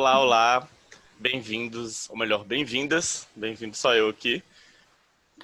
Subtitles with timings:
[0.00, 0.68] Olá, olá,
[1.18, 4.42] bem-vindos, ou melhor, bem-vindas, bem-vindo só eu aqui.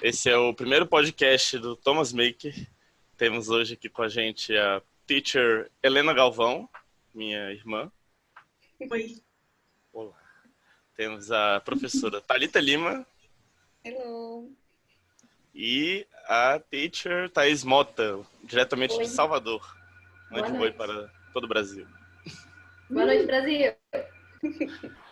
[0.01, 2.67] Esse é o primeiro podcast do Thomas Maker.
[3.15, 6.67] Temos hoje aqui com a gente a teacher Helena Galvão,
[7.13, 7.91] minha irmã.
[8.89, 9.21] Oi.
[9.93, 10.17] Olá.
[10.95, 13.05] Temos a professora Talita Lima.
[13.85, 14.51] Hello.
[15.53, 19.03] E a teacher Thais Mota, diretamente Oi.
[19.03, 19.77] de Salvador.
[20.31, 20.77] Boa Mande um oi noite.
[20.77, 21.85] para todo o Brasil.
[22.89, 23.75] Boa noite, Brasil.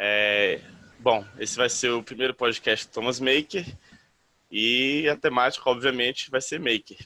[0.00, 0.60] É,
[1.00, 3.66] bom, esse vai ser o primeiro podcast do Thomas Maker
[4.48, 6.96] e a temática, obviamente, vai ser Maker.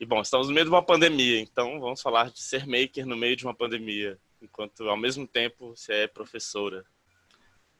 [0.00, 3.16] E bom, estamos no meio de uma pandemia, então vamos falar de ser Maker no
[3.16, 6.84] meio de uma pandemia, enquanto ao mesmo tempo você é professora.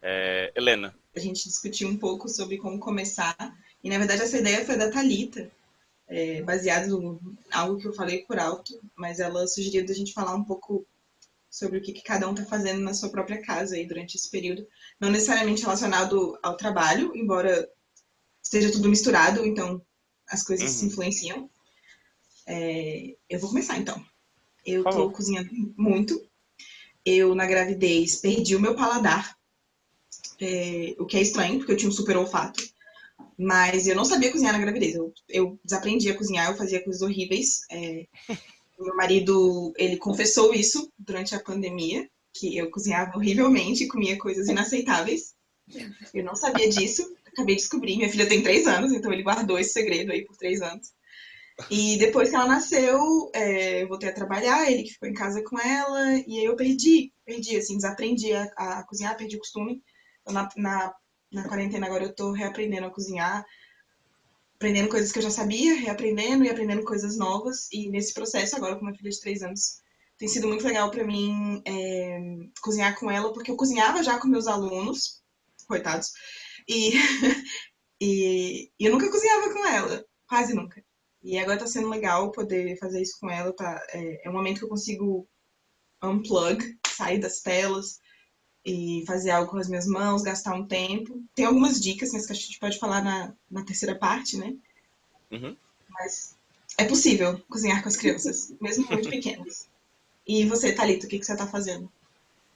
[0.00, 3.36] É, Helena, A gente discutiu um pouco sobre como começar.
[3.82, 5.50] E, na verdade, essa ideia foi da Thalita,
[6.06, 10.36] é, baseado em algo que eu falei por alto, mas ela sugeriu da gente falar
[10.36, 10.86] um pouco
[11.56, 14.30] sobre o que, que cada um está fazendo na sua própria casa aí durante esse
[14.30, 14.66] período.
[15.00, 17.66] Não necessariamente relacionado ao trabalho, embora
[18.42, 19.80] esteja tudo misturado, então
[20.28, 20.90] as coisas se Uhum.
[20.90, 21.50] influenciam.
[22.46, 23.96] É, eu vou começar, então.
[24.66, 25.16] Eu Por estou favor.
[25.16, 26.22] cozinhando muito.
[27.02, 29.34] Eu, na gravidez, perdi o meu paladar,
[30.38, 32.62] é, o que é estranho, porque eu tinha um super olfato.
[33.38, 34.94] Mas eu não sabia cozinhar na gravidez.
[34.94, 37.60] Eu, eu desaprendi a cozinhar, eu fazia coisas horríveis.
[37.70, 38.06] É,
[38.84, 44.48] meu marido, ele confessou isso durante a pandemia, que eu cozinhava horrivelmente e comia coisas
[44.48, 45.34] inaceitáveis.
[46.12, 47.96] Eu não sabia disso, acabei de descobrir.
[47.96, 50.88] Minha filha tem três anos, então ele guardou esse segredo aí por três anos.
[51.70, 55.42] E depois que ela nasceu, é, eu voltei a trabalhar, ele que ficou em casa
[55.42, 59.82] com ela, e aí eu perdi, perdi, assim, desaprendi a, a cozinhar, perdi o costume.
[60.20, 60.94] Então, na, na,
[61.32, 63.44] na quarentena agora eu tô reaprendendo a cozinhar,
[64.56, 67.68] aprendendo coisas que eu já sabia, reaprendendo e aprendendo coisas novas.
[67.70, 69.80] E nesse processo, agora com uma filha de três anos,
[70.18, 72.18] tem sido muito legal para mim é,
[72.62, 75.22] cozinhar com ela, porque eu cozinhava já com meus alunos,
[75.68, 76.10] coitados,
[76.66, 76.92] e,
[78.00, 80.82] e, e eu nunca cozinhava com ela, quase nunca.
[81.22, 83.84] E agora tá sendo legal poder fazer isso com ela, tá?
[83.90, 85.28] É, é um momento que eu consigo
[86.02, 87.98] unplug, sair das telas
[88.66, 91.22] e fazer algo com as minhas mãos, gastar um tempo.
[91.36, 94.56] Tem algumas dicas, mas que a gente pode falar na, na terceira parte, né?
[95.30, 95.56] Uhum.
[95.88, 96.36] Mas
[96.76, 99.68] é possível cozinhar com as crianças, mesmo muito pequenas.
[100.26, 101.90] E você, Thalita, o que, que você tá fazendo?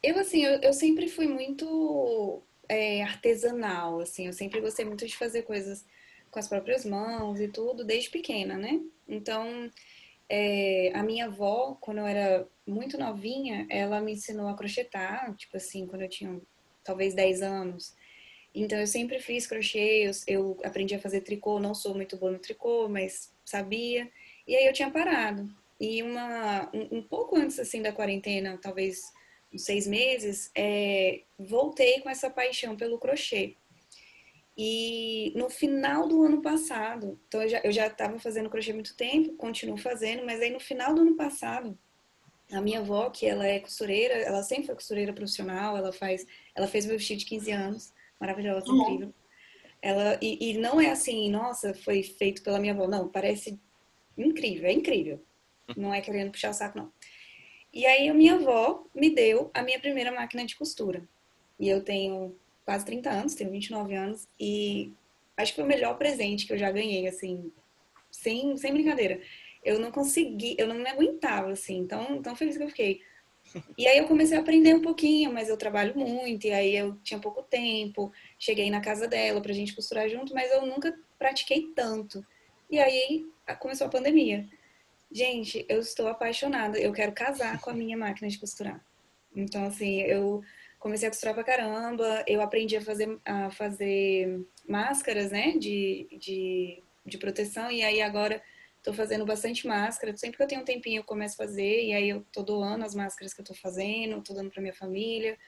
[0.02, 4.26] Eu, assim, eu, eu sempre fui muito é, artesanal, assim.
[4.26, 5.84] Eu sempre gostei muito de fazer coisas
[6.28, 8.80] com as próprias mãos e tudo, desde pequena, né?
[9.08, 9.70] Então,
[10.30, 15.56] é, a minha avó, quando eu era muito novinha, ela me ensinou a crochetar, tipo
[15.56, 16.40] assim, quando eu tinha
[16.84, 17.96] talvez 10 anos.
[18.54, 22.30] Então, eu sempre fiz crochê, eu, eu aprendi a fazer tricô, não sou muito boa
[22.30, 24.08] no tricô, mas sabia.
[24.46, 25.48] E aí eu tinha parado.
[25.80, 29.12] E uma, um, um pouco antes, assim, da quarentena, talvez
[29.52, 33.56] uns seis meses, é, voltei com essa paixão pelo crochê.
[34.62, 39.32] E no final do ano passado, então eu já, estava fazendo crochê há muito tempo,
[39.36, 41.78] continuo fazendo, mas aí no final do ano passado,
[42.52, 46.66] a minha avó, que ela é costureira, ela sempre foi costureira profissional, ela faz, ela
[46.66, 48.82] fez meu vestido de 15 anos, maravilhosa, Uhum.
[48.82, 49.14] incrível.
[49.80, 53.58] Ela, e, e não é assim, nossa, foi feito pela minha avó, não, parece
[54.14, 55.24] incrível, é incrível.
[55.74, 56.92] Não é querendo puxar o saco, não.
[57.72, 61.08] E aí a minha avó me deu a minha primeira máquina de costura.
[61.58, 62.36] E eu tenho
[62.70, 64.92] quase 30 anos, tenho 29 anos, e
[65.36, 67.50] acho que foi o melhor presente que eu já ganhei, assim,
[68.12, 69.20] sem, sem brincadeira.
[69.64, 73.00] Eu não consegui, eu não me aguentava, assim, tão, tão feliz que eu fiquei.
[73.76, 76.96] E aí eu comecei a aprender um pouquinho, mas eu trabalho muito, e aí eu
[77.02, 81.72] tinha pouco tempo, cheguei na casa dela pra gente costurar junto, mas eu nunca pratiquei
[81.74, 82.24] tanto.
[82.70, 83.26] E aí
[83.58, 84.46] começou a pandemia.
[85.10, 88.80] Gente, eu estou apaixonada, eu quero casar com a minha máquina de costurar.
[89.34, 90.40] Então, assim, eu
[90.80, 96.82] comecei a costurar pra caramba, eu aprendi a fazer, a fazer máscaras, né, de, de,
[97.04, 98.42] de proteção, e aí agora
[98.82, 100.16] tô fazendo bastante máscara.
[100.16, 102.84] Sempre que eu tenho um tempinho eu começo a fazer, e aí eu tô doando
[102.84, 105.38] as máscaras que eu tô fazendo, tô dando pra minha família.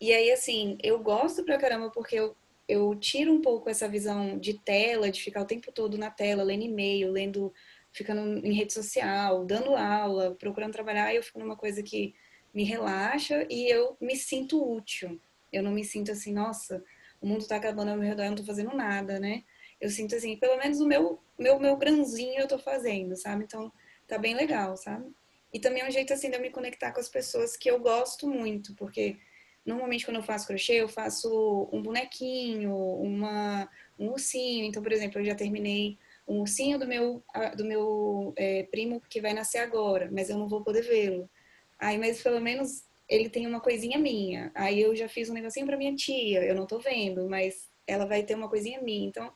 [0.00, 2.36] E aí, assim, eu gosto pra caramba porque eu,
[2.68, 6.42] eu tiro um pouco essa visão de tela, de ficar o tempo todo na tela,
[6.42, 7.54] lendo e-mail, lendo,
[7.92, 12.14] ficando em rede social, dando aula, procurando trabalhar, e eu fico numa coisa que
[12.56, 15.20] me relaxa e eu me sinto útil.
[15.52, 16.82] Eu não me sinto assim, nossa,
[17.20, 19.44] o mundo tá acabando ao meu redor, eu não tô fazendo nada, né?
[19.78, 23.44] Eu sinto assim, pelo menos o meu, meu, meu grãozinho eu tô fazendo, sabe?
[23.44, 23.70] Então,
[24.08, 25.14] tá bem legal, sabe?
[25.52, 27.78] E também é um jeito assim de eu me conectar com as pessoas que eu
[27.78, 29.18] gosto muito, porque
[29.64, 33.68] normalmente quando eu faço crochê, eu faço um bonequinho, uma,
[33.98, 34.64] um ursinho.
[34.64, 37.22] Então, por exemplo, eu já terminei um ursinho do meu,
[37.54, 41.28] do meu é, primo que vai nascer agora, mas eu não vou poder vê-lo.
[41.78, 44.50] Aí, mas pelo menos ele tem uma coisinha minha.
[44.54, 48.04] Aí eu já fiz um negocinho para minha tia, eu não tô vendo, mas ela
[48.04, 49.06] vai ter uma coisinha minha.
[49.06, 49.32] Então,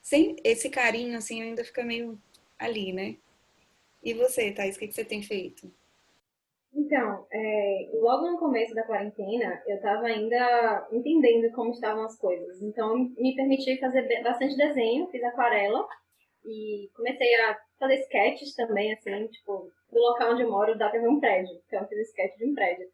[0.00, 2.18] sem esse carinho, assim, ainda fica meio
[2.58, 3.16] ali, né?
[4.02, 5.70] E você, Thais, o que, que você tem feito?
[6.74, 12.62] Então, é, logo no começo da quarentena, eu estava ainda entendendo como estavam as coisas.
[12.62, 15.86] Então, me permiti fazer bastante desenho, fiz aquarela
[16.44, 21.00] e comecei a fazer sketches também, assim, tipo, do local onde eu moro dá pra
[21.00, 21.54] ver um prédio.
[21.66, 22.86] Então, eu fiz sketch de um prédio.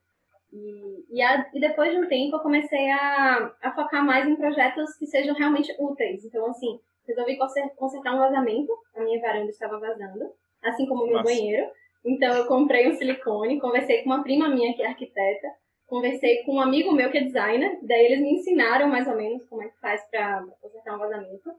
[0.53, 4.37] E, e, a, e, depois de um tempo eu comecei a, a focar mais em
[4.37, 6.25] projetos que sejam realmente úteis.
[6.25, 7.37] Então, assim, resolvi
[7.77, 11.25] consertar um vazamento, a minha varanda estava vazando, assim como o meu Nossa.
[11.25, 11.71] banheiro.
[12.05, 15.49] Então, eu comprei um silicone, conversei com uma prima minha que é arquiteta,
[15.87, 19.45] conversei com um amigo meu que é designer, daí eles me ensinaram mais ou menos
[19.49, 21.51] como é que faz para consertar um vazamento.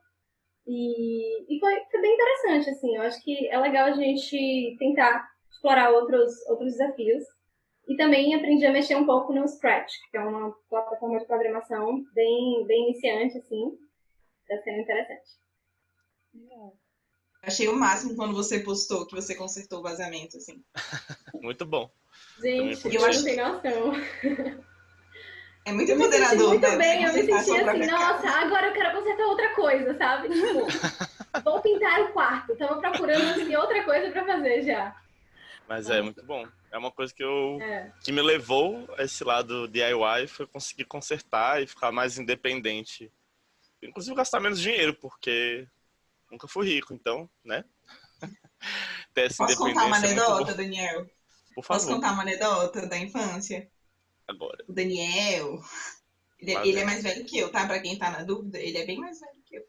[0.72, 5.28] E, e foi, foi bem interessante, assim, eu acho que é legal a gente tentar
[5.50, 7.24] explorar outros, outros desafios.
[7.88, 12.04] E também aprendi a mexer um pouco no Scratch, que é uma plataforma de programação
[12.14, 13.80] bem, bem iniciante, assim.
[14.44, 15.30] Está sendo interessante.
[16.36, 16.78] Legal.
[17.42, 20.64] Achei o máximo quando você postou que você consertou o vazamento, assim.
[21.42, 21.90] Muito bom.
[22.40, 23.94] Gente, eu acho que noção.
[25.66, 26.50] É muito empoderador.
[26.50, 26.78] muito né?
[26.78, 30.30] bem, eu me senti assim, nossa, agora eu quero consertar outra coisa, sabe?
[30.30, 30.66] Tipo,
[31.44, 32.56] vou pintar o quarto.
[32.56, 34.96] Tava procurando assim, outra coisa para fazer já.
[35.68, 36.48] Mas é muito bom.
[36.72, 37.92] É uma coisa que eu é.
[38.04, 43.12] que me levou a esse lado DIY foi conseguir consertar e ficar mais independente.
[43.82, 45.68] Inclusive gastar menos dinheiro, porque
[46.32, 47.64] nunca fui rico, então, né?
[49.38, 51.06] Posso contar uma é anedota, é Daniel?
[51.54, 51.80] Por favor.
[51.80, 53.70] Posso contar uma anedota da infância?
[54.30, 54.64] Agora.
[54.68, 55.60] O Daniel,
[56.40, 57.66] ele, é, ele é mais velho que eu, tá?
[57.66, 59.64] Pra quem tá na dúvida, ele é bem mais velho que eu.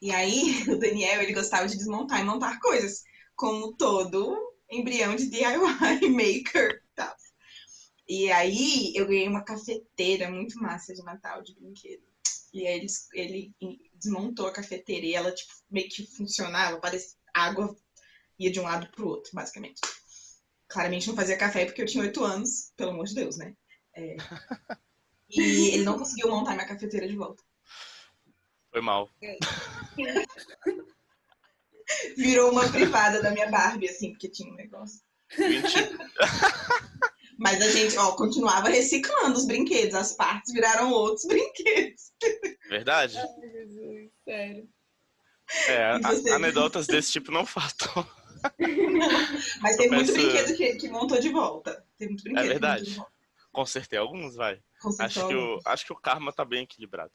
[0.00, 3.04] E aí, o Daniel, ele gostava de desmontar e montar coisas,
[3.36, 4.36] como todo
[4.70, 7.14] embrião de DIY maker, tá?
[8.08, 12.02] E aí, eu ganhei uma cafeteira muito massa de Natal, de brinquedo.
[12.52, 17.76] E aí, ele, ele desmontou a cafeteira e ela, tipo, meio que funcionava, parecia água
[18.38, 19.80] ia de um lado pro outro, basicamente.
[20.66, 23.54] Claramente não fazia café porque eu tinha oito anos, pelo amor de Deus, né?
[23.94, 24.16] É.
[25.28, 27.42] E ele não conseguiu montar minha cafeteira de volta.
[28.70, 29.08] Foi mal.
[32.16, 35.00] Virou uma privada da minha Barbie, assim, porque tinha um negócio.
[37.38, 39.94] Mas a gente, ó, continuava reciclando os brinquedos.
[39.94, 42.12] As partes viraram outros brinquedos.
[42.68, 43.16] Verdade?
[43.16, 44.68] Ai, Jesus, sério.
[45.66, 46.30] É, você...
[46.30, 48.06] anedotas desse tipo não faltam.
[49.60, 51.84] Mas tem muito brinquedo que, que montou de volta.
[51.98, 52.44] Tem muito brinquedo.
[52.44, 53.02] É verdade.
[53.52, 54.60] Consertei alguns, vai.
[55.00, 57.12] acho que, o, acho que o karma tá bem equilibrado.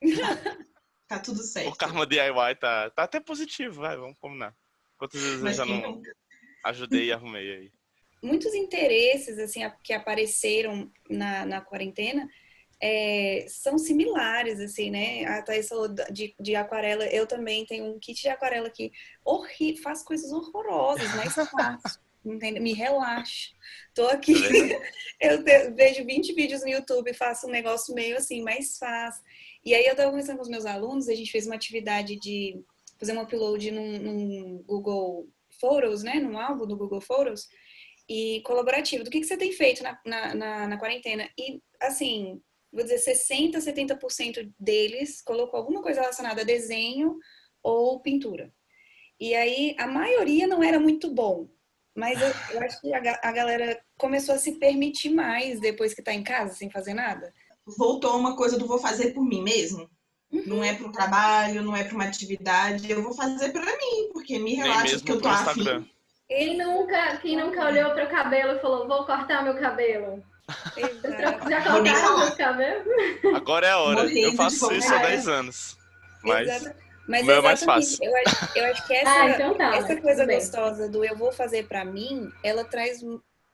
[1.08, 1.68] tá tudo certo.
[1.68, 4.56] O karma DIY tá, tá até positivo, vai, vamos combinar.
[4.96, 6.14] Quantas vezes Mas eu já não nunca?
[6.64, 7.72] ajudei e arrumei aí?
[8.22, 12.28] Muitos interesses, assim, que apareceram na, na quarentena
[12.82, 15.24] é, são similares, assim, né?
[15.26, 18.72] A Thaís falou de, de aquarela, eu também tenho um kit de aquarela.
[19.24, 22.00] Horrível, faz coisas horrorosas, mas faço.
[22.24, 22.60] Entende?
[22.60, 23.50] Me relaxa.
[23.94, 24.32] Tô aqui.
[25.20, 29.22] eu te, vejo 20 vídeos no YouTube, faço um negócio meio assim, mais fácil.
[29.64, 32.60] E aí eu tava conversando com os meus alunos, a gente fez uma atividade de
[32.98, 35.28] fazer um upload num, num Google
[35.60, 36.14] Photos, né?
[36.20, 37.48] Num álbum do Google Photos.
[38.08, 39.04] E colaborativo.
[39.04, 41.28] Do que, que você tem feito na, na, na, na quarentena?
[41.36, 42.40] E, assim,
[42.72, 47.18] vou dizer, 60%, 70% deles colocou alguma coisa relacionada a desenho
[47.62, 48.52] ou pintura.
[49.20, 51.48] E aí, a maioria não era muito bom.
[51.94, 56.00] Mas eu, eu acho que a, a, galera começou a se permitir mais depois que
[56.00, 57.32] está em casa, sem fazer nada.
[57.66, 59.88] Voltou uma coisa do vou fazer por mim mesmo.
[60.30, 60.42] Uhum.
[60.46, 64.08] Não é para um trabalho, não é para uma atividade, eu vou fazer para mim,
[64.12, 65.86] porque me relaxa que eu tô afim.
[66.26, 70.24] Quem nunca, quem nunca olhou para o cabelo e falou, vou cortar meu cabelo?
[71.48, 72.86] Já cortaram meus cabelos?
[73.34, 74.18] Agora é a hora.
[74.18, 75.76] eu faço isso há 10 anos.
[76.22, 76.48] Mas...
[76.48, 76.82] Exato.
[77.06, 77.98] Mas o meu é mais fácil.
[78.02, 81.32] Eu acho, eu acho que essa, ah, então tá, essa coisa gostosa do eu vou
[81.32, 83.00] fazer para mim, ela traz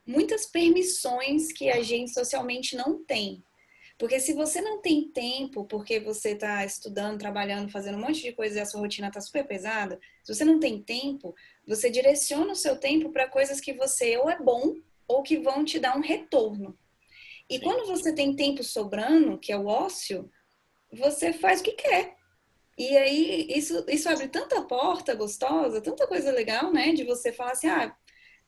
[0.06, 3.42] muitas permissões que a gente socialmente não tem.
[3.98, 8.32] Porque se você não tem tempo, porque você está estudando, trabalhando, fazendo um monte de
[8.32, 11.34] coisa e a sua rotina está super pesada, se você não tem tempo,
[11.66, 14.76] você direciona o seu tempo para coisas que você ou é bom
[15.08, 16.78] ou que vão te dar um retorno.
[17.50, 17.64] E Sim.
[17.64, 20.30] quando você tem tempo sobrando, que é o ócio,
[20.92, 22.17] você faz o que quer.
[22.78, 26.92] E aí, isso, isso abre tanta porta gostosa, tanta coisa legal, né?
[26.92, 27.92] De você falar assim, ah,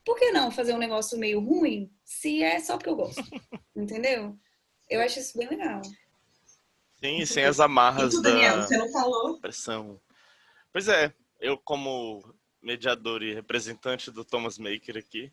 [0.04, 3.20] por que não fazer um negócio meio ruim se é só porque eu gosto?
[3.74, 4.38] Entendeu?
[4.88, 5.82] Eu acho isso bem legal.
[7.02, 9.40] Sim, sem as amarras tu, Daniel, da você não falou.
[9.40, 10.00] pressão.
[10.72, 12.22] Pois é, eu como
[12.62, 15.32] mediador e representante do Thomas Maker aqui,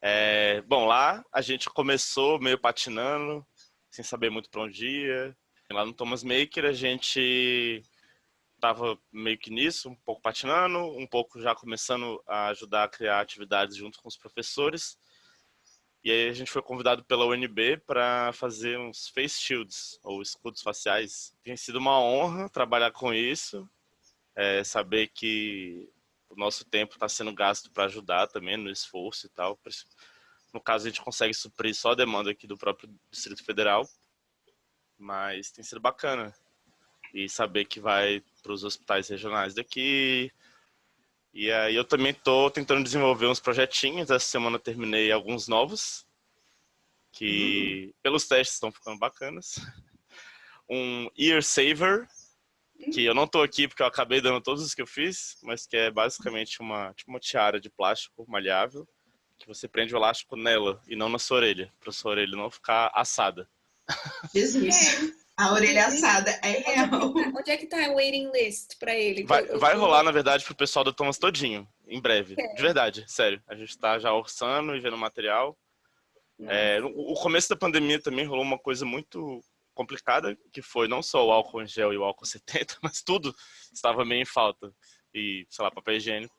[0.00, 3.44] É, bom, lá a gente começou meio patinando,
[3.90, 5.36] sem saber muito para onde ia.
[5.70, 7.82] Lá no Thomas Maker a gente
[8.64, 13.20] estava meio que nisso, um pouco patinando, um pouco já começando a ajudar a criar
[13.20, 14.96] atividades junto com os professores.
[16.02, 20.62] E aí a gente foi convidado pela UNB para fazer uns face shields, ou escudos
[20.62, 21.34] faciais.
[21.42, 23.68] Tem sido uma honra trabalhar com isso,
[24.34, 25.90] é, saber que
[26.30, 29.58] o nosso tempo está sendo gasto para ajudar também no esforço e tal.
[30.54, 33.86] No caso, a gente consegue suprir só a demanda aqui do próprio Distrito Federal,
[34.98, 36.34] mas tem sido bacana.
[37.12, 40.30] E saber que vai para os hospitais regionais daqui.
[41.32, 44.10] E aí eu também estou tentando desenvolver uns projetinhos.
[44.10, 46.06] Essa semana eu terminei alguns novos,
[47.10, 47.92] que uhum.
[48.02, 49.54] pelos testes estão ficando bacanas.
[50.70, 52.06] Um Ear Saver,
[52.92, 55.66] que eu não tô aqui porque eu acabei dando todos os que eu fiz, mas
[55.66, 58.86] que é basicamente uma, tipo uma tiara de plástico maleável,
[59.38, 62.50] que você prende o elástico nela e não na sua orelha, para sua orelha não
[62.50, 63.48] ficar assada.
[64.34, 65.23] Jesus.
[65.38, 65.42] É.
[65.42, 67.12] A orelha assada é real.
[67.36, 69.24] Onde é que tá a waiting list para ele?
[69.24, 72.34] Vai, vai rolar, na verdade, pro pessoal do Thomas todinho, em breve.
[72.38, 72.54] É.
[72.54, 73.42] De verdade, sério.
[73.48, 75.58] A gente tá já orçando e vendo material.
[76.48, 79.40] É, o começo da pandemia também rolou uma coisa muito
[79.72, 83.34] complicada, que foi não só o álcool em gel e o álcool 70, mas tudo
[83.72, 84.72] estava meio em falta.
[85.12, 86.34] E, sei lá, papel higiênico.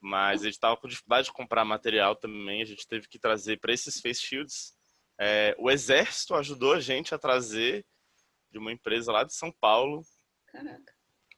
[0.00, 3.58] Mas a gente estava com dificuldade de comprar material também, a gente teve que trazer
[3.60, 4.72] para esses face shields.
[5.20, 7.84] É, o exército ajudou a gente a trazer
[8.50, 10.02] de uma empresa lá de São Paulo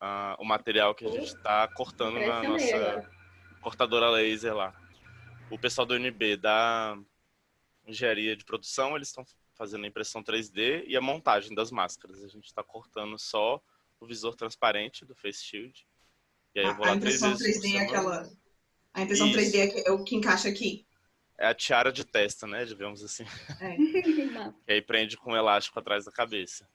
[0.03, 3.11] uh, o material que a gente está cortando na nossa
[3.61, 4.75] cortadora laser lá.
[5.51, 6.99] O pessoal do UNB da
[7.87, 12.25] engenharia de produção, eles estão fazendo a impressão 3D e a montagem das máscaras.
[12.25, 13.63] A gente está cortando só
[14.01, 15.87] o visor transparente do Face Shield.
[16.55, 18.31] E aí eu vou a, lá a impressão 3D é aquela.
[18.95, 19.39] A impressão Isso.
[19.39, 20.87] 3D é o que encaixa aqui.
[21.39, 22.65] É a tiara de testa, né?
[22.65, 23.25] Digamos assim.
[23.61, 23.77] É.
[24.69, 26.69] e aí prende com um elástico atrás da cabeça.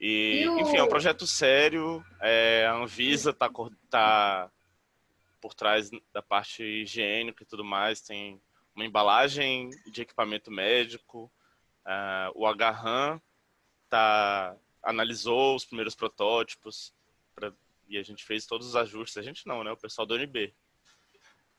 [0.00, 0.60] E, e o...
[0.60, 2.04] enfim, é um projeto sério.
[2.20, 3.50] É, a Anvisa está
[3.90, 4.50] tá
[5.40, 8.00] por trás da parte higiênica e tudo mais.
[8.00, 8.40] Tem
[8.74, 11.30] uma embalagem de equipamento médico.
[11.84, 13.20] Uh, o Agarran
[13.88, 16.94] tá, analisou os primeiros protótipos
[17.34, 17.52] pra,
[17.88, 19.16] e a gente fez todos os ajustes.
[19.16, 19.72] A gente não, né?
[19.72, 20.54] O pessoal do UNB.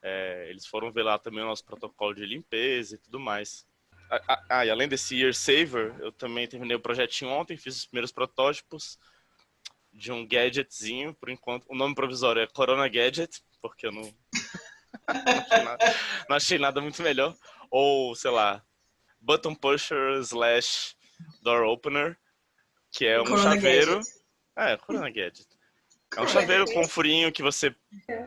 [0.02, 3.66] É, eles foram ver lá também o nosso protocolo de limpeza e tudo mais.
[4.48, 8.10] Ah, e além desse Year Saver, eu também terminei o projetinho ontem, fiz os primeiros
[8.10, 8.98] protótipos
[9.92, 11.66] de um gadgetzinho, por enquanto.
[11.68, 15.94] O nome provisório é Corona Gadget, porque eu não, não, achei, nada,
[16.28, 17.36] não achei nada muito melhor.
[17.70, 18.64] Ou, sei lá,
[19.20, 20.96] button pusher slash
[21.42, 22.18] door opener,
[22.90, 23.96] que é um Corona chaveiro.
[23.96, 24.20] Gadget.
[24.56, 25.48] É, Corona Gadget.
[26.16, 27.74] É um chaveiro com um furinho que você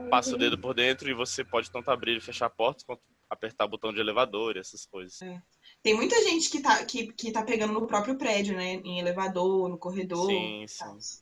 [0.10, 3.02] passa o dedo por dentro e você pode tanto abrir e fechar a porta quanto
[3.30, 5.22] apertar o botão de elevador e essas coisas.
[5.22, 5.42] É.
[5.84, 8.76] Tem muita gente que tá, que, que tá pegando no próprio prédio, né?
[8.86, 10.28] Em elevador, no corredor.
[10.28, 11.22] Sim, sim.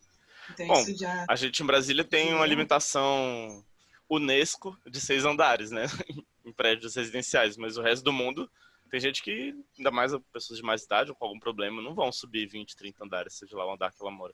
[0.53, 1.25] Então, Bom, já...
[1.27, 3.65] a gente em Brasília tem uma alimentação
[4.09, 5.85] Unesco de seis andares, né?
[6.45, 8.49] em prédios residenciais, mas o resto do mundo
[8.91, 12.11] tem gente que, ainda mais pessoas de mais idade ou com algum problema, não vão
[12.11, 14.33] subir 20, 30 andares, seja lá o andar que ela mora.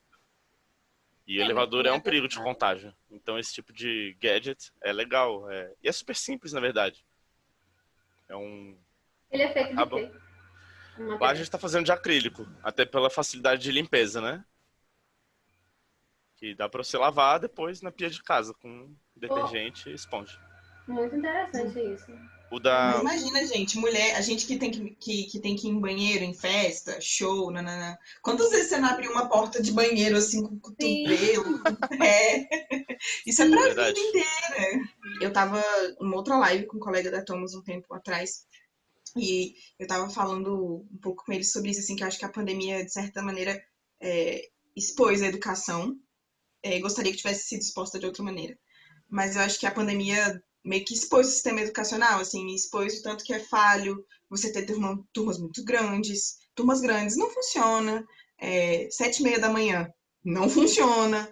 [1.28, 2.92] E é, elevador é um perigo de contágio.
[3.12, 5.50] Então esse tipo de gadget é legal.
[5.52, 5.74] É...
[5.84, 7.06] E é super simples, na verdade.
[8.30, 8.78] É um.
[9.32, 10.12] Ele é feito de quê?
[11.20, 14.44] Lá a gente está fazendo de acrílico, até pela facilidade de limpeza, né?
[16.36, 19.92] Que dá para você lavar depois na pia de casa com detergente oh.
[19.92, 20.40] e esponja.
[20.88, 22.12] Muito interessante isso.
[22.50, 23.00] O da...
[23.02, 26.24] Imagina, gente, mulher, a gente que tem que, que, que, tem que ir em banheiro,
[26.24, 28.00] em festa, show, nanana.
[28.22, 31.62] Quantas vezes você não abriu uma porta de banheiro assim com o cotovelo?
[32.02, 32.48] É.
[33.26, 34.90] Isso é pra é vida inteira.
[35.22, 35.62] Eu tava
[36.00, 38.48] numa outra live com um colega da Thomas um tempo atrás.
[39.16, 42.26] E eu tava falando um pouco com ele sobre isso, assim, que eu acho que
[42.26, 43.62] a pandemia, de certa maneira,
[44.02, 44.42] é,
[44.76, 45.96] expôs a educação.
[46.64, 48.58] É, gostaria que tivesse sido exposta de outra maneira.
[49.10, 53.04] Mas eu acho que a pandemia meio que expôs o sistema educacional, assim, expôs o
[53.04, 58.06] tanto que é falho, você ter turma, turmas muito grandes, turmas grandes não funciona,
[58.40, 59.90] é, sete e meia da manhã
[60.24, 61.32] não funciona,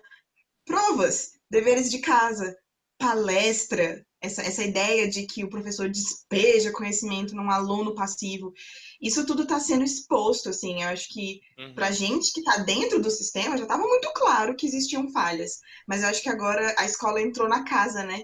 [0.65, 2.55] provas, deveres de casa,
[2.97, 8.53] palestra, essa, essa ideia de que o professor despeja conhecimento num aluno passivo,
[9.01, 11.73] isso tudo está sendo exposto, assim, eu acho que uhum.
[11.73, 16.01] para gente que está dentro do sistema já estava muito claro que existiam falhas, mas
[16.01, 18.23] eu acho que agora a escola entrou na casa, né?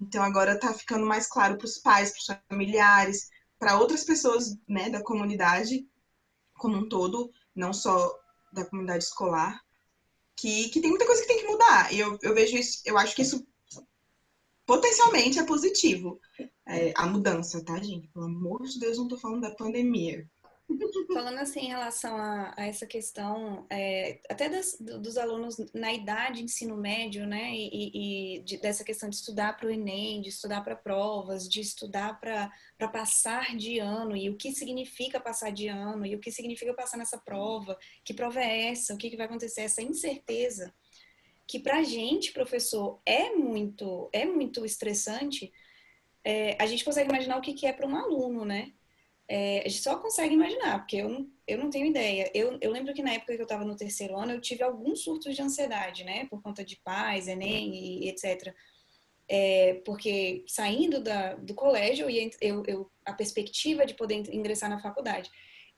[0.00, 3.28] Então agora está ficando mais claro para os pais, para os familiares,
[3.58, 5.84] para outras pessoas né, da comunidade
[6.54, 8.12] como um todo, não só
[8.52, 9.60] da comunidade escolar,
[10.36, 11.92] que, que tem muita coisa que tem que mudar.
[11.92, 13.44] E eu, eu vejo isso, eu acho que isso
[14.68, 16.20] potencialmente é positivo
[16.66, 18.06] é, a mudança, tá, gente?
[18.08, 20.28] Pelo amor de Deus, não tô falando da pandemia.
[21.14, 26.40] Falando assim em relação a, a essa questão, é, até das, dos alunos na idade
[26.40, 30.28] de ensino médio, né, e, e de, dessa questão de estudar para o Enem, de
[30.28, 32.52] estudar para provas, de estudar para
[32.92, 36.98] passar de ano, e o que significa passar de ano, e o que significa passar
[36.98, 40.70] nessa prova, que prova é essa, o que, que vai acontecer, essa incerteza,
[41.48, 45.50] que para a gente, professor, é muito, é muito estressante,
[46.22, 48.72] é, a gente consegue imaginar o que, que é para um aluno, né?
[49.26, 52.30] É, a gente só consegue imaginar, porque eu não, eu não tenho ideia.
[52.34, 55.02] Eu, eu lembro que na época que eu estava no terceiro ano, eu tive alguns
[55.02, 56.26] surtos de ansiedade, né?
[56.26, 58.54] Por conta de pais, Enem e, etc.
[59.26, 64.80] É, porque saindo da, do colégio, eu, eu, eu, a perspectiva de poder ingressar na
[64.80, 65.30] faculdade.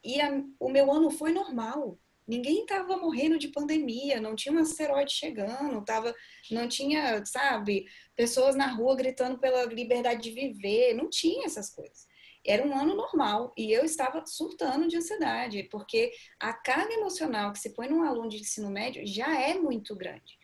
[0.03, 1.97] E a, o meu ano foi normal.
[2.31, 6.15] Ninguém estava morrendo de pandemia, não tinha um asteroide chegando, tava,
[6.51, 12.09] não tinha, sabe, pessoas na rua gritando pela liberdade de viver, não tinha essas coisas
[12.47, 17.59] era um ano normal e eu estava surtando de ansiedade, porque a carga emocional que
[17.59, 20.39] se põe num aluno de ensino médio já é muito grande.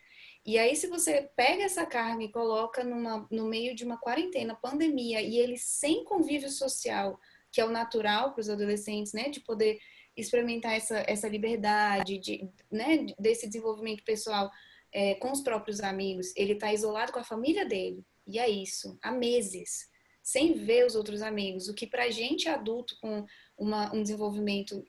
[0.44, 4.54] E aí, se você pega essa carga e coloca numa, no meio de uma quarentena,
[4.54, 7.18] pandemia, e ele sem convívio social,
[7.50, 9.80] que é o natural para os adolescentes, né, de poder
[10.16, 14.50] experimentar essa, essa liberdade, de, né, desse desenvolvimento pessoal
[14.92, 18.98] é, com os próprios amigos, ele está isolado com a família dele, e é isso,
[19.02, 19.88] há meses
[20.22, 23.24] sem ver os outros amigos, o que para gente adulto com
[23.56, 24.82] uma, um desenvolvimento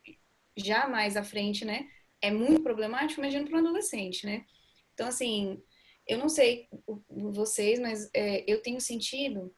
[0.55, 1.87] já mais à frente, né,
[2.21, 4.45] é muito problemático, imagina para um adolescente, né?
[4.93, 5.61] Então, assim,
[6.07, 6.67] eu não sei
[7.07, 9.53] vocês, mas é, eu tenho sentido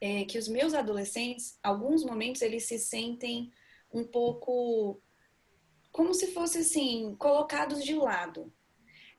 [0.00, 3.52] é, que os meus adolescentes, alguns momentos, eles se sentem
[3.92, 5.00] um pouco
[5.92, 8.52] como se fosse assim, colocados de lado.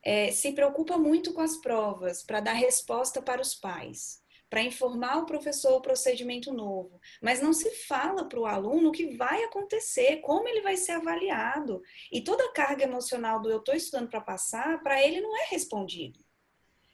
[0.04, 5.18] É, se preocupa muito com as provas para dar resposta para os pais para informar
[5.18, 9.44] o professor o procedimento novo, mas não se fala para o aluno o que vai
[9.44, 11.82] acontecer, como ele vai ser avaliado.
[12.12, 15.48] E toda a carga emocional do eu estou estudando para passar, para ele não é
[15.50, 16.26] respondido.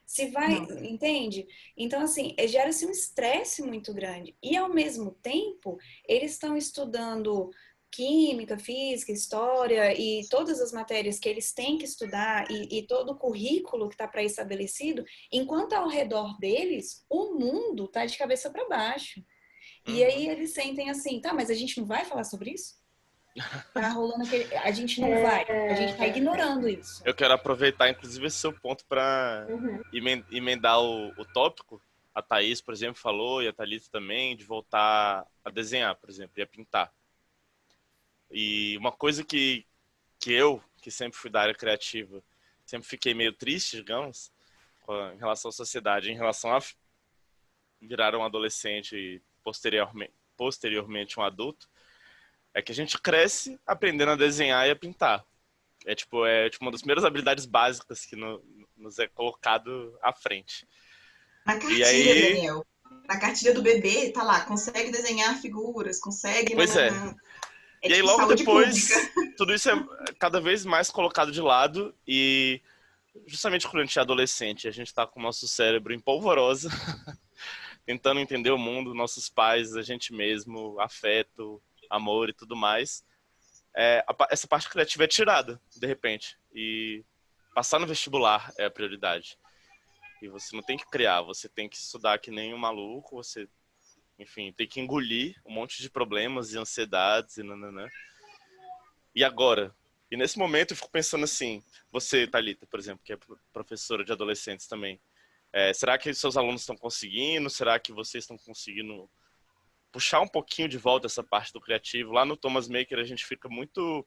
[0.04, 0.84] Se vai, não.
[0.84, 1.46] entende?
[1.76, 4.36] Então, assim, é, gera-se um estresse muito grande.
[4.42, 7.50] E, ao mesmo tempo, eles estão estudando
[7.94, 13.10] química, física, história e todas as matérias que eles têm que estudar e, e todo
[13.10, 18.68] o currículo que está pré-estabelecido, enquanto ao redor deles o mundo está de cabeça para
[18.68, 19.24] baixo.
[19.86, 20.06] E uhum.
[20.06, 22.82] aí eles sentem assim, tá, mas a gente não vai falar sobre isso?
[23.74, 24.54] Tá rolando aquele.
[24.56, 27.02] A gente não vai, a gente tá ignorando isso.
[27.04, 29.82] Eu quero aproveitar, inclusive, esse seu ponto para uhum.
[30.30, 31.82] emendar o, o tópico.
[32.14, 36.32] A Thaís, por exemplo, falou, e a Thalita também, de voltar a desenhar, por exemplo,
[36.36, 36.92] e a pintar.
[38.36, 39.64] E uma coisa que,
[40.18, 42.20] que eu, que sempre fui da área criativa,
[42.66, 44.32] sempre fiquei meio triste, digamos,
[45.14, 46.60] em relação à sociedade, em relação a
[47.80, 51.68] virar um adolescente e posteriormente, posteriormente um adulto,
[52.52, 55.24] é que a gente cresce aprendendo a desenhar e a pintar.
[55.86, 58.42] É tipo, é tipo uma das primeiras habilidades básicas que no,
[58.76, 60.66] nos é colocado à frente.
[61.46, 62.32] Na cartilha, aí...
[62.32, 62.66] Daniel.
[63.06, 66.54] Na cartilha do bebê, tá lá, consegue desenhar figuras, consegue...
[66.54, 66.90] Pois é.
[67.84, 69.34] É e aí, tipo logo depois, pública.
[69.36, 69.74] tudo isso é
[70.18, 72.60] cada vez mais colocado de lado e
[73.26, 76.70] justamente quando a gente é adolescente, a gente está com o nosso cérebro em polvorosa,
[77.84, 83.04] tentando entender o mundo, nossos pais, a gente mesmo, afeto, amor e tudo mais.
[83.76, 86.38] É, a, essa parte criativa é tirada, de repente.
[86.54, 87.04] E
[87.54, 89.38] passar no vestibular é a prioridade.
[90.22, 93.46] E você não tem que criar, você tem que estudar que nem um maluco, você
[94.18, 97.88] enfim, tem que engolir um monte de problemas e ansiedades e nananã.
[99.14, 99.74] E agora?
[100.10, 103.18] E nesse momento eu fico pensando assim, você, Thalita, por exemplo, que é
[103.52, 105.00] professora de adolescentes também,
[105.52, 107.48] é, será que seus alunos estão conseguindo?
[107.48, 109.08] Será que vocês estão conseguindo
[109.92, 112.12] puxar um pouquinho de volta essa parte do criativo?
[112.12, 114.04] Lá no Thomas Maker a gente fica muito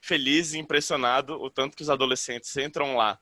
[0.00, 3.18] feliz e impressionado o tanto que os adolescentes entram lá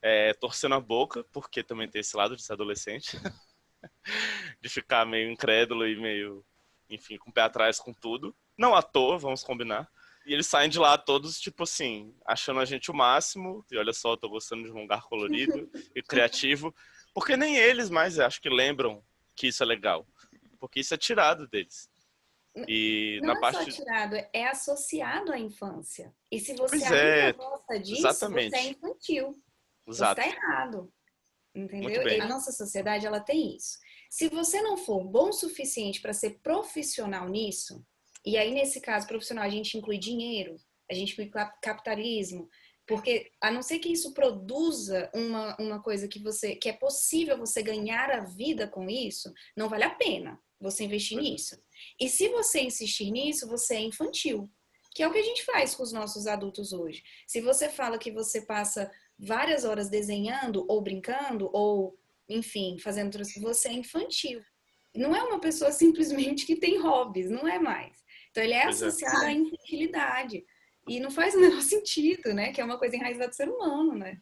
[0.00, 3.18] é, torcendo a boca, porque também tem esse lado de ser adolescente.
[4.60, 6.44] de ficar meio incrédulo e meio,
[6.88, 8.34] enfim, com o pé atrás com tudo.
[8.56, 9.88] Não à toa, vamos combinar.
[10.26, 13.64] E eles saem de lá todos, tipo assim, achando a gente o máximo.
[13.70, 16.74] E olha só, eu tô gostando de um lugar colorido e criativo.
[17.14, 19.04] Porque nem eles mais acho que lembram
[19.36, 20.06] que isso é legal.
[20.58, 21.88] Porque isso é tirado deles.
[22.66, 23.70] E não na é parte...
[23.70, 26.12] só tirado, é associado à infância.
[26.32, 28.50] E se você ainda é, gosta disso, exatamente.
[28.50, 29.42] você é infantil.
[29.86, 30.20] Exato.
[30.20, 30.92] Você tá errado.
[31.56, 32.06] Entendeu?
[32.06, 33.78] E a nossa sociedade ela tem isso.
[34.10, 37.82] Se você não for bom o suficiente para ser profissional nisso,
[38.24, 40.56] e aí nesse caso profissional a gente inclui dinheiro,
[40.90, 41.30] a gente inclui
[41.62, 42.48] capitalismo,
[42.86, 47.36] Porque a não ser que isso produza uma, uma coisa que você que é possível
[47.36, 51.60] você ganhar a vida com isso, não vale a pena você investir nisso.
[52.00, 54.48] E se você insistir nisso, você é infantil,
[54.94, 57.02] que é o que a gente faz com os nossos adultos hoje.
[57.26, 61.98] Se você fala que você passa várias horas desenhando ou brincando ou,
[62.28, 64.40] enfim, fazendo outras você é infantil.
[64.94, 68.04] Não é uma pessoa simplesmente que tem hobbies, não é mais.
[68.30, 68.86] Então ele é pois é.
[68.86, 69.28] associado é.
[69.28, 70.44] à infantilidade.
[70.88, 72.52] E não faz o menor sentido, né?
[72.52, 74.18] Que é uma coisa enraizada do ser humano, né?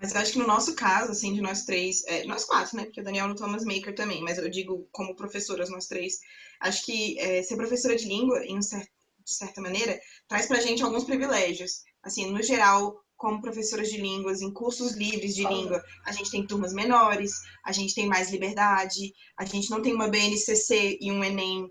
[0.00, 2.84] Mas eu acho que no nosso caso, assim, de nós três, é, nós quatro, né?
[2.84, 6.18] Porque o Daniel no Thomas Maker também, mas eu digo como professoras, nós três,
[6.60, 8.90] acho que é, ser professora de língua, em um certo,
[9.22, 11.82] de certa maneira, traz pra gente alguns privilégios.
[12.02, 16.46] Assim, no geral, como professoras de línguas, em cursos livres de língua, a gente tem
[16.46, 21.22] turmas menores, a gente tem mais liberdade, a gente não tem uma BNCC e um
[21.22, 21.70] Enem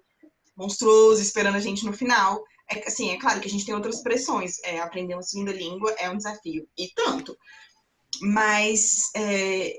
[0.56, 2.40] monstruoso esperando a gente no final.
[2.70, 4.60] É, assim, é claro que a gente tem outras pressões.
[4.64, 7.36] É, aprender uma segunda língua é um desafio, e tanto.
[8.22, 9.74] Mas é,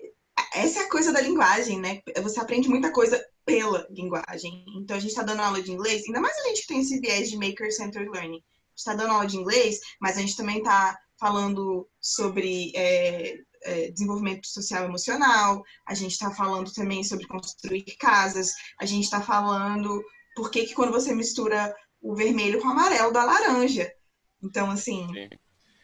[0.52, 2.02] essa é a coisa da linguagem, né?
[2.20, 4.64] Você aprende muita coisa pela linguagem.
[4.76, 6.98] Então, a gente está dando aula de inglês, ainda mais a gente que tem esse
[6.98, 8.38] viés de Maker-Centered Learning.
[8.38, 13.36] A gente está dando aula de inglês, mas a gente também está falando sobre é,
[13.62, 19.04] é, desenvolvimento social e emocional, a gente está falando também sobre construir casas, a gente
[19.04, 20.02] está falando
[20.34, 23.92] por que, que quando você mistura o vermelho com o amarelo da laranja.
[24.42, 25.06] Então, assim.
[25.12, 25.28] Sim.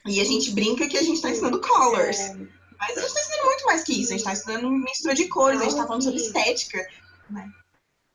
[0.06, 2.18] E a gente brinca que a gente está ensinando colors.
[2.18, 2.34] É.
[2.78, 4.08] Mas a gente está ensinando muito mais que isso.
[4.08, 6.86] A gente está ensinando mistura de cores, a gente está falando sobre estética.
[7.28, 7.46] Né?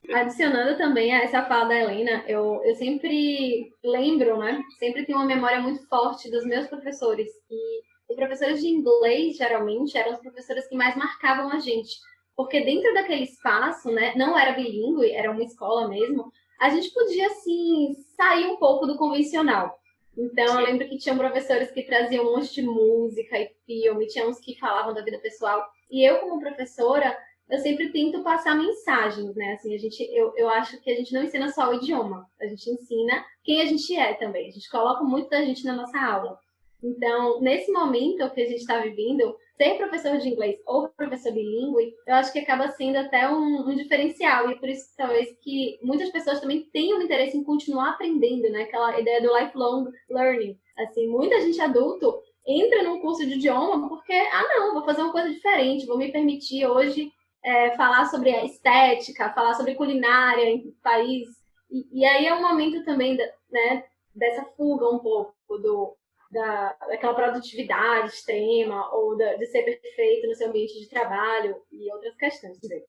[0.09, 4.61] Adicionando também a essa fala da Helena, eu, eu sempre lembro, né?
[4.79, 7.29] Sempre tenho uma memória muito forte dos meus professores.
[7.49, 11.95] E os professores de inglês, geralmente, eram os professores que mais marcavam a gente.
[12.35, 14.13] Porque dentro daquele espaço, né?
[14.15, 16.31] Não era bilíngue, era uma escola mesmo.
[16.59, 19.79] A gente podia, assim, sair um pouco do convencional.
[20.17, 20.53] Então, Sim.
[20.53, 24.39] eu lembro que tinham professores que traziam um monte de música e filme, tinha uns
[24.39, 25.65] que falavam da vida pessoal.
[25.89, 27.17] E eu, como professora,
[27.51, 29.53] eu sempre tento passar mensagens, né?
[29.53, 32.47] Assim, a gente, eu, eu acho que a gente não ensina só o idioma, a
[32.47, 34.47] gente ensina quem a gente é também.
[34.47, 36.39] A gente coloca muito da gente na nossa aula.
[36.81, 41.93] Então, nesse momento que a gente está vivendo, ser professor de inglês ou professor bilíngue,
[42.07, 44.49] eu acho que acaba sendo até um, um, diferencial.
[44.49, 48.63] E por isso, talvez, que muitas pessoas também tenham interesse em continuar aprendendo, né?
[48.63, 50.57] Aquela ideia do lifelong learning.
[50.77, 55.11] Assim, muita gente adulto entra num curso de idioma porque, ah, não, vou fazer uma
[55.11, 57.11] coisa diferente, vou me permitir hoje
[57.43, 61.27] é, falar sobre a estética, falar sobre culinária em país.
[61.69, 63.17] E, e aí é um momento também,
[63.49, 65.97] né, dessa fuga um pouco do
[66.31, 71.91] da, daquela produtividade extrema ou da, de ser perfeito no seu ambiente de trabalho e
[71.91, 72.83] outras questões também.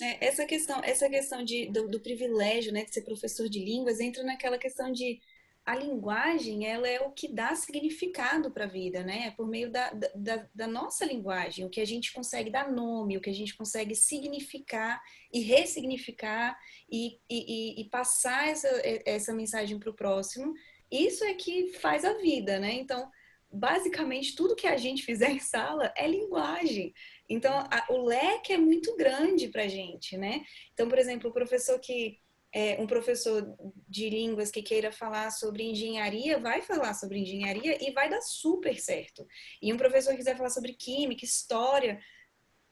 [0.00, 4.00] É, essa questão, essa questão de, do, do, privilégio né, de ser professor de línguas
[4.00, 5.20] entra naquela questão de
[5.64, 9.28] a linguagem ela é o que dá significado para a vida, né?
[9.28, 13.16] É por meio da, da, da, nossa linguagem, o que a gente consegue dar nome,
[13.16, 15.00] o que a gente consegue significar
[15.32, 16.58] e ressignificar
[16.90, 18.68] e, e, e passar essa,
[19.06, 20.52] essa mensagem para o próximo
[20.92, 22.74] isso é que faz a vida, né?
[22.74, 23.10] Então,
[23.50, 26.92] basicamente, tudo que a gente fizer em sala é linguagem.
[27.26, 30.44] Então, a, o leque é muito grande para a gente, né?
[30.74, 32.18] Então, por exemplo, o professor que
[32.54, 33.56] é, um professor
[33.88, 38.78] de línguas que queira falar sobre engenharia vai falar sobre engenharia e vai dar super
[38.78, 39.26] certo.
[39.60, 41.98] E um professor que quiser falar sobre química, história,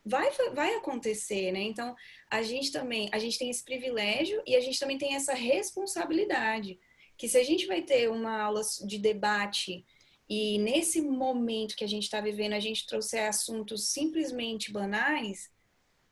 [0.05, 1.61] vai, vai acontecer, né?
[1.61, 1.95] Então,
[2.31, 6.79] a gente também, a gente tem esse privilégio e a gente também tem essa responsabilidade
[7.17, 9.85] que se a gente vai ter uma aula de debate
[10.29, 15.51] e nesse momento que a gente está vivendo a gente trouxer assuntos simplesmente banais,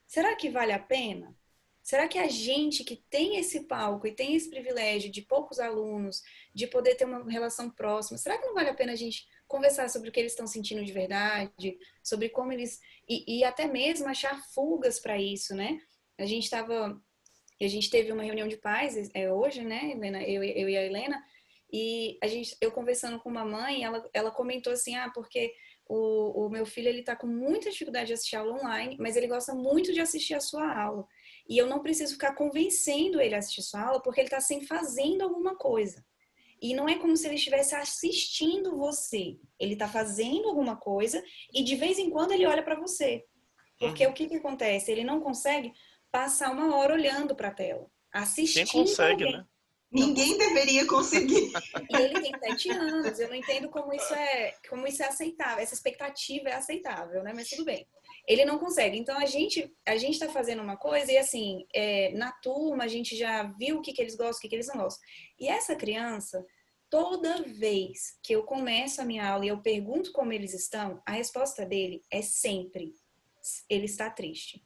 [0.07, 1.38] será que vale a pena?
[1.89, 6.23] Será que a gente que tem esse palco e tem esse privilégio de poucos alunos,
[6.55, 9.89] de poder ter uma relação próxima, será que não vale a pena a gente conversar
[9.89, 12.79] sobre o que eles estão sentindo de verdade, sobre como eles.
[13.09, 15.81] e, e até mesmo achar fugas para isso, né?
[16.19, 17.01] A gente estava
[17.59, 20.85] a gente teve uma reunião de pais é, hoje, né, Helena, eu, eu e a
[20.85, 21.25] Helena,
[21.73, 25.55] e a gente, eu conversando com uma mãe, ela, ela comentou assim, ah, porque
[25.89, 29.27] o, o meu filho ele está com muita dificuldade de assistir aula online, mas ele
[29.27, 31.09] gosta muito de assistir a sua aula.
[31.49, 34.41] E eu não preciso ficar convencendo ele a assistir a sua aula, porque ele está
[34.41, 36.05] sempre fazendo alguma coisa.
[36.61, 39.39] E não é como se ele estivesse assistindo você.
[39.59, 41.23] Ele está fazendo alguma coisa
[41.55, 43.25] e de vez em quando ele olha para você.
[43.79, 44.11] Porque uhum.
[44.11, 44.91] o que, que acontece?
[44.91, 45.73] Ele não consegue
[46.11, 48.67] passar uma hora olhando para a tela, assistindo.
[48.67, 49.39] Quem consegue, alguém.
[49.39, 49.47] né?
[49.91, 51.51] Ninguém deveria conseguir.
[51.91, 53.19] E ele tem sete anos.
[53.19, 55.63] Eu não entendo como isso é, como isso é aceitável.
[55.63, 57.33] Essa expectativa é aceitável, né?
[57.35, 57.87] Mas tudo bem.
[58.29, 58.99] Ele não consegue.
[58.99, 62.89] Então a gente a gente está fazendo uma coisa e assim é, na turma a
[62.89, 65.03] gente já viu o que, que eles gostam, o que, que eles não gostam.
[65.41, 66.45] E essa criança
[66.91, 71.13] toda vez que eu começo a minha aula e eu pergunto como eles estão, a
[71.13, 72.95] resposta dele é sempre:
[73.69, 74.65] ele está triste.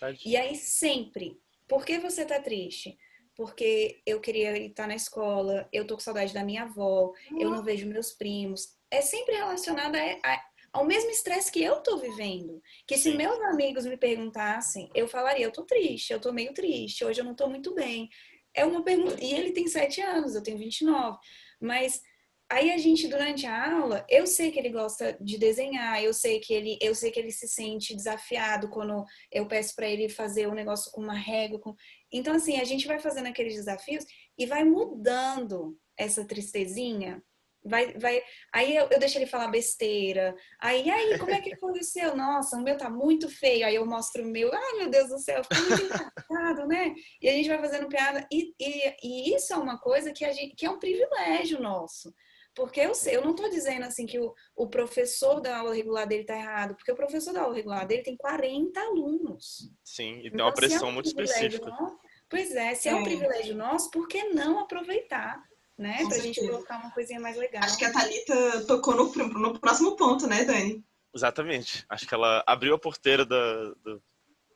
[0.00, 0.32] Tadinho.
[0.32, 2.96] E aí sempre, por que você está triste?
[3.36, 7.64] Porque eu queria estar na escola, eu tô com saudade da minha avó, eu não
[7.64, 8.76] vejo meus primos.
[8.90, 12.60] É sempre relacionado a, a, ao mesmo estresse que eu tô vivendo.
[12.86, 17.04] Que se meus amigos me perguntassem, eu falaria, eu tô triste, eu tô meio triste,
[17.04, 18.10] hoje eu não tô muito bem.
[18.52, 19.22] É uma pergunta.
[19.22, 21.16] E ele tem sete anos, eu tenho 29.
[21.60, 22.02] Mas
[22.50, 26.40] aí a gente durante a aula, eu sei que ele gosta de desenhar, eu sei
[26.40, 30.48] que ele, eu sei que ele se sente desafiado quando eu peço para ele fazer
[30.48, 31.74] um negócio com uma régua, com...
[32.12, 34.04] Então assim, a gente vai fazendo aqueles desafios
[34.36, 37.22] e vai mudando essa tristezinha
[37.64, 38.22] Vai, vai,
[38.52, 40.36] aí eu, eu deixo ele falar besteira.
[40.60, 42.14] Aí, aí, como é que seu?
[42.16, 43.66] Nossa, o meu tá muito feio.
[43.66, 46.94] Aí eu mostro o meu, ai meu Deus do céu, ficou muito engraçado, né?
[47.22, 48.26] E a gente vai fazendo piada.
[48.30, 52.14] E, e, e, isso é uma coisa que, a gente, que é um privilégio nosso.
[52.54, 56.06] Porque eu sei, eu não estou dizendo assim que o, o professor da aula regular
[56.06, 59.70] dele está errado, porque o professor da aula regular dele tem 40 alunos.
[59.82, 61.68] Sim, e tem uma então, pressão é um muito específica.
[61.68, 61.98] Nosso,
[62.28, 65.42] pois é, se é, é um privilégio nosso, por que não aproveitar?
[65.78, 65.98] Né?
[65.98, 66.22] Com pra certeza.
[66.22, 67.62] gente colocar uma coisinha mais legal.
[67.64, 70.84] Acho que a Thalita tocou no, no próximo ponto, né, Dani?
[71.14, 71.84] Exatamente.
[71.88, 74.02] Acho que ela abriu a porteira do, do,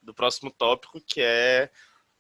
[0.03, 1.71] do próximo tópico, que é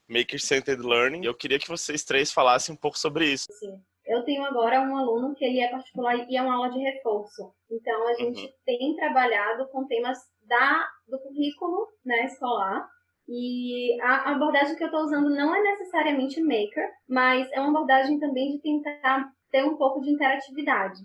[0.08, 1.24] Maker-Centered Learning.
[1.24, 3.46] Eu queria que vocês três falassem um pouco sobre isso.
[3.52, 3.82] Sim.
[4.06, 7.52] Eu tenho agora um aluno que ele é particular e é uma aula de reforço.
[7.70, 8.52] Então, a gente uhum.
[8.64, 12.88] tem trabalhado com temas da, do currículo né, escolar
[13.28, 18.18] e a abordagem que eu estou usando não é necessariamente maker, mas é uma abordagem
[18.18, 21.00] também de tentar ter um pouco de interatividade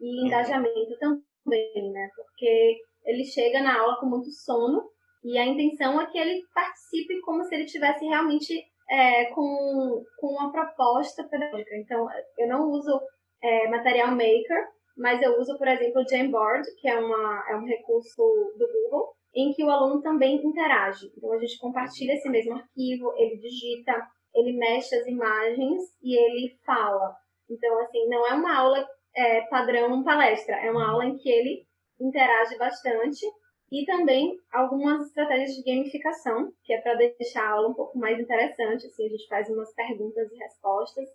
[0.00, 0.26] e uhum.
[0.26, 2.08] engajamento também, né?
[2.16, 4.82] Porque ele chega na aula com muito sono
[5.22, 10.26] e a intenção é que ele participe como se ele tivesse realmente é, com, com
[10.28, 11.76] uma proposta pedagógica.
[11.76, 12.06] Então,
[12.38, 13.00] eu não uso
[13.42, 17.66] é, material maker, mas eu uso, por exemplo, o Jamboard, que é, uma, é um
[17.66, 18.22] recurso
[18.56, 21.12] do Google, em que o aluno também interage.
[21.14, 23.92] Então, a gente compartilha esse mesmo arquivo, ele digita,
[24.34, 27.14] ele mexe as imagens e ele fala.
[27.48, 31.66] Então, assim, não é uma aula é, padrão palestra, é uma aula em que ele
[32.00, 33.26] interage bastante
[33.70, 38.18] e também algumas estratégias de gamificação, que é para deixar a aula um pouco mais
[38.18, 38.86] interessante.
[38.86, 41.08] Assim, a gente faz umas perguntas e respostas.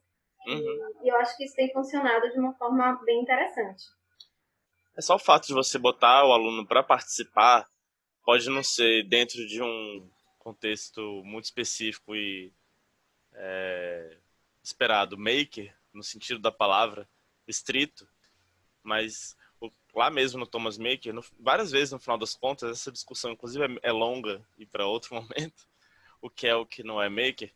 [0.48, 0.94] Uhum.
[1.04, 3.84] E eu acho que isso tem funcionado de uma forma bem interessante.
[4.96, 7.66] É só o fato de você botar o aluno para participar
[8.24, 12.52] pode não ser dentro de um contexto muito específico e
[13.34, 14.18] é,
[14.64, 17.08] esperado maker, no sentido da palavra,
[17.48, 18.08] estrito,
[18.84, 19.36] mas
[19.94, 23.66] lá mesmo no Thomas Maker, no, várias vezes no final das contas, essa discussão inclusive
[23.66, 25.68] é, é longa e para outro momento,
[26.22, 27.54] o que é o que não é maker,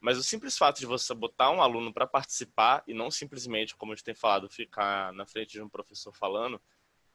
[0.00, 3.92] mas o simples fato de você botar um aluno para participar e não simplesmente, como
[3.92, 6.60] a gente tem falado, ficar na frente de um professor falando,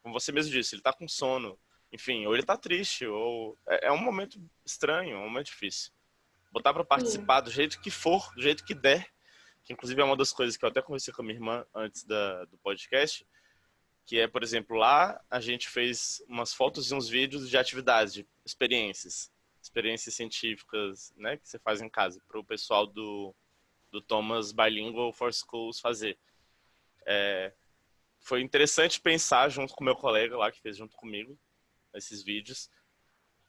[0.01, 1.57] como você mesmo disse, ele está com sono,
[1.93, 5.91] enfim, ou ele tá triste, ou é, é um momento estranho, um momento difícil.
[6.51, 7.43] Botar para participar Sim.
[7.45, 9.07] do jeito que for, do jeito que der,
[9.63, 12.03] que inclusive é uma das coisas que eu até conversei com a minha irmã antes
[12.03, 13.25] da, do podcast,
[14.07, 18.11] que é, por exemplo, lá a gente fez umas fotos e uns vídeos de atividades,
[18.11, 23.35] de experiências, experiências científicas, né, que você faz em casa, para o pessoal do,
[23.91, 26.17] do Thomas Bilingual for Schools fazer.
[27.05, 27.53] É,
[28.19, 31.37] foi interessante pensar junto com meu colega lá, que fez junto comigo,
[31.97, 32.69] esses vídeos,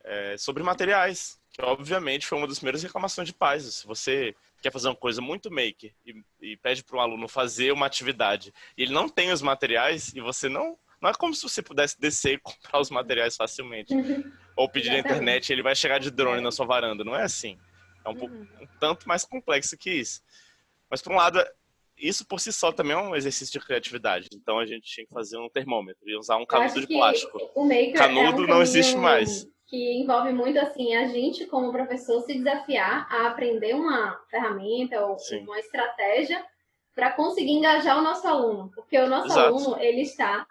[0.05, 3.63] é, sobre materiais, que obviamente foi uma das primeiras reclamações de pais.
[3.63, 7.73] Se você quer fazer uma coisa muito maker e, e pede para o aluno fazer
[7.73, 10.79] uma atividade e ele não tem os materiais e você não.
[11.01, 13.93] Não é como se você pudesse descer e comprar os materiais facilmente.
[13.95, 14.33] Uhum.
[14.57, 17.05] Ou pedir na internet e ele vai chegar de drone na sua varanda.
[17.05, 17.59] Não é assim.
[18.05, 18.47] É um, pouco, uhum.
[18.61, 20.23] um tanto mais complexo que isso.
[20.91, 21.45] Mas, por um lado,
[21.97, 24.29] isso por si só também é um exercício de criatividade.
[24.33, 27.39] Então a gente tinha que fazer um termômetro e usar um canudo de plástico.
[27.55, 29.47] O maker canudo é um não existe mais.
[29.67, 35.19] Que envolve muito assim a gente como professor se desafiar a aprender uma ferramenta ou
[35.19, 35.45] Sim.
[35.45, 36.45] uma estratégia
[36.95, 39.41] para conseguir engajar o nosso aluno, porque o nosso Exato.
[39.41, 40.47] aluno ele está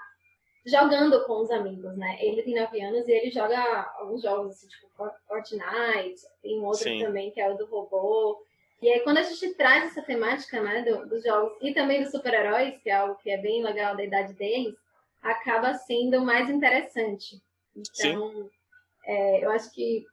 [0.66, 2.18] jogando com os amigos, né?
[2.20, 3.60] Ele tem 9 anos e ele joga
[3.98, 4.88] alguns jogos assim, tipo
[5.28, 7.00] Fortnite, tem um outro Sim.
[7.00, 8.44] também que é o do robô.
[8.84, 12.12] E aí, quando a gente traz essa temática né, do, dos jogos e também dos
[12.12, 14.76] super-heróis, que é algo que é bem legal da idade deles,
[15.22, 17.42] acaba sendo mais interessante.
[17.74, 18.50] Então,
[19.06, 20.06] é, eu acho que.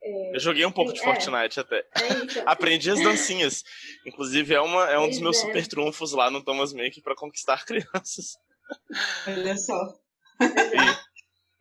[0.00, 1.78] É, eu joguei um pouco de é, Fortnite até.
[1.78, 1.84] É
[2.46, 3.64] Aprendi as dancinhas.
[4.06, 5.46] Inclusive, é, uma, é um dos meus é.
[5.46, 8.38] super trunfos lá no Thomas Make para conquistar crianças.
[9.26, 9.98] Olha só.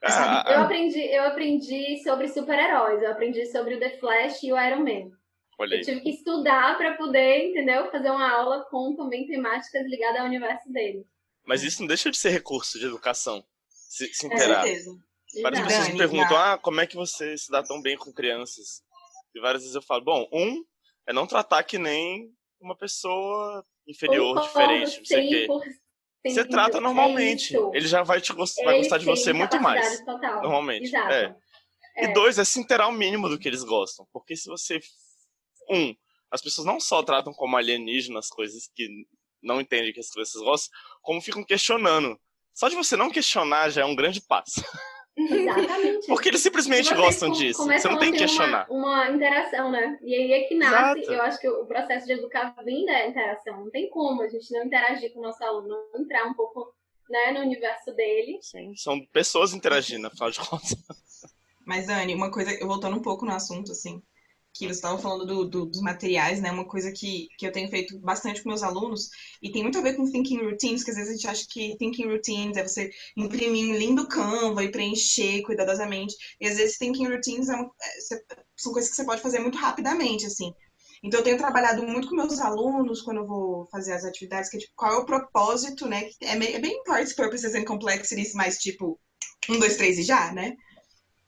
[0.04, 3.02] Ah, eu, aprendi, eu aprendi sobre super-heróis.
[3.02, 5.17] Eu aprendi sobre o The Flash e o Iron Man.
[5.60, 7.90] Olha Eu tive que estudar para poder, entendeu?
[7.92, 11.06] Fazer uma aula com também temáticas ligadas ao universo dele.
[11.46, 13.44] Mas isso não deixa de ser recurso de educação.
[13.70, 14.64] Se, se Com inteirar.
[14.64, 14.92] certeza.
[15.42, 15.68] Várias Exato.
[15.68, 18.82] pessoas me Dani, perguntam, ah, como é que você se dá tão bem com crianças?
[19.34, 20.64] E várias vezes eu falo, bom, um
[21.08, 25.48] é não tratar que nem uma pessoa inferior, Concordo diferente, não sei o quê.
[26.28, 26.34] 100%.
[26.34, 27.54] Você trata É normalmente.
[27.54, 27.72] isso.
[27.74, 28.62] Ele já vai, te gost...
[28.64, 30.02] vai gostar de você muito mais.
[30.04, 30.42] Total.
[30.42, 31.14] normalmente, Exato.
[31.14, 31.36] é.
[31.98, 32.14] E É.
[32.14, 34.06] dois, é se inteirar o mínimo do que eles gostam.
[34.12, 34.80] Porque se você.
[35.70, 35.96] Um,
[36.32, 38.88] as pessoas não só tratam como alienígenas coisas que
[39.42, 42.20] não entendem que as crianças gostam, como ficam questionando.
[42.54, 44.64] Só de você não questionar já é um grande passo.
[45.16, 46.06] Exatamente.
[46.08, 47.66] Porque eles simplesmente gostam com- disso.
[47.66, 48.68] Você não tem que questionar.
[48.70, 49.98] Uma, uma interação, né?
[50.02, 51.14] E aí é que nasce, Exato.
[51.14, 53.64] eu acho que o processo de educar vem da interação.
[53.64, 56.74] Não tem como a gente não interagir com o nosso aluno, não entrar um pouco
[57.10, 58.40] né, no universo dele.
[58.42, 60.76] Sim, são pessoas interagindo, afinal de contas.
[61.66, 64.02] Mas, Dani, uma coisa, voltando um pouco no assunto, assim,
[64.58, 66.52] que você estava falando do- do- dos materiais, né?
[66.52, 69.10] Uma coisa que, que eu tenho feito bastante com meus alunos,
[69.42, 71.76] e tem muito a ver com thinking routines, que às vezes a gente acha que
[71.78, 76.16] thinking routines é você imprimir um lindo Canva e preencher cuidadosamente.
[76.42, 78.00] E às vezes thinking routines é um- é,
[78.56, 80.52] são coisas que você pode fazer muito rapidamente, assim.
[81.04, 84.58] Então, eu tenho trabalhado muito com meus alunos quando eu vou fazer as atividades, que
[84.58, 86.10] é tipo, qual é o propósito, né?
[86.22, 89.00] É, meio- é bem parts, purposes and complexities, mas tipo,
[89.50, 90.54] um, dois, três e já, né?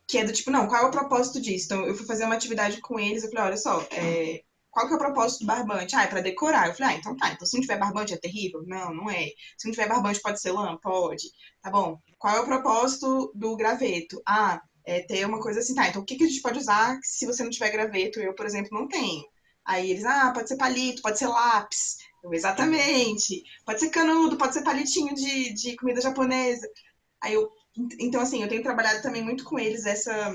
[0.10, 1.66] Que é do tipo, não, qual é o propósito disso?
[1.66, 4.42] Então, eu fui fazer uma atividade com eles, eu falei, olha só, é,
[4.72, 5.96] qual que é o propósito do barbante?
[5.96, 6.68] Ah, é pra decorar.
[6.68, 8.64] Eu falei, ah, então tá, então se não tiver barbante é terrível?
[8.66, 9.28] Não, não é.
[9.56, 10.76] Se não tiver barbante pode ser lã?
[10.82, 11.30] Pode.
[11.62, 12.00] Tá bom.
[12.18, 14.20] Qual é o propósito do graveto?
[14.28, 16.98] Ah, é ter uma coisa assim, tá, então o que, que a gente pode usar
[17.04, 18.20] se você não tiver graveto?
[18.20, 19.24] Eu, por exemplo, não tenho.
[19.64, 21.98] Aí eles, ah, pode ser palito, pode ser lápis.
[22.24, 23.44] Eu, exatamente.
[23.64, 26.68] Pode ser canudo, pode ser palitinho de, de comida japonesa.
[27.22, 27.52] Aí eu,
[28.00, 30.34] então assim, eu tenho trabalhado também muito com eles essa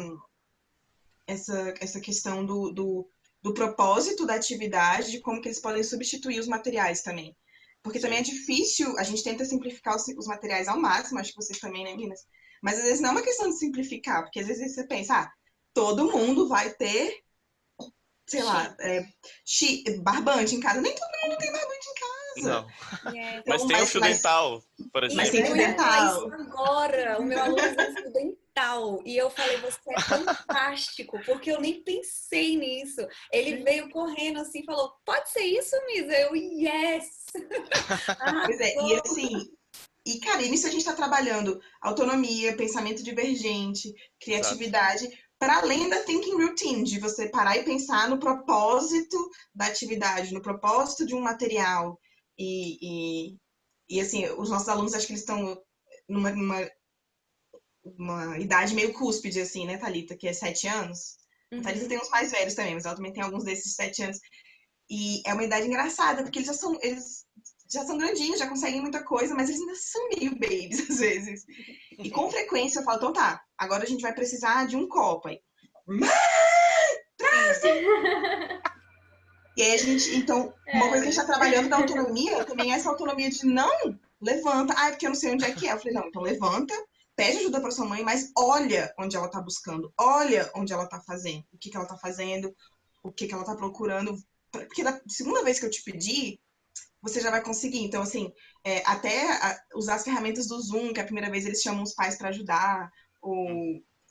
[1.27, 3.09] essa, essa questão do, do,
[3.43, 7.37] do propósito da atividade, de como que eles podem substituir os materiais também.
[7.83, 11.37] Porque também é difícil, a gente tenta simplificar os, os materiais ao máximo, acho que
[11.37, 12.21] vocês também, né, meninas?
[12.63, 15.33] Mas às vezes não é uma questão de simplificar, porque às vezes você pensa, ah,
[15.75, 17.23] todo mundo vai ter,
[18.27, 19.07] sei lá, é,
[20.03, 20.81] barbante em casa.
[20.81, 22.24] Nem todo mundo tem barbante em casa.
[22.37, 22.67] Não.
[23.15, 23.43] É.
[23.47, 25.17] Mas Então, tem o mas- fio mas- dental, por exemplo.
[25.23, 26.33] Mas tem fio dental.
[26.33, 27.19] agora.
[27.21, 29.03] O meu aluno tem fio dental.
[29.05, 33.07] E eu falei, você é fantástico, porque eu nem pensei nisso.
[33.33, 36.13] Ele veio correndo assim e falou: pode ser isso, Misa?
[36.13, 37.05] Eu, yes!
[38.47, 39.51] Pois é, e assim,
[40.07, 45.99] e cara, e nisso a gente está trabalhando autonomia, pensamento divergente, criatividade, para além da
[46.05, 49.17] thinking routine, de você parar e pensar no propósito
[49.55, 51.99] da atividade, no propósito de um material.
[52.39, 53.37] E, e,
[53.89, 55.57] e assim, os nossos alunos, acho que eles estão
[56.09, 56.69] numa, numa
[57.85, 61.17] uma idade meio cúspide, assim, né, Thalita, que é sete anos.
[61.53, 64.03] A Thalita tem uns mais velhos também, mas ela também tem alguns desses de sete
[64.03, 64.19] anos.
[64.91, 67.27] E é uma idade engraçada, porque eles já são, eles
[67.71, 71.45] já são grandinhos, já conseguem muita coisa, mas eles ainda são meio babies às vezes.
[71.99, 75.29] E com frequência eu falo, então tá, agora a gente vai precisar de um copo.
[75.29, 75.41] Aí,
[75.87, 76.09] mãe,
[77.17, 77.61] traz!
[79.57, 82.73] E aí a gente, então, uma coisa que a gente tá trabalhando da autonomia também
[82.73, 83.71] é essa autonomia de não
[84.21, 84.75] levanta.
[84.77, 85.73] Ah, é porque eu não sei onde é que é.
[85.73, 86.75] Eu falei, não, então levanta,
[87.15, 91.01] pede ajuda para sua mãe, mas olha onde ela tá buscando, olha onde ela tá
[91.01, 92.55] fazendo, o que, que ela tá fazendo,
[93.03, 94.17] o que, que ela tá procurando.
[94.51, 96.41] Porque da segunda vez que eu te pedi,
[97.03, 97.81] você já vai conseguir.
[97.85, 98.33] Então, assim,
[98.65, 101.95] é, até a- usar as ferramentas do Zoom, que a primeira vez eles chamam os
[101.95, 102.91] pais para ajudar,
[103.23, 103.49] ou...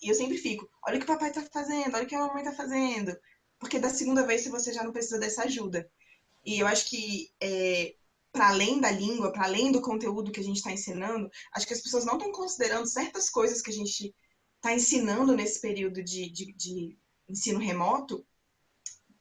[0.02, 2.20] e eu sempre fico, olha o que o papai tá fazendo, olha o que a
[2.28, 3.16] mamãe tá fazendo.
[3.64, 5.90] Porque da segunda vez você já não precisa dessa ajuda.
[6.46, 7.96] E eu acho que, é,
[8.30, 11.74] para além da língua, para além do conteúdo que a gente está ensinando, acho que
[11.74, 14.14] as pessoas não estão considerando certas coisas que a gente
[14.58, 16.98] está ensinando nesse período de, de, de
[17.30, 18.26] ensino remoto,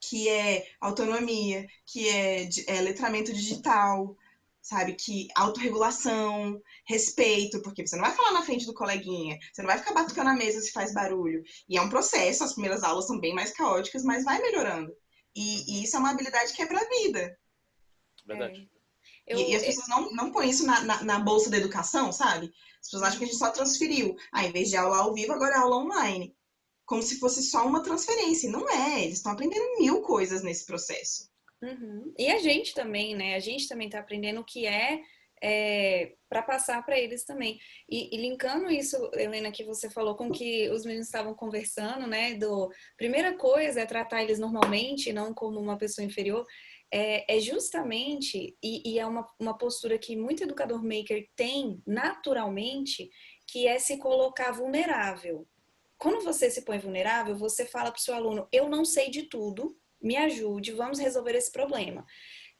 [0.00, 4.16] que é autonomia, que é, é letramento digital,
[4.62, 4.94] sabe?
[4.94, 9.78] Que autorregulação, respeito, porque você não vai falar na frente do coleguinha, você não vai
[9.78, 11.42] ficar batucando a mesa se faz barulho.
[11.68, 14.94] E é um processo, as primeiras aulas são bem mais caóticas, mas vai melhorando.
[15.34, 17.36] E, e isso é uma habilidade que é pra vida.
[18.24, 18.70] Verdade.
[19.26, 22.12] Eu, e, e as pessoas não, não põem isso na, na, na bolsa da educação,
[22.12, 22.52] sabe?
[22.80, 24.16] As pessoas acham que a gente só transferiu.
[24.32, 26.36] Ah, em vez de aula ao vivo, agora é aula online.
[26.84, 28.46] Como se fosse só uma transferência.
[28.46, 31.31] E não é, eles estão aprendendo mil coisas nesse processo.
[31.62, 32.12] Uhum.
[32.18, 33.36] E a gente também, né?
[33.36, 35.00] A gente também está aprendendo o que é,
[35.40, 37.58] é para passar para eles também.
[37.88, 42.34] E, e linkando isso, Helena, que você falou com que os meninos estavam conversando, né?
[42.34, 46.44] Do primeira coisa é tratar eles normalmente, não como uma pessoa inferior.
[46.94, 53.08] É, é justamente, e, e é uma, uma postura que muito educador maker tem naturalmente,
[53.46, 55.46] que é se colocar vulnerável.
[55.96, 59.22] Quando você se põe vulnerável, você fala para o seu aluno: Eu não sei de
[59.22, 62.04] tudo, me ajude, vamos resolver esse problema.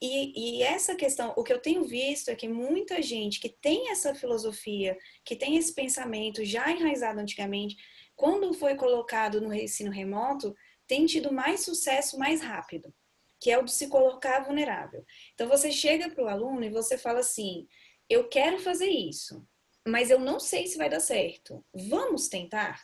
[0.01, 3.91] E, e, essa questão, o que eu tenho visto é que muita gente que tem
[3.91, 7.77] essa filosofia, que tem esse pensamento já enraizado antigamente,
[8.17, 10.55] quando foi colocado no ensino remoto,
[10.89, 12.93] tem tido mais sucesso mais rápido,
[13.41, 15.05] que é o de se colocar vulnerável.
[15.35, 17.69] Então você chega para o aluno e você fala assim:
[18.09, 19.47] eu quero fazer isso,
[19.87, 21.65] mas eu não sei se vai dar certo.
[21.73, 22.83] Vamos tentar?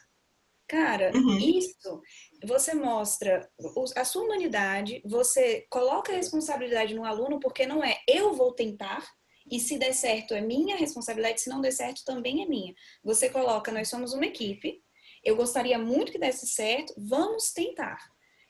[0.69, 1.39] Cara, uhum.
[1.39, 2.03] isso
[2.45, 3.51] você mostra
[3.97, 9.07] a sua humanidade, você coloca a responsabilidade no aluno, porque não é eu vou tentar,
[9.51, 12.74] e se der certo é minha responsabilidade, se não der certo também é minha.
[13.03, 14.82] Você coloca, nós somos uma equipe,
[15.24, 17.99] eu gostaria muito que desse certo, vamos tentar.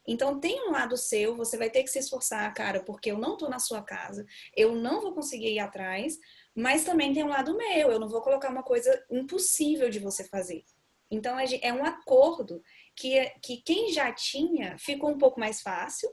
[0.06, 3.36] Então tem um lado seu, você vai ter que se esforçar, cara, porque eu não
[3.36, 4.26] tô na sua casa,
[4.56, 6.18] eu não vou conseguir ir atrás,
[6.54, 10.24] mas também tem um lado meu, eu não vou colocar uma coisa impossível de você
[10.24, 10.64] fazer.
[11.10, 12.62] Então é um acordo
[12.98, 16.10] que, que quem já tinha ficou um pouco mais fácil,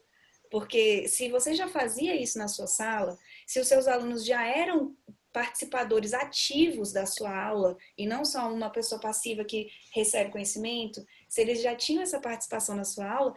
[0.51, 3.17] porque se você já fazia isso na sua sala,
[3.47, 4.95] se os seus alunos já eram
[5.33, 11.41] participadores ativos da sua aula e não só uma pessoa passiva que recebe conhecimento, se
[11.41, 13.33] eles já tinham essa participação na sua aula,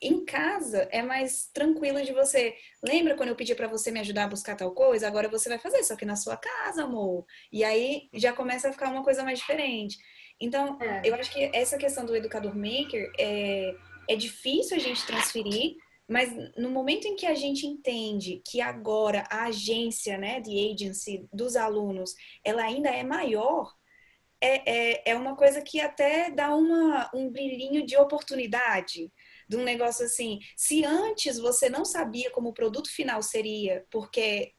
[0.00, 2.56] em casa é mais tranquilo de você.
[2.82, 5.06] Lembra quando eu pedi para você me ajudar a buscar tal coisa?
[5.06, 7.24] Agora você vai fazer, só que na sua casa, amor.
[7.52, 9.98] E aí já começa a ficar uma coisa mais diferente.
[10.42, 11.02] Então, é.
[11.04, 13.74] eu acho que essa questão do educador maker é,
[14.10, 15.76] é difícil a gente transferir,
[16.08, 21.28] mas no momento em que a gente entende que agora a agência, né, de agency
[21.32, 22.12] dos alunos,
[22.44, 23.72] ela ainda é maior,
[24.40, 29.12] é, é, é uma coisa que até dá uma, um brilhinho de oportunidade
[29.48, 30.40] de um negócio assim.
[30.56, 34.52] Se antes você não sabia como o produto final seria, porque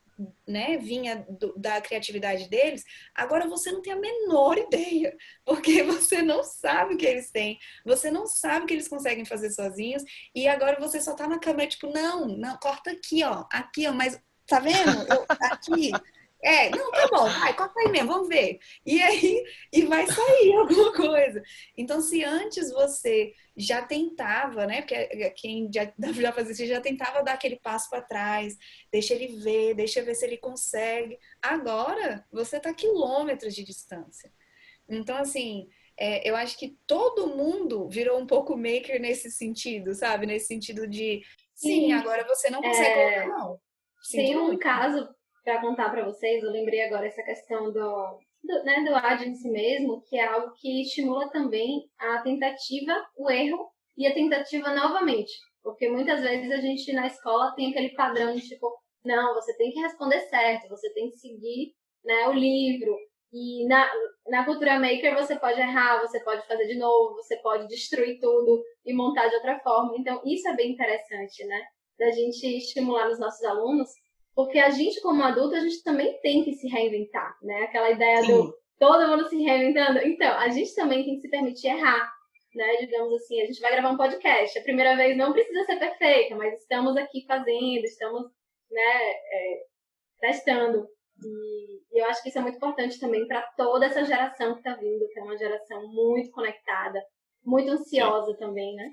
[0.48, 2.84] né, vinha do, da criatividade deles,
[3.16, 7.58] agora você não tem a menor ideia, porque você não sabe o que eles têm,
[7.86, 10.04] você não sabe o que eles conseguem fazer sozinhos,
[10.34, 13.94] e agora você só tá na câmera, tipo, não, não, corta aqui, ó, aqui, ó,
[13.94, 14.92] mas tá vendo?
[15.12, 15.92] Eu, aqui,
[16.44, 18.60] é, não, tá bom, vai, corta aí mesmo, vamos ver.
[18.86, 21.42] E aí, e vai sair alguma coisa.
[21.78, 24.82] Então, se antes você já tentava, né?
[24.82, 28.58] Porque quem já, já fazia isso já tentava dar aquele passo para trás,
[28.92, 31.18] deixa ele ver, deixa ver se ele consegue.
[31.42, 34.30] Agora, você tá quilômetros de distância.
[34.90, 40.26] Então, assim, é, eu acho que todo mundo virou um pouco maker nesse sentido, sabe?
[40.26, 41.24] Nesse sentido de,
[41.56, 43.22] sim, sim agora você não consegue é...
[43.22, 43.60] colocar, não.
[44.12, 45.08] Tem um caso
[45.44, 50.02] para contar para vocês, eu lembrei agora essa questão do, do, né, do agency mesmo,
[50.08, 55.32] que é algo que estimula também a tentativa, o erro e a tentativa novamente.
[55.62, 58.74] Porque muitas vezes a gente na escola tem aquele padrão de tipo,
[59.06, 61.74] não, você tem que responder certo, você tem que seguir
[62.04, 62.96] né, o livro.
[63.32, 63.90] E na,
[64.28, 68.64] na cultura maker você pode errar, você pode fazer de novo, você pode destruir tudo
[68.86, 69.96] e montar de outra forma.
[69.98, 71.60] Então, isso é bem interessante, né?
[71.98, 73.90] Da gente estimular os nossos alunos
[74.36, 77.64] porque a gente, como adulto, a gente também tem que se reinventar, né?
[77.64, 78.28] Aquela ideia Sim.
[78.28, 80.00] do todo mundo se reinventando.
[80.00, 82.12] Então, a gente também tem que se permitir errar,
[82.56, 82.76] né?
[82.78, 84.58] Digamos assim, a gente vai gravar um podcast.
[84.58, 88.24] A primeira vez não precisa ser perfeita, mas estamos aqui fazendo, estamos,
[88.70, 89.64] né, é,
[90.20, 90.88] testando.
[91.92, 94.76] E eu acho que isso é muito importante também para toda essa geração que está
[94.76, 97.00] vindo, que é uma geração muito conectada,
[97.46, 98.90] muito ansiosa também, né?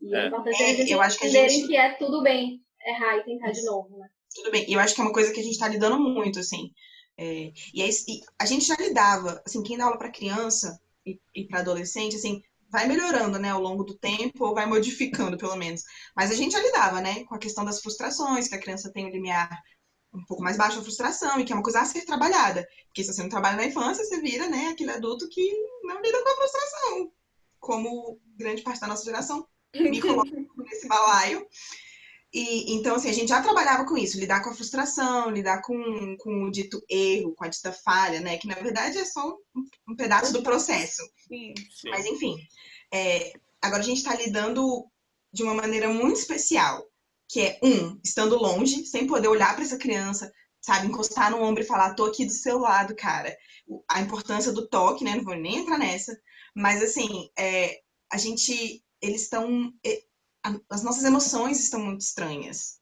[0.00, 1.66] E é, é importante é, a gente entenderem que, gente...
[1.66, 4.08] que é tudo bem errar e tentar de novo, né?
[4.34, 4.68] Tudo bem.
[4.68, 6.72] E eu acho que é uma coisa que a gente está lidando muito, assim.
[7.16, 11.18] É, e, aí, e, a gente já lidava, assim, quem dá aula para criança e,
[11.34, 15.56] e para adolescente, assim, vai melhorando, né, ao longo do tempo, ou vai modificando, pelo
[15.56, 15.82] menos.
[16.16, 19.06] Mas a gente já lidava, né, com a questão das frustrações, que a criança tem
[19.06, 19.48] um limiar
[20.12, 22.66] um pouco mais baixo a frustração, e que é uma coisa a ser trabalhada.
[22.86, 26.22] Porque se você não trabalha na infância, você vira, né, aquele adulto que não lida
[26.22, 27.12] com a frustração.
[27.60, 31.46] Como grande parte da nossa geração me coloca nesse balaio.
[32.34, 36.16] E, então, assim, a gente já trabalhava com isso, lidar com a frustração, lidar com,
[36.18, 38.36] com o dito erro, com a dita falha, né?
[38.38, 41.00] Que na verdade é só um, um pedaço do processo.
[41.28, 41.90] Sim, sim.
[41.90, 42.36] Mas, enfim.
[42.92, 43.32] É,
[43.62, 44.84] agora a gente está lidando
[45.32, 46.84] de uma maneira muito especial,
[47.28, 51.62] que é, um, estando longe, sem poder olhar para essa criança, sabe, encostar no ombro
[51.62, 53.36] e falar, tô aqui do seu lado, cara.
[53.88, 55.14] A importância do toque, né?
[55.14, 56.18] Não vou nem entrar nessa.
[56.52, 57.78] Mas, assim, é,
[58.10, 58.82] a gente.
[59.00, 59.72] Eles estão
[60.68, 62.78] as nossas emoções estão muito estranhas,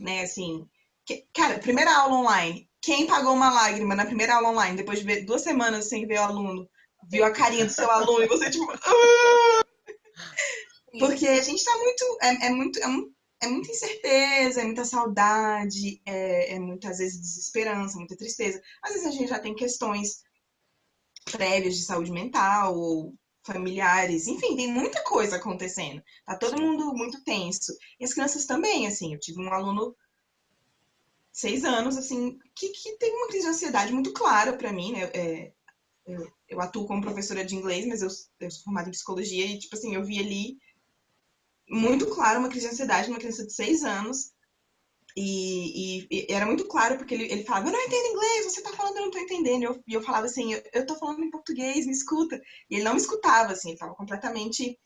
[0.00, 0.22] né?
[0.22, 0.66] Assim,
[1.04, 5.04] que, cara, primeira aula online, quem pagou uma lágrima na primeira aula online, depois de
[5.04, 6.68] ver duas semanas sem ver o aluno,
[7.08, 8.66] viu a carinha do seu aluno e você tipo,
[10.98, 12.86] porque a gente tá muito, é, é muito, é,
[13.42, 18.62] é, muita incerteza, é muita saudade, é, é muitas vezes desesperança, muita tristeza.
[18.82, 20.24] Às vezes a gente já tem questões
[21.30, 23.14] prévias de saúde mental ou
[23.46, 26.02] familiares, enfim, tem muita coisa acontecendo.
[26.24, 27.72] Tá todo mundo muito tenso.
[27.98, 29.96] E as crianças também, assim, eu tive um aluno
[31.32, 35.10] seis anos, assim, que, que teve uma crise de ansiedade muito clara para mim, né?
[35.14, 35.52] É,
[36.06, 38.08] eu, eu, atuo como professora de inglês, mas eu,
[38.40, 40.56] eu sou formada em psicologia e, tipo assim, eu vi ali
[41.68, 44.32] muito claro uma crise de ansiedade numa criança de seis anos.
[45.16, 48.60] E, e, e, era muito claro, porque ele, ele falava, eu não entendo inglês, você
[48.60, 49.62] tá falando, eu não tô entendendo.
[49.62, 52.40] E eu, eu falava assim, eu, eu tô falando em português, me escuta.
[52.70, 54.78] E ele não me escutava, assim, ele tava completamente...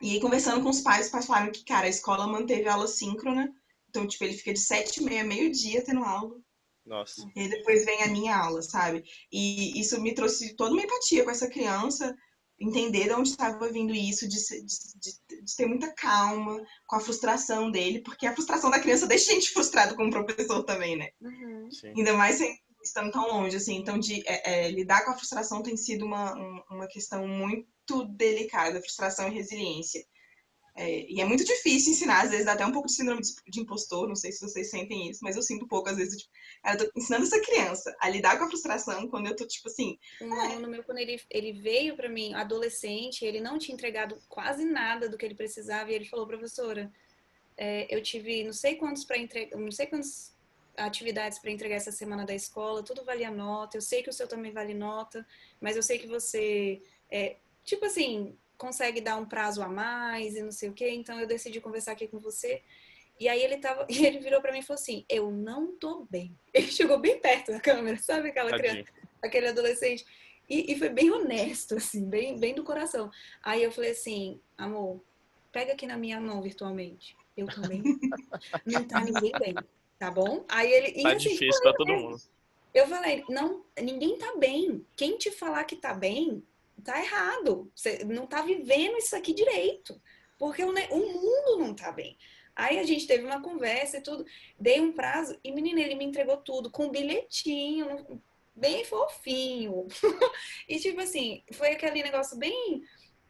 [0.00, 2.86] E aí, conversando com os pais, os pais falaram que, cara, a escola manteve aula
[2.86, 3.52] síncrona,
[3.88, 6.36] então, tipo, ele fica de sete e meia, meio-dia tendo aula.
[6.84, 7.26] Nossa.
[7.34, 9.04] E depois vem a minha aula, sabe?
[9.32, 12.14] E isso me trouxe toda uma empatia com essa criança,
[12.58, 14.66] entender de onde estava vindo isso, de, de,
[15.00, 19.30] de, de, ter muita calma com a frustração dele, porque a frustração da criança deixa
[19.30, 21.08] a gente frustrado como professor também, né?
[21.20, 21.68] Uhum.
[21.96, 23.76] Ainda mais sem, estando tão longe, assim.
[23.76, 26.32] Então, de é, é, lidar com a frustração tem sido uma,
[26.70, 30.04] uma questão muito delicada, frustração e resiliência.
[30.76, 33.60] É, e é muito difícil ensinar, às vezes dá até um pouco de síndrome de
[33.60, 36.32] impostor, não sei se vocês sentem isso, mas eu sinto um pouco, às vezes, tipo,
[36.66, 39.96] eu tô ensinando essa criança a lidar com a frustração quando eu tô, tipo assim.
[40.20, 44.64] Um aluno meu, quando ele, ele veio para mim, adolescente, ele não tinha entregado quase
[44.64, 46.92] nada do que ele precisava, e ele falou, professora,
[47.56, 50.34] é, eu tive não sei quantos para entregar, não sei quantas
[50.76, 54.26] atividades para entregar essa semana da escola, tudo valia nota, eu sei que o seu
[54.26, 55.24] também vale nota,
[55.60, 56.82] mas eu sei que você.
[57.08, 61.18] É, tipo assim, consegue dar um prazo a mais e não sei o quê, então
[61.18, 62.62] eu decidi conversar aqui com você.
[63.18, 66.06] E aí ele tava, e ele virou para mim e falou assim: "Eu não tô
[66.10, 66.36] bem".
[66.52, 68.84] Ele chegou bem perto da câmera, sabe aquela Tadinho.
[68.84, 68.90] criança,
[69.22, 70.04] aquele adolescente.
[70.48, 73.10] E, e, foi bem honesto, assim, bem, bem do coração.
[73.42, 75.02] Aí eu falei assim, amor,
[75.50, 77.16] pega aqui na minha mão virtualmente.
[77.36, 77.82] Eu também.
[78.66, 79.54] não tá ninguém bem,
[79.98, 80.44] tá bom?
[80.48, 81.02] Aí ele.
[81.02, 82.20] Tá assim, difícil pra todo mundo.
[82.74, 84.84] Eu falei, não, ninguém tá bem.
[84.96, 86.42] Quem te falar que tá bem,
[86.82, 87.70] tá errado.
[87.74, 90.00] Você não tá vivendo isso aqui direito.
[90.38, 92.16] Porque o, o mundo não tá bem.
[92.56, 94.24] Aí a gente teve uma conversa e tudo,
[94.58, 98.22] dei um prazo e, menina, ele me entregou tudo com um bilhetinho,
[98.54, 99.88] bem fofinho.
[100.68, 102.82] e tipo assim, foi aquele negócio bem.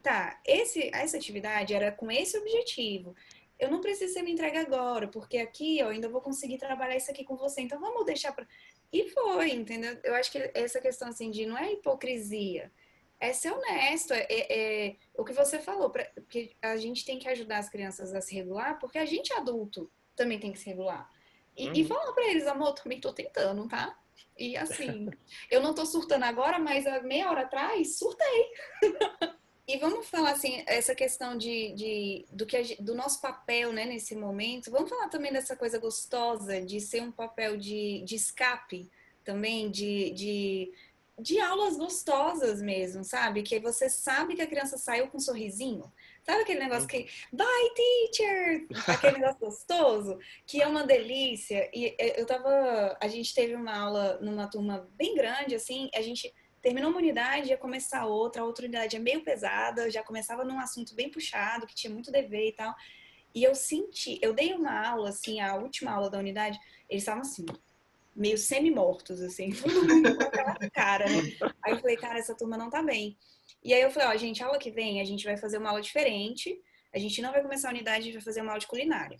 [0.03, 3.15] Tá, esse, essa atividade era com esse objetivo.
[3.57, 7.09] Eu não preciso ser me entregue agora, porque aqui eu ainda vou conseguir trabalhar isso
[7.09, 7.61] aqui com você.
[7.61, 8.45] Então vamos deixar pra.
[8.93, 9.97] E foi, entendeu?
[10.03, 12.71] Eu acho que essa questão assim de não é hipocrisia
[13.19, 17.17] é ser honesto, é, é, é o que você falou, pra, que a gente tem
[17.17, 20.69] que ajudar as crianças a se regular, porque a gente adulto também tem que se
[20.69, 21.09] regular.
[21.55, 21.73] E, uhum.
[21.73, 23.97] e falar para eles, amor, também tô tentando, tá?
[24.37, 25.09] E assim,
[25.49, 28.51] eu não tô surtando agora, mas há meia hora atrás, surtei.
[29.67, 34.15] e vamos falar assim, essa questão de, de do, que do nosso papel, né, nesse
[34.15, 34.69] momento.
[34.69, 38.89] Vamos falar também dessa coisa gostosa de ser um papel de, de escape
[39.23, 40.73] também, de, de
[41.19, 43.41] de aulas gostosas mesmo, sabe?
[43.41, 45.91] Que você sabe que a criança saiu com um sorrisinho.
[46.23, 48.67] Sabe aquele negócio que, bye teacher!
[48.89, 51.69] Aquele negócio gostoso, que é uma delícia.
[51.73, 52.97] E é, eu tava.
[52.99, 57.49] A gente teve uma aula numa turma bem grande, assim, a gente terminou uma unidade,
[57.49, 61.67] ia começar outra, a outra unidade é meio pesada, já começava num assunto bem puxado,
[61.67, 62.73] que tinha muito dever e tal.
[63.35, 66.57] E eu senti, eu dei uma aula, assim, a última aula da unidade,
[66.89, 67.45] eles estavam assim,
[68.15, 71.21] meio semi-mortos, assim, todo mundo com aquela cara, né?
[71.63, 73.17] Aí eu falei, cara, essa turma não tá bem.
[73.63, 75.81] E aí eu falei, ó, gente, aula que vem a gente vai fazer uma aula
[75.81, 76.57] diferente,
[76.93, 79.17] a gente não vai começar a unidade, a gente vai fazer uma aula de culinária.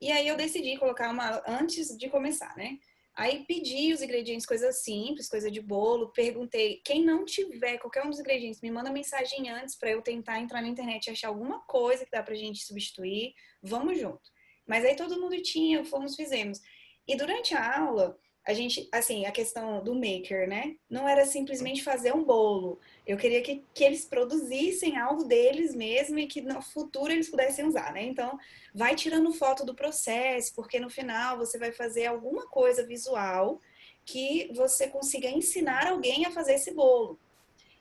[0.00, 2.78] E aí eu decidi colocar uma antes de começar, né?
[3.14, 8.10] Aí pedi os ingredientes, coisas simples, coisa de bolo, perguntei, quem não tiver qualquer um
[8.10, 11.60] dos ingredientes, me manda mensagem antes para eu tentar entrar na internet e achar alguma
[11.60, 14.22] coisa que dá pra gente substituir, vamos junto.
[14.66, 16.58] Mas aí todo mundo tinha, fomos, fizemos.
[17.06, 20.74] E durante a aula, a gente, assim, a questão do maker, né?
[20.90, 22.80] Não era simplesmente fazer um bolo.
[23.06, 27.64] Eu queria que, que eles produzissem algo deles mesmo e que no futuro eles pudessem
[27.64, 28.02] usar, né?
[28.02, 28.36] Então,
[28.74, 33.60] vai tirando foto do processo, porque no final você vai fazer alguma coisa visual
[34.04, 37.20] que você consiga ensinar alguém a fazer esse bolo.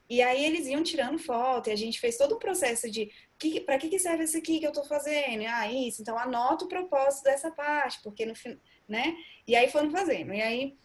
[0.07, 3.09] E aí eles iam tirando foto e a gente fez todo um processo de
[3.65, 5.43] para que, que serve esse aqui que eu estou fazendo?
[5.47, 6.01] Ah, isso.
[6.01, 8.35] Então anota o propósito dessa parte, porque no
[8.91, 9.15] né?
[9.47, 10.33] E aí foram fazendo.
[10.33, 10.77] E aí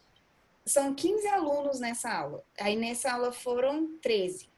[0.64, 2.42] são 15 alunos nessa aula.
[2.58, 4.48] Aí nessa aula foram 13.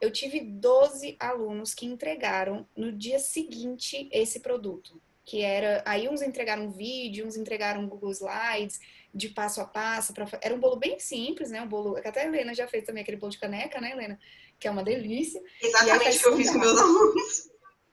[0.00, 5.00] Eu tive 12 alunos que entregaram no dia seguinte esse produto.
[5.24, 5.82] Que era.
[5.86, 8.80] Aí uns entregaram vídeo, uns entregaram Google Slides
[9.12, 10.12] de passo a passo.
[10.12, 11.60] Pra, era um bolo bem simples, né?
[11.62, 11.94] Um bolo.
[11.94, 14.18] Que até a Helena já fez também aquele bolo de caneca, né, Helena?
[14.58, 15.42] Que é uma delícia.
[15.60, 17.50] Exatamente o que eu fiz com meus alunos.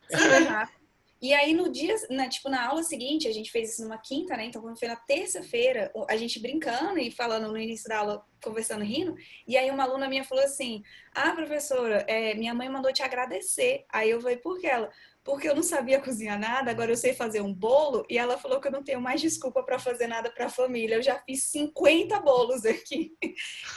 [0.09, 0.82] Super rápido.
[1.23, 4.35] E aí no dia, na, tipo, na aula seguinte, a gente fez isso numa quinta,
[4.35, 4.43] né?
[4.43, 8.83] Então quando foi na terça-feira, a gente brincando e falando no início da aula, conversando,
[8.83, 9.15] rindo,
[9.47, 10.83] e aí uma aluna minha falou assim:
[11.15, 13.85] Ah, professora, é, minha mãe mandou te agradecer.
[13.87, 14.91] Aí eu falei, por que ela?
[15.23, 18.59] Porque eu não sabia cozinhar nada, agora eu sei fazer um bolo, e ela falou
[18.59, 20.95] que eu não tenho mais desculpa para fazer nada para a família.
[20.95, 23.13] Eu já fiz 50 bolos aqui.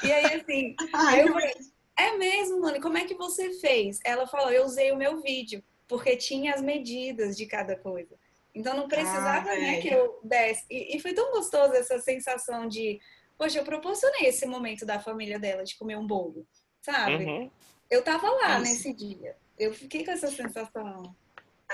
[0.03, 1.55] E aí, assim, Ai, eu falei,
[1.97, 4.01] é mesmo, Mani, como é que você fez?
[4.05, 8.17] Ela falou, eu usei o meu vídeo porque tinha as medidas de cada coisa.
[8.55, 10.65] Então não precisava ah, né, que eu desse.
[10.71, 12.99] E, e, foi tão gostoso essa sensação de,
[13.37, 16.47] poxa, eu proporcionei esse momento da família dela de comer um bolo,
[16.81, 17.25] sabe?
[17.25, 17.51] Uhum.
[17.91, 18.63] Eu tava lá Isso.
[18.63, 19.37] nesse dia.
[19.59, 21.15] Eu fiquei com essa sensação.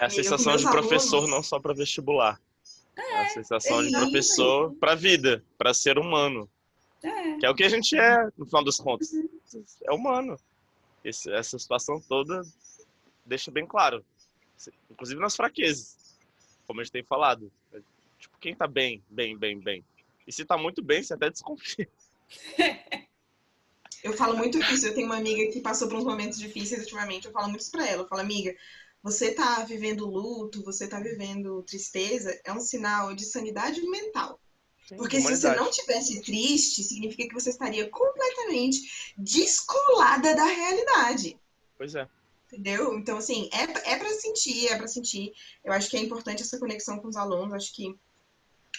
[0.00, 1.30] É a sensação de professor alunos.
[1.30, 2.40] não só para vestibular.
[2.96, 6.50] É, é, a sensação é de professor para vida, para ser humano.
[7.02, 7.36] É.
[7.38, 9.12] Que é o que a gente é, no final dos contos.
[9.12, 9.64] Uhum.
[9.84, 10.36] É humano.
[11.04, 12.42] Esse, essa situação toda
[13.24, 14.04] deixa bem claro.
[14.90, 15.96] Inclusive nas fraquezas,
[16.66, 17.50] como a gente tem falado.
[18.18, 19.84] Tipo, quem tá bem, bem, bem, bem.
[20.26, 21.88] E se tá muito bem, você até desconfia.
[24.02, 24.86] Eu falo muito isso.
[24.86, 27.26] Eu tenho uma amiga que passou por uns momentos difíceis ultimamente.
[27.26, 28.02] Eu falo muito isso pra ela.
[28.02, 28.54] Eu falo, amiga,
[29.02, 34.40] você tá vivendo luto, você tá vivendo tristeza, é um sinal de sanidade mental.
[34.96, 41.38] Porque se você não tivesse triste, significa que você estaria completamente descolada da realidade.
[41.78, 42.08] Pois é.
[42.52, 42.98] Entendeu?
[42.98, 45.32] Então, assim, é, é para sentir, é para sentir.
[45.64, 47.54] Eu acho que é importante essa conexão com os alunos.
[47.54, 47.98] Acho que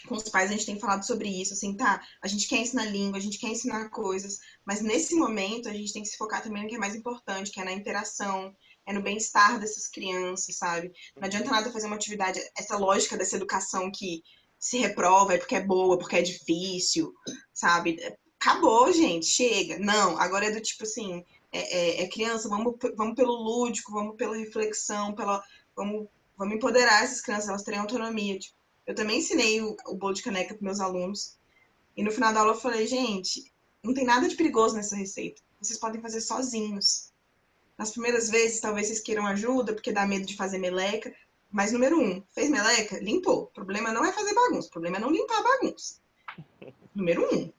[0.08, 2.02] com os pais a gente tem falado sobre isso, assim, tá?
[2.22, 5.94] A gente quer ensinar língua, a gente quer ensinar coisas, mas nesse momento a gente
[5.94, 8.56] tem que se focar também no que é mais importante, que é na interação,
[8.86, 10.92] é no bem-estar dessas crianças, sabe?
[11.16, 14.24] Não adianta nada fazer uma atividade, essa lógica dessa educação que
[14.60, 17.14] se reprova é porque é boa, porque é difícil,
[17.54, 17.98] sabe?
[18.40, 19.80] Acabou, gente, chega.
[19.80, 21.24] Não, agora é do tipo assim,
[21.54, 25.42] é, é, é, criança, vamos, vamos pelo lúdico, vamos pela reflexão, pela,
[25.76, 28.40] vamos, vamos empoderar essas crianças, elas terem autonomia.
[28.40, 31.38] Tipo, eu também ensinei o, o bolo de caneca para meus alunos.
[31.96, 35.44] E no final da aula eu falei, gente, não tem nada de perigoso nessa receita.
[35.62, 37.14] Vocês podem fazer sozinhos.
[37.78, 41.14] Nas primeiras vezes, talvez vocês queiram ajuda, porque dá medo de fazer meleca.
[41.52, 42.98] Mas, número um, fez meleca?
[43.00, 43.44] Limpou.
[43.44, 46.00] O problema não é fazer bagunça, o problema é não limpar a bagunça.
[46.96, 47.54] número um.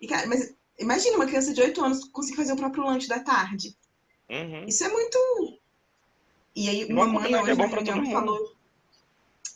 [0.00, 3.18] E, cara, mas Imagina uma criança de 8 anos conseguir fazer o próprio lanche da
[3.20, 3.76] tarde.
[4.30, 4.64] Uhum.
[4.66, 5.18] Isso é muito.
[6.54, 8.56] E aí, uma mãe hoje é bom pra todo falou.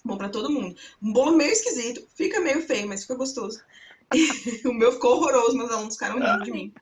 [0.04, 0.76] Bom pra todo mundo.
[1.00, 3.62] Um bolo meio esquisito, fica meio feio, mas fica gostoso.
[4.66, 6.74] o meu ficou horroroso, meus alunos ficaram rindo de mim.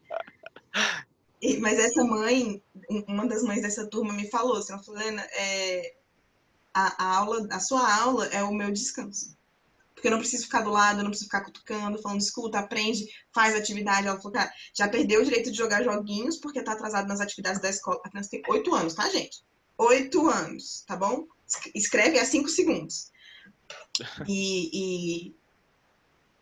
[1.42, 2.62] E, mas essa mãe,
[3.06, 5.94] uma das mães dessa turma me falou assim, ela falou, Helena, é,
[6.72, 9.36] a, a, aula, a sua aula é o meu descanso
[10.00, 13.06] porque eu não preciso ficar do lado, eu não preciso ficar cutucando, falando, escuta, aprende,
[13.34, 14.06] faz atividade.
[14.06, 17.60] Ela falou, cara, já perdeu o direito de jogar joguinhos porque tá atrasado nas atividades
[17.60, 18.00] da escola.
[18.02, 19.44] A criança tem oito anos, tá, gente?
[19.76, 21.26] Oito anos, tá bom?
[21.74, 23.10] Escreve a cinco segundos.
[24.26, 25.34] E, e,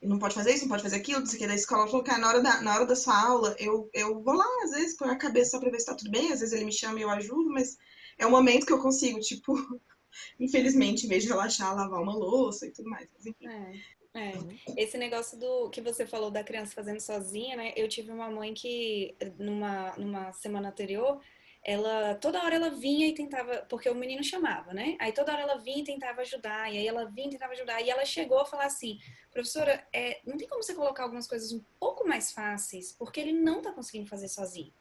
[0.06, 1.88] não pode fazer isso, não pode fazer aquilo, disse que da escola.
[1.88, 4.70] Falou, cara, na hora da, na hora da sua aula, eu, eu vou lá, às
[4.70, 6.72] vezes, põe a cabeça só pra ver se tá tudo bem, às vezes ele me
[6.72, 7.76] chama e eu ajudo, mas
[8.18, 9.52] é o momento que eu consigo, tipo,
[10.38, 13.08] infelizmente, em vez de relaxar, lavar uma louça e tudo mais.
[13.12, 13.46] Mas, enfim.
[13.46, 13.98] É.
[14.14, 14.32] É.
[14.76, 17.72] Esse negócio do que você falou da criança fazendo sozinha, né?
[17.76, 21.20] Eu tive uma mãe que numa, numa semana anterior,
[21.62, 24.96] ela toda hora ela vinha e tentava, porque o menino chamava, né?
[24.98, 27.80] Aí toda hora ela vinha e tentava ajudar, e aí ela vinha e tentava ajudar,
[27.82, 28.98] e ela chegou a falar assim,
[29.30, 33.32] professora, é, não tem como você colocar algumas coisas um pouco mais fáceis, porque ele
[33.32, 34.72] não tá conseguindo fazer sozinho.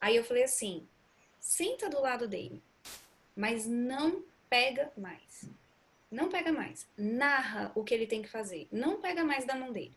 [0.00, 0.86] Aí eu falei assim,
[1.40, 2.62] senta do lado dele,
[3.34, 5.44] mas não pega mais.
[6.10, 6.88] Não pega mais.
[6.96, 8.66] Narra o que ele tem que fazer.
[8.72, 9.94] Não pega mais da mão dele.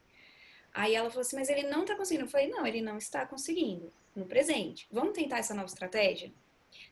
[0.73, 2.25] Aí ela falou assim, mas ele não tá conseguindo.
[2.25, 4.87] Eu falei, não, ele não está conseguindo no presente.
[4.91, 6.31] Vamos tentar essa nova estratégia?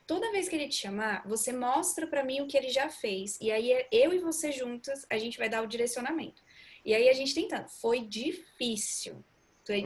[0.05, 3.37] Toda vez que ele te chamar, você mostra para mim o que ele já fez.
[3.39, 6.41] E aí eu e você juntas, a gente vai dar o direcionamento.
[6.83, 7.69] E aí a gente tentando.
[7.69, 9.23] Foi difícil.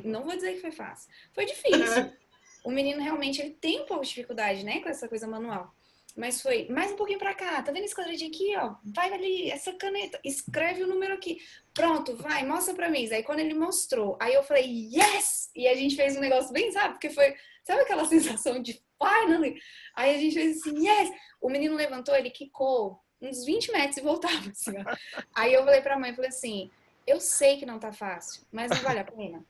[0.06, 1.12] Não vou dizer que foi fácil.
[1.34, 2.12] Foi difícil.
[2.64, 5.76] O menino realmente ele tem um pouco de dificuldade, né, com essa coisa manual.
[6.16, 8.76] Mas foi mais um pouquinho para cá, tá vendo esse quadradinho aqui, ó?
[8.84, 11.42] Vai ali, essa caneta, escreve o número aqui.
[11.74, 13.12] Pronto, vai, mostra para mim.
[13.12, 15.50] Aí quando ele mostrou, aí eu falei, yes!
[15.56, 16.94] E a gente fez um negócio bem, sabe?
[16.94, 19.60] Porque foi, sabe aquela sensação de finally?
[19.96, 21.10] Aí a gente fez assim, yes!
[21.42, 24.96] O menino levantou, ele quicou uns 20 metros e voltava, assim, ó.
[25.34, 26.70] Aí eu falei pra mãe, falei assim,
[27.08, 29.44] eu sei que não tá fácil, mas não vale a pena.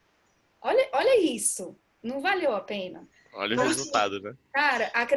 [0.61, 3.05] Olha, olha isso, não valeu a pena.
[3.33, 4.35] Olha o resultado, né?
[4.53, 5.07] Cara, a,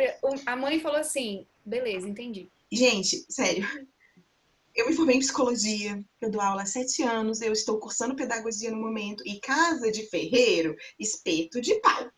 [0.52, 2.48] a mãe falou assim: beleza, entendi.
[2.70, 3.66] Gente, sério.
[4.74, 8.70] Eu me formei em psicologia, eu dou aula há sete anos, eu estou cursando pedagogia
[8.70, 12.10] no momento, e casa de ferreiro, espeto de pau.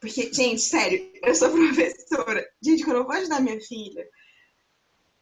[0.00, 2.44] Porque, gente, sério, eu sou professora.
[2.60, 4.04] Gente, quando eu vou ajudar minha filha,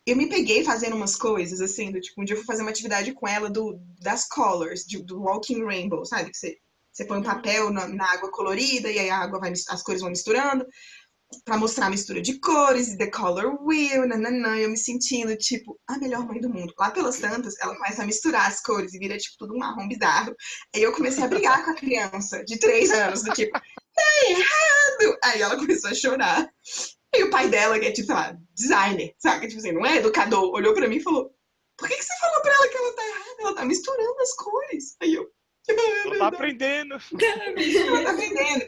[0.07, 2.71] eu me peguei fazendo umas coisas, assim, do tipo, um dia eu fui fazer uma
[2.71, 6.31] atividade com ela do, das colors, de, do Walking Rainbow, sabe?
[6.31, 6.59] Que você,
[6.93, 10.01] você põe um papel na, na, água colorida e aí a água vai, as cores
[10.01, 10.67] vão misturando
[11.45, 15.99] para mostrar a mistura de cores, The Color Wheel, nananã, eu me sentindo, tipo, a
[15.99, 16.75] melhor mãe do mundo.
[16.79, 19.89] Lá pelas tantas, ela começa a misturar as cores e vira, tipo, tudo um marrom
[19.89, 20.35] bizarro.
[20.75, 25.19] Aí eu comecei a brigar com a criança de três anos, do tipo, tá errado!
[25.25, 26.49] Aí ela começou a chorar.
[27.15, 29.47] E o pai dela, que é tipo, sei lá, designer, sabe?
[29.49, 31.31] Tipo assim, não é educador, olhou pra mim e falou:
[31.77, 33.37] Por que, que você falou pra ela que ela tá errada?
[33.41, 34.97] Ela tá misturando as cores.
[35.01, 35.27] Aí eu.
[35.81, 36.95] Ela tá aprendendo.
[36.95, 38.65] ela tá aprendendo.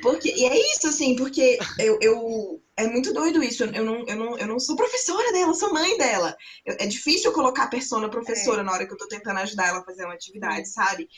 [0.00, 3.64] Porque, e é isso, assim, porque eu, eu é muito doido isso.
[3.64, 6.36] Eu não, eu, não, eu não sou professora dela, sou mãe dela.
[6.64, 8.64] Eu, é difícil eu colocar a persona professora é.
[8.64, 11.08] na hora que eu tô tentando ajudar ela a fazer uma atividade, sabe?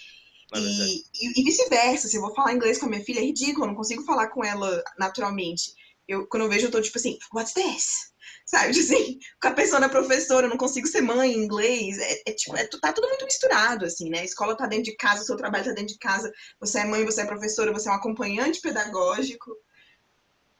[0.54, 3.64] E, e, e vice-versa, se eu vou falar inglês com a minha filha, é ridículo,
[3.64, 5.72] eu não consigo falar com ela naturalmente
[6.08, 8.07] eu, quando eu vejo, eu tô tipo assim, what's this?
[8.48, 11.98] Sabe, assim, com a persona professora, eu não consigo ser mãe em inglês.
[11.98, 14.20] É, é tipo, é, tá tudo muito misturado, assim, né?
[14.20, 16.86] A escola tá dentro de casa, o seu trabalho tá dentro de casa, você é
[16.86, 19.54] mãe, você é professora, você é um acompanhante pedagógico.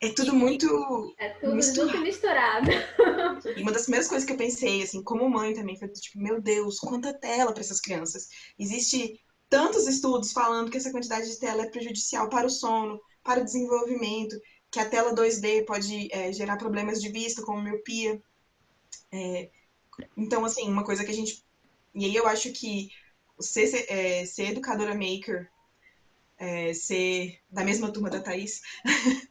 [0.03, 1.15] É tudo muito.
[1.19, 1.93] É tudo misturado.
[1.93, 2.69] muito misturado.
[3.57, 6.43] E uma das primeiras coisas que eu pensei, assim, como mãe também, foi tipo, meu
[6.43, 8.29] Deus, quanta tela para essas crianças.
[8.59, 9.19] Existe
[9.49, 13.45] tantos estudos falando que essa quantidade de tela é prejudicial para o sono, para o
[13.45, 14.37] desenvolvimento
[14.71, 18.23] que a tela 2D pode é, gerar problemas de vista, como miopia.
[19.13, 19.51] É,
[20.17, 21.45] então, assim, uma coisa que a gente.
[21.95, 22.91] E aí eu acho que
[23.41, 25.51] ser, é, ser educadora maker,
[26.39, 28.61] é, ser da mesma turma da Thaís,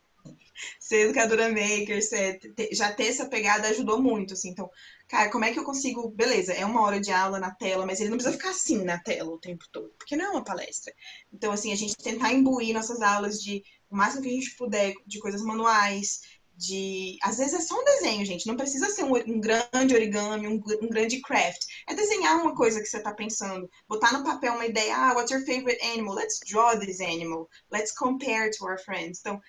[0.79, 4.49] ser educadora maker, ser, ter, já ter essa pegada ajudou muito, assim.
[4.49, 4.69] Então,
[5.07, 6.09] cara, como é que eu consigo.
[6.09, 8.97] Beleza, é uma hora de aula na tela, mas ele não precisa ficar assim na
[8.99, 10.93] tela o tempo todo, porque não é uma palestra.
[11.31, 14.93] Então, assim, a gente tentar imbuir nossas aulas de o máximo que a gente puder
[15.05, 16.21] de coisas manuais,
[16.57, 17.17] de.
[17.21, 18.47] Às vezes é só um desenho, gente.
[18.47, 21.63] Não precisa ser um, um grande origami, um, um, grande craft.
[21.87, 23.69] É desenhar uma coisa que você está pensando.
[23.87, 24.95] Botar no papel uma ideia.
[24.95, 26.15] Ah, what's your favorite animal?
[26.15, 27.47] Let's draw this animal.
[27.71, 29.19] Let's compare to our friends.
[29.19, 29.39] Então,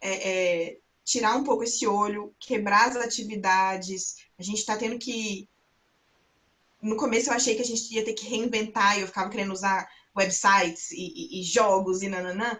[0.00, 4.16] é, é, tirar um pouco esse olho, quebrar as atividades.
[4.38, 5.48] A gente está tendo que.
[6.82, 9.52] No começo eu achei que a gente ia ter que reinventar e eu ficava querendo
[9.52, 12.58] usar websites e, e, e jogos e nananã.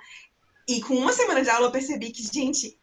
[0.69, 2.79] E com uma semana de aula eu percebi que, gente,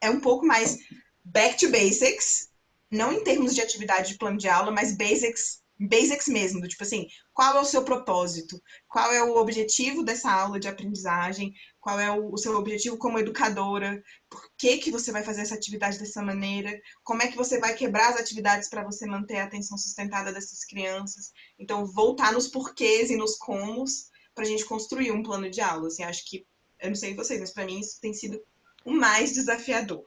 [0.00, 0.78] é um pouco mais
[1.24, 2.50] back to basics,
[2.90, 6.84] não em termos de atividade de plano de aula, mas basics, basics mesmo, do tipo
[6.84, 8.62] assim, qual é o seu propósito?
[8.86, 11.52] Qual é o objetivo dessa aula de aprendizagem?
[11.80, 14.00] Qual é o, seu objetivo como educadora?
[14.30, 16.80] Por que, que você vai fazer essa atividade dessa maneira?
[17.02, 20.64] Como é que você vai quebrar as atividades para você manter a atenção sustentada dessas
[20.64, 21.32] crianças?
[21.58, 25.88] Então, voltar nos porquês e nos comos para a gente construir um plano de aula.
[25.88, 26.46] Assim, acho que
[26.84, 28.38] eu não sei vocês, mas para mim isso tem sido
[28.84, 30.04] o mais desafiador.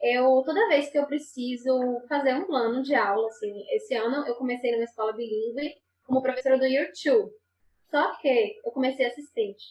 [0.00, 4.34] Eu, toda vez que eu preciso fazer um plano de aula, assim, esse ano eu
[4.34, 7.30] comecei numa escola bilíngue como professora do Year 2.
[7.90, 9.64] Só que eu comecei assistente.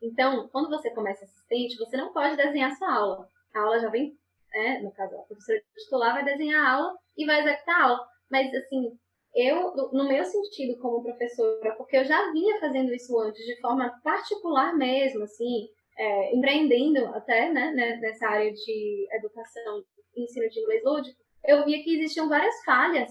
[0.00, 3.28] Então, quando você começa assistente, você não pode desenhar sua aula.
[3.54, 4.16] A aula já vem,
[4.52, 8.08] né, no caso, a professora titular vai desenhar a aula e vai executar a aula.
[8.30, 8.98] Mas, assim,
[9.34, 13.90] eu, no meu sentido como professora, porque eu já vinha fazendo isso antes de forma
[14.02, 20.60] particular mesmo, assim, é, empreendendo até, né, né, nessa área de educação e ensino de
[20.60, 23.10] inglês lúdico, eu via que existiam várias falhas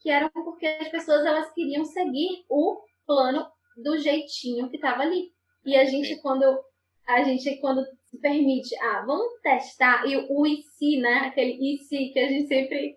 [0.00, 3.46] que eram porque as pessoas elas queriam seguir o plano
[3.76, 5.32] do jeitinho que estava ali.
[5.64, 6.44] E a gente quando
[7.06, 11.78] a gente quando se permite, ah, vamos testar e o e se, né, aquele e
[11.78, 12.96] se que a gente sempre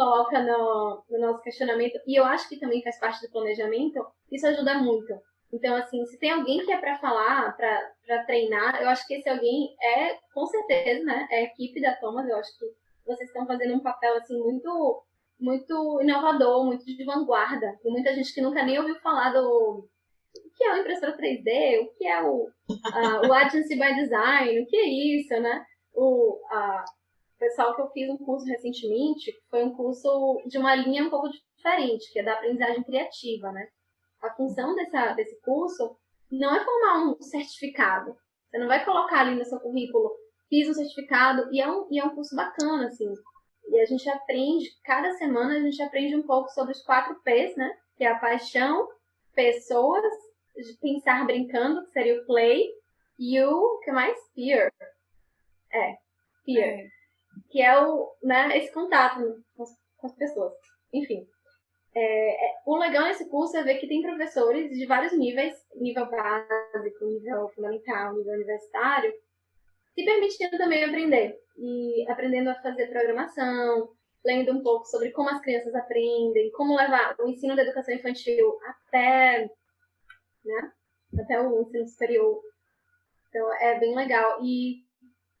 [0.00, 4.00] coloca no, no nosso questionamento, e eu acho que também faz parte do planejamento,
[4.32, 5.12] isso ajuda muito.
[5.52, 9.28] Então, assim, se tem alguém que é para falar, para treinar, eu acho que esse
[9.28, 11.28] alguém é, com certeza, né?
[11.30, 12.26] É a equipe da Thomas.
[12.26, 12.64] Eu acho que
[13.04, 15.04] vocês estão fazendo um papel, assim, muito,
[15.38, 17.76] muito inovador, muito de vanguarda.
[17.82, 19.86] Tem muita gente que nunca nem ouviu falar do
[20.36, 24.60] o que é o impressora 3D, o que é o, uh, o Agency by Design,
[24.60, 25.64] o que é isso, né?
[25.92, 26.84] O, uh,
[27.40, 31.30] pessoal que eu fiz um curso recentemente, foi um curso de uma linha um pouco
[31.30, 33.66] diferente, que é da aprendizagem criativa, né?
[34.22, 35.96] A função dessa, desse curso
[36.30, 38.14] não é formar um certificado.
[38.48, 40.12] Você não vai colocar ali no seu currículo,
[40.48, 43.10] fiz um certificado, e é um, e é um curso bacana, assim.
[43.68, 47.56] E a gente aprende, cada semana a gente aprende um pouco sobre os quatro P's,
[47.56, 47.74] né?
[47.96, 48.86] Que é a paixão,
[49.34, 50.04] pessoas,
[50.82, 52.68] pensar brincando, que seria o play,
[53.18, 54.18] e o que mais?
[54.34, 54.70] Fear.
[55.72, 55.96] É,
[56.44, 56.68] fear.
[56.68, 56.99] É
[57.50, 59.20] que é o, né, esse contato
[59.56, 60.52] com as, com as pessoas.
[60.92, 61.26] Enfim,
[61.94, 66.08] é, é, o legal nesse curso é ver que tem professores de vários níveis, nível
[66.08, 69.12] básico, nível fundamental, nível universitário,
[69.94, 71.38] se permitindo também aprender.
[71.58, 73.90] E aprendendo a fazer programação,
[74.24, 78.58] lendo um pouco sobre como as crianças aprendem, como levar o ensino da educação infantil
[78.64, 79.50] até,
[80.44, 80.72] né,
[81.18, 82.40] até o ensino superior.
[83.28, 84.38] Então é bem legal.
[84.42, 84.84] E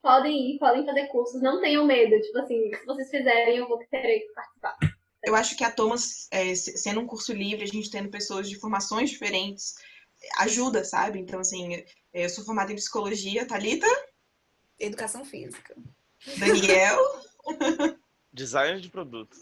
[0.02, 2.20] podem ir, podem fazer cursos, não tenham medo.
[2.20, 4.76] Tipo assim, se vocês fizerem, eu vou querer participar.
[5.24, 8.58] Eu acho que a Thomas, é, sendo um curso livre, a gente tendo pessoas de
[8.58, 9.74] formações diferentes,
[10.38, 11.18] ajuda, sabe?
[11.18, 13.86] Então, assim, eu sou formada em psicologia, Thalita?
[14.78, 15.76] Educação física.
[16.38, 16.98] Daniel?
[18.32, 19.36] Design de produto.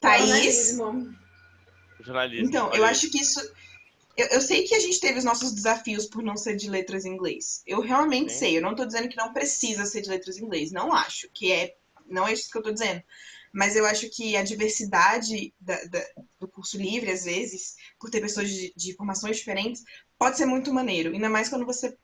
[0.00, 0.76] Thaís?
[2.00, 2.48] Jornalismo.
[2.48, 3.40] Então, eu acho que isso.
[4.16, 7.04] Eu, eu, sei que a gente teve os nossos desafios por não ser de letras
[7.04, 7.62] em inglês.
[7.66, 8.38] Eu realmente Sim.
[8.38, 8.58] sei.
[8.58, 10.72] Eu não tô dizendo que não precisa ser de letras em inglês.
[10.72, 11.76] Não acho que é.
[12.06, 13.02] Não é isso que eu tô dizendo.
[13.52, 16.04] Mas eu acho que a diversidade da, da,
[16.38, 19.82] do curso livre, às vezes, por ter pessoas de, de formações diferentes,
[20.18, 21.12] pode ser muito maneiro.
[21.12, 21.96] Ainda mais quando você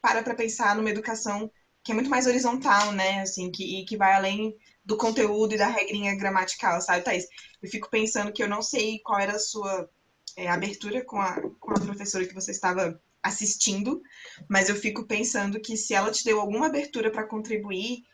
[0.00, 1.50] para para pensar numa educação
[1.82, 3.20] que é muito mais horizontal, né?
[3.20, 7.26] Assim, que, que vai além do conteúdo e da regrinha gramatical, sabe, Thaís?
[7.62, 9.88] Eu fico pensando que eu não sei qual era a sua
[10.36, 14.02] é, abertura com a, com a professora que você estava assistindo,
[14.48, 18.04] mas eu fico pensando que se ela te deu alguma abertura para contribuir,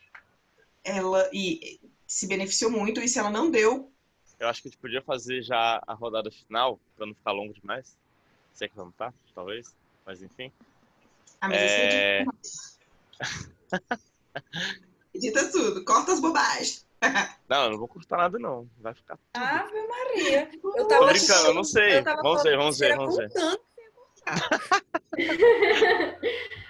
[0.84, 3.92] ela e se beneficiou muito, e se ela não deu.
[4.38, 7.52] Eu acho que a gente podia fazer já a rodada final, para não ficar longo
[7.52, 7.96] demais.
[8.52, 10.52] Sei que não tá, talvez, mas enfim.
[11.40, 12.24] Ah, mas é...
[15.14, 16.87] Edita tudo, corta as bobagens.
[17.48, 18.68] Não, eu não vou cortar nada, não.
[18.78, 19.42] Vai ficar tudo.
[19.42, 20.50] Ave Maria.
[20.76, 22.02] Eu tava Tô brincando, eu não sei.
[22.02, 23.30] Vamos ver, vamos ver, vamos ver.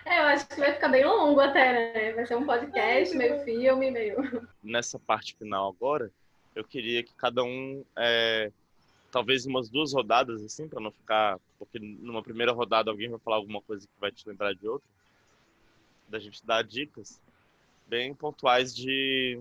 [0.06, 2.12] é, eu acho que vai ficar bem longo até, né?
[2.12, 4.48] Vai ser um podcast, meio filme, meio.
[4.62, 6.12] Nessa parte final agora,
[6.54, 7.84] eu queria que cada um.
[7.96, 8.52] É,
[9.10, 11.38] talvez umas duas rodadas, assim, para não ficar.
[11.58, 14.86] Porque numa primeira rodada alguém vai falar alguma coisa que vai te lembrar de outra.
[16.08, 17.20] Da gente dar dicas
[17.88, 19.40] bem pontuais de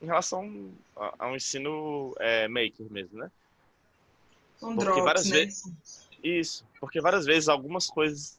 [0.00, 0.70] em relação
[1.18, 3.30] ao ensino é, maker mesmo, né?
[4.56, 5.36] São porque drops, várias né?
[5.36, 8.38] vezes isso, porque várias vezes algumas coisas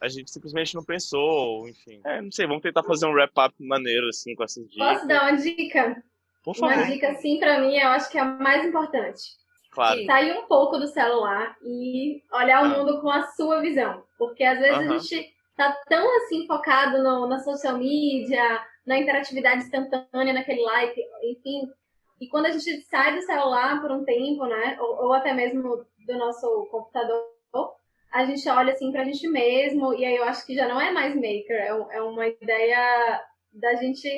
[0.00, 2.00] a gente simplesmente não pensou, enfim.
[2.04, 4.92] É, não sei, vamos tentar fazer um wrap-up maneiro, assim, com essas dicas.
[4.94, 6.02] Posso dar uma dica?
[6.44, 6.76] Por favor.
[6.76, 9.36] Uma dica, assim, pra mim, eu acho que é a mais importante.
[9.70, 10.04] Claro.
[10.06, 12.68] Sair um pouco do celular e olhar o ah.
[12.68, 14.02] mundo com a sua visão.
[14.16, 14.94] Porque às vezes uh -huh.
[14.94, 21.00] a gente tá tão assim focado no, na social media, na interatividade instantânea, naquele like,
[21.22, 21.68] enfim.
[22.20, 25.86] E quando a gente sai do celular por um tempo, né, ou, ou até mesmo
[26.06, 27.28] do nosso computador,
[28.10, 30.90] a gente olha assim pra gente mesmo, e aí eu acho que já não é
[30.90, 33.22] mais maker, é, é uma ideia
[33.52, 34.08] da gente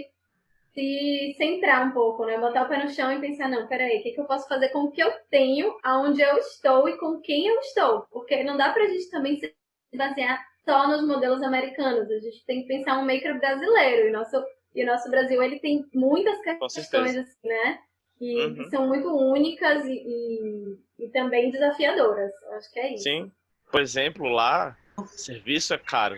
[0.72, 2.38] se centrar um pouco, né?
[2.38, 4.68] Botar o pé no chão e pensar, não, peraí, o que, que eu posso fazer
[4.68, 8.06] com o que eu tenho, aonde eu estou e com quem eu estou?
[8.12, 9.52] Porque não dá pra gente também se
[9.92, 12.08] basear só nos modelos americanos.
[12.08, 14.08] A gente tem que pensar um maker brasileiro.
[14.08, 14.40] E nosso,
[14.74, 17.80] e o nosso Brasil, ele tem muitas questões, assim, né?
[18.18, 18.54] Que, uhum.
[18.54, 22.30] que, são muito únicas e, e, e, também desafiadoras.
[22.52, 23.04] Acho que é isso.
[23.04, 23.32] Sim.
[23.70, 26.16] Por exemplo, lá, serviço é caro.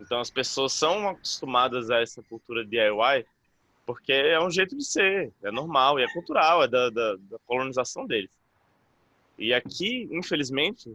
[0.00, 3.24] Então as pessoas são acostumadas a essa cultura DIY
[3.88, 7.38] porque é um jeito de ser, é normal e é cultural, é da, da, da
[7.46, 8.30] colonização deles.
[9.38, 10.94] E aqui, infelizmente,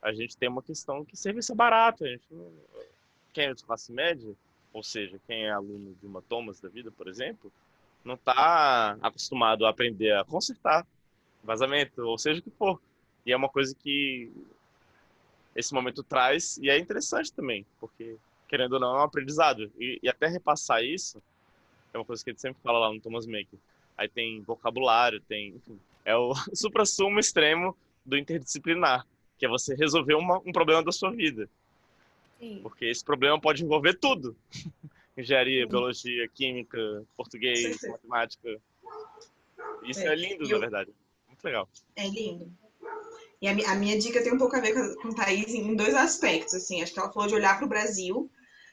[0.00, 2.02] a gente tem uma questão que serviço é barato.
[2.02, 2.50] A gente não...
[3.34, 4.34] Quem é de classe média,
[4.72, 7.52] ou seja, quem é aluno de uma Thomas da vida, por exemplo,
[8.04, 10.86] não está acostumado a aprender a consertar
[11.42, 12.80] vazamento, ou seja o que for.
[13.24, 14.30] E é uma coisa que
[15.54, 18.16] esse momento traz, e é interessante também, porque,
[18.48, 19.70] querendo ou não, é um aprendizado.
[19.78, 21.22] E, e até repassar isso,
[21.92, 23.58] é uma coisa que a gente sempre fala lá no Thomas Maker.
[23.98, 29.06] Aí tem vocabulário, tem, enfim, é o supra-sumo extremo do interdisciplinar
[29.40, 31.48] que é você resolver uma, um problema da sua vida.
[32.40, 32.60] Sim.
[32.62, 34.34] Porque esse problema pode envolver tudo.
[35.16, 35.68] Engenharia, Sim.
[35.68, 37.90] biologia, química, português, Sim.
[37.90, 38.60] matemática.
[39.82, 40.90] Isso é, é lindo, na verdade.
[41.28, 41.68] Muito legal.
[41.94, 42.50] É lindo.
[43.42, 45.94] E a, minha dica tem um pouco a ver com, com a Thaís em dois
[45.94, 46.54] aspectos.
[46.54, 48.30] Assim, acho que ela falou de olhar para o Brasil.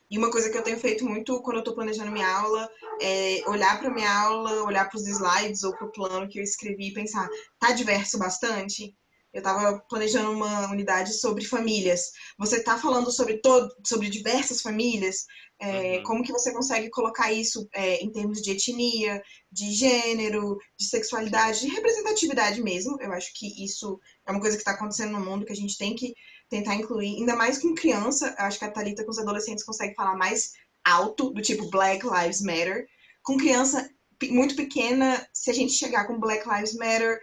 [0.10, 2.70] E uma coisa que eu tenho feito muito quando eu estou planejando minha aula
[3.02, 6.44] é olhar para minha aula, olhar para os slides ou para o plano que eu
[6.44, 7.28] escrevi e pensar:
[7.60, 8.96] tá diverso bastante?
[9.38, 12.10] Eu estava planejando uma unidade sobre famílias.
[12.40, 15.28] Você está falando sobre todo, sobre diversas famílias.
[15.60, 16.04] É, uhum.
[16.04, 19.22] Como que você consegue colocar isso é, em termos de etnia,
[19.52, 23.00] de gênero, de sexualidade, de representatividade mesmo?
[23.00, 25.78] Eu acho que isso é uma coisa que está acontecendo no mundo que a gente
[25.78, 26.16] tem que
[26.50, 28.36] tentar incluir, ainda mais com criança.
[28.40, 30.50] Eu acho que a Thalita com os adolescentes consegue falar mais
[30.84, 32.88] alto, do tipo Black Lives Matter.
[33.22, 33.88] Com criança
[34.32, 37.20] muito pequena, se a gente chegar com Black Lives Matter,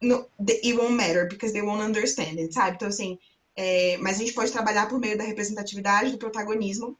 [0.00, 2.76] no, it won't matter, because they won't understand it, sabe?
[2.76, 3.18] Então, assim,
[3.56, 6.98] é, mas a gente pode trabalhar por meio da representatividade, do protagonismo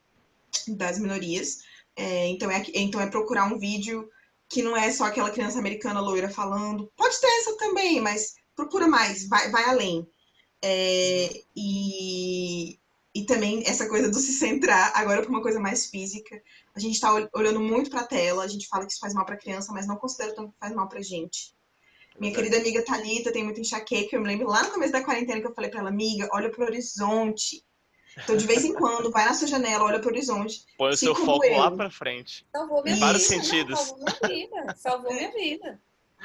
[0.68, 1.59] das minorias.
[1.94, 4.09] É, então, é, então, é procurar um vídeo
[4.49, 6.90] que não é só aquela criança americana loira falando.
[6.97, 10.09] Pode ter essa também, mas procura mais, vai, vai além.
[10.62, 12.78] É, e,
[13.14, 16.40] e também essa coisa do se centrar agora para uma coisa mais física.
[16.74, 19.26] A gente está olhando muito para a tela, a gente fala que isso faz mal
[19.26, 21.55] para criança, mas não considero tanto que faz mal para gente.
[22.18, 24.16] Minha querida amiga Talita tem muito enxaqueca.
[24.16, 26.50] Eu me lembro lá no começo da quarentena que eu falei para ela, amiga, olha
[26.50, 27.64] para o horizonte.
[28.22, 30.64] Então, de vez em quando, vai na sua janela, olha para o horizonte.
[30.78, 31.58] Põe o seu foco eu.
[31.58, 32.46] lá para frente.
[32.50, 33.78] Salvou minha em vários vida, sentidos.
[33.78, 34.76] Não, salvou minha vida.
[34.76, 35.80] Salvou minha vida.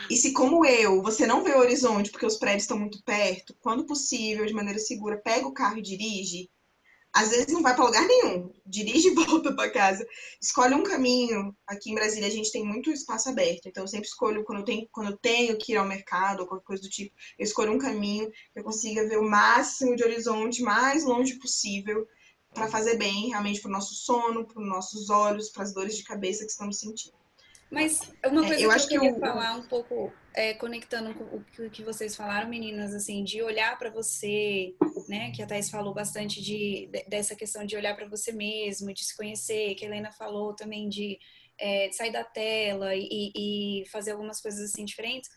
[0.09, 3.55] E se, como eu, você não vê o horizonte porque os prédios estão muito perto,
[3.59, 6.49] quando possível, de maneira segura, pega o carro e dirige,
[7.13, 10.07] às vezes não vai para lugar nenhum, dirige e volta para casa.
[10.41, 11.55] Escolhe um caminho.
[11.67, 14.65] Aqui em Brasília a gente tem muito espaço aberto, então eu sempre escolho quando eu
[14.65, 17.73] tenho, quando eu tenho que ir ao mercado ou qualquer coisa do tipo, eu escolho
[17.73, 22.07] um caminho que eu consiga ver o máximo de horizonte mais longe possível
[22.53, 25.97] para fazer bem realmente para o nosso sono, para os nossos olhos, para as dores
[25.97, 27.15] de cabeça que estamos sentindo.
[27.71, 29.19] Mas uma coisa é, eu que eu queria que eu...
[29.21, 33.89] falar um pouco, é, conectando com o que vocês falaram, meninas, assim, de olhar para
[33.89, 34.75] você,
[35.07, 35.31] né?
[35.31, 39.15] Que a Thais falou bastante de, dessa questão de olhar para você mesmo, de se
[39.15, 41.17] conhecer, que a Helena falou também de,
[41.57, 45.29] é, de sair da tela e, e, fazer algumas coisas assim diferentes.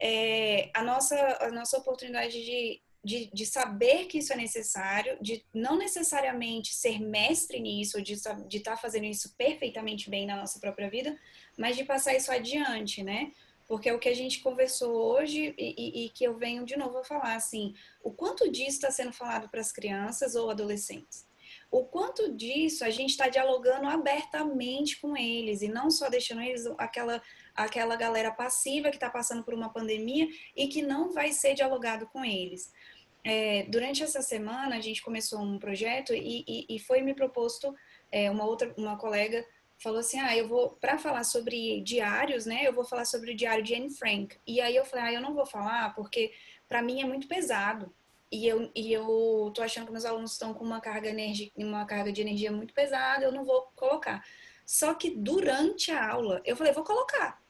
[0.00, 5.44] É, a, nossa, a nossa oportunidade de, de, de, saber que isso é necessário, de
[5.52, 10.88] não necessariamente ser mestre nisso, de estar tá fazendo isso perfeitamente bem na nossa própria
[10.88, 11.18] vida,
[11.56, 13.32] mas de passar isso adiante, né?
[13.66, 16.76] Porque é o que a gente conversou hoje e, e, e que eu venho de
[16.76, 21.26] novo a falar, assim, o quanto disso está sendo falado para as crianças ou adolescentes?
[21.70, 26.64] O quanto disso a gente está dialogando abertamente com eles e não só deixando eles
[26.78, 27.20] aquela,
[27.54, 32.06] aquela galera passiva que está passando por uma pandemia e que não vai ser dialogado
[32.06, 32.72] com eles.
[33.24, 37.74] É, durante essa semana a gente começou um projeto e, e, e foi me proposto
[38.12, 39.44] é, uma outra uma colega
[39.78, 42.66] falou assim: "Ah, eu vou para falar sobre diários, né?
[42.66, 44.36] Eu vou falar sobre o diário de Anne Frank".
[44.46, 46.32] E aí eu falei: "Ah, eu não vou falar porque
[46.68, 47.94] para mim é muito pesado".
[48.30, 51.84] E eu e eu tô achando que meus alunos estão com uma carga energia, uma
[51.86, 54.24] carga de energia muito pesada, eu não vou colocar.
[54.66, 57.40] Só que durante a aula, eu falei: "Vou colocar".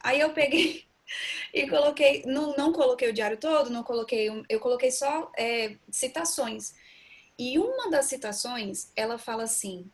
[0.00, 0.86] Aí eu peguei
[1.52, 6.74] e coloquei, não, não coloquei o diário todo, não coloquei, eu coloquei só é, citações.
[7.38, 9.90] E uma das citações, ela fala assim: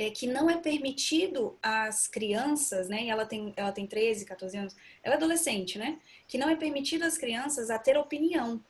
[0.00, 3.04] é, que não é permitido às crianças, né?
[3.04, 5.98] E ela tem, ela tem 13, 14 anos, ela é adolescente, né?
[6.26, 8.64] Que não é permitido às crianças a ter opinião.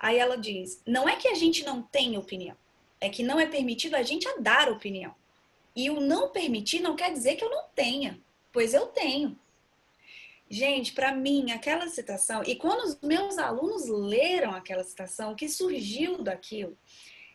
[0.00, 2.56] Aí ela diz: não é que a gente não tem opinião,
[2.98, 5.14] é que não é permitido a gente a dar opinião.
[5.76, 8.18] E o não permitir não quer dizer que eu não tenha,
[8.50, 9.38] pois eu tenho.
[10.48, 15.46] Gente, para mim, aquela citação, e quando os meus alunos leram aquela citação, o que
[15.46, 16.74] surgiu daquilo?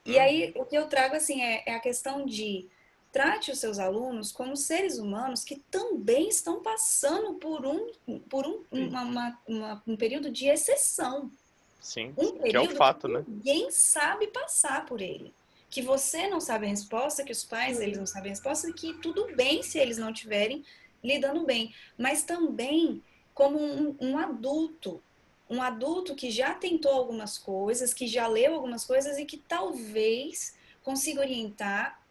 [0.03, 2.67] E aí, o que eu trago, assim, é, é a questão de
[3.13, 7.91] Trate os seus alunos como seres humanos que também estão passando por um,
[8.27, 11.31] por um, uma, uma, uma, um período de exceção.
[11.79, 13.23] Sim, um que é o fato, que né?
[13.27, 15.31] Ninguém sabe passar por ele.
[15.69, 18.73] Que você não sabe a resposta, que os pais eles não sabem a resposta, e
[18.73, 20.65] que tudo bem se eles não tiverem
[21.03, 21.71] lidando bem.
[21.95, 25.01] Mas também como um, um adulto,
[25.47, 30.55] um adulto que já tentou algumas coisas, que já leu algumas coisas e que talvez
[30.83, 32.02] consiga orientar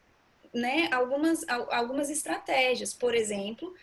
[0.52, 2.92] né, algumas, algumas estratégias.
[2.92, 3.74] Por exemplo,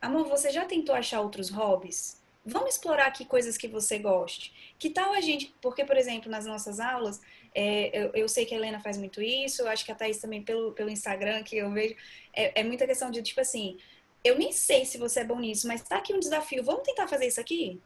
[0.00, 2.20] amor, você já tentou achar outros hobbies?
[2.44, 4.74] Vamos explorar aqui coisas que você goste.
[4.78, 5.54] Que tal a gente.
[5.60, 7.20] Porque, por exemplo, nas nossas aulas,
[7.54, 10.42] é, eu, eu, sei que a Helena faz muito isso, acho que a Thaís também
[10.42, 11.94] pelo, pelo Instagram, que eu vejo.
[12.32, 13.78] É, é muita questão de, tipo assim,
[14.24, 17.06] eu nem sei se você é bom nisso, mas tá aqui um desafio, vamos tentar
[17.08, 17.80] fazer isso aqui?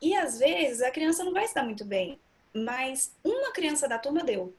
[0.00, 2.18] E às vezes a criança não vai se dar muito bem,
[2.52, 4.54] mas uma criança da turma deu.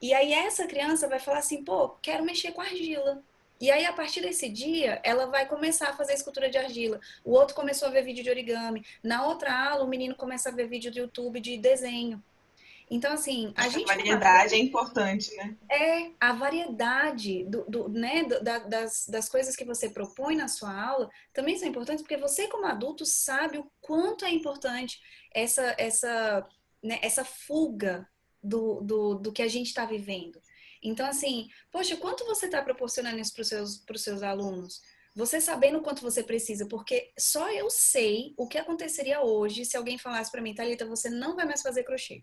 [0.00, 3.22] E aí essa criança vai falar assim, pô, quero mexer com argila.
[3.60, 6.98] E aí, a partir desse dia, ela vai começar a fazer escultura de argila.
[7.22, 8.82] O outro começou a ver vídeo de origami.
[9.02, 12.22] Na outra aula, o menino começa a ver vídeo do YouTube de desenho.
[12.90, 13.88] Então, assim, a, gente.
[13.88, 15.54] A variedade é importante, né?
[15.70, 20.74] É, a variedade do, do né, da, das, das coisas que você propõe na sua
[20.74, 25.00] aula também são importantes, porque você, como adulto, sabe o quanto é importante
[25.32, 26.48] essa, essa,
[26.82, 28.08] né, essa fuga
[28.42, 30.40] do, do, do que a gente está vivendo.
[30.82, 34.80] Então, assim, poxa, quanto você está proporcionando isso para os seus, seus alunos?
[35.14, 39.98] Você sabendo quanto você precisa, porque só eu sei o que aconteceria hoje se alguém
[39.98, 42.22] falasse para mim, Thalita, você não vai mais fazer crochê.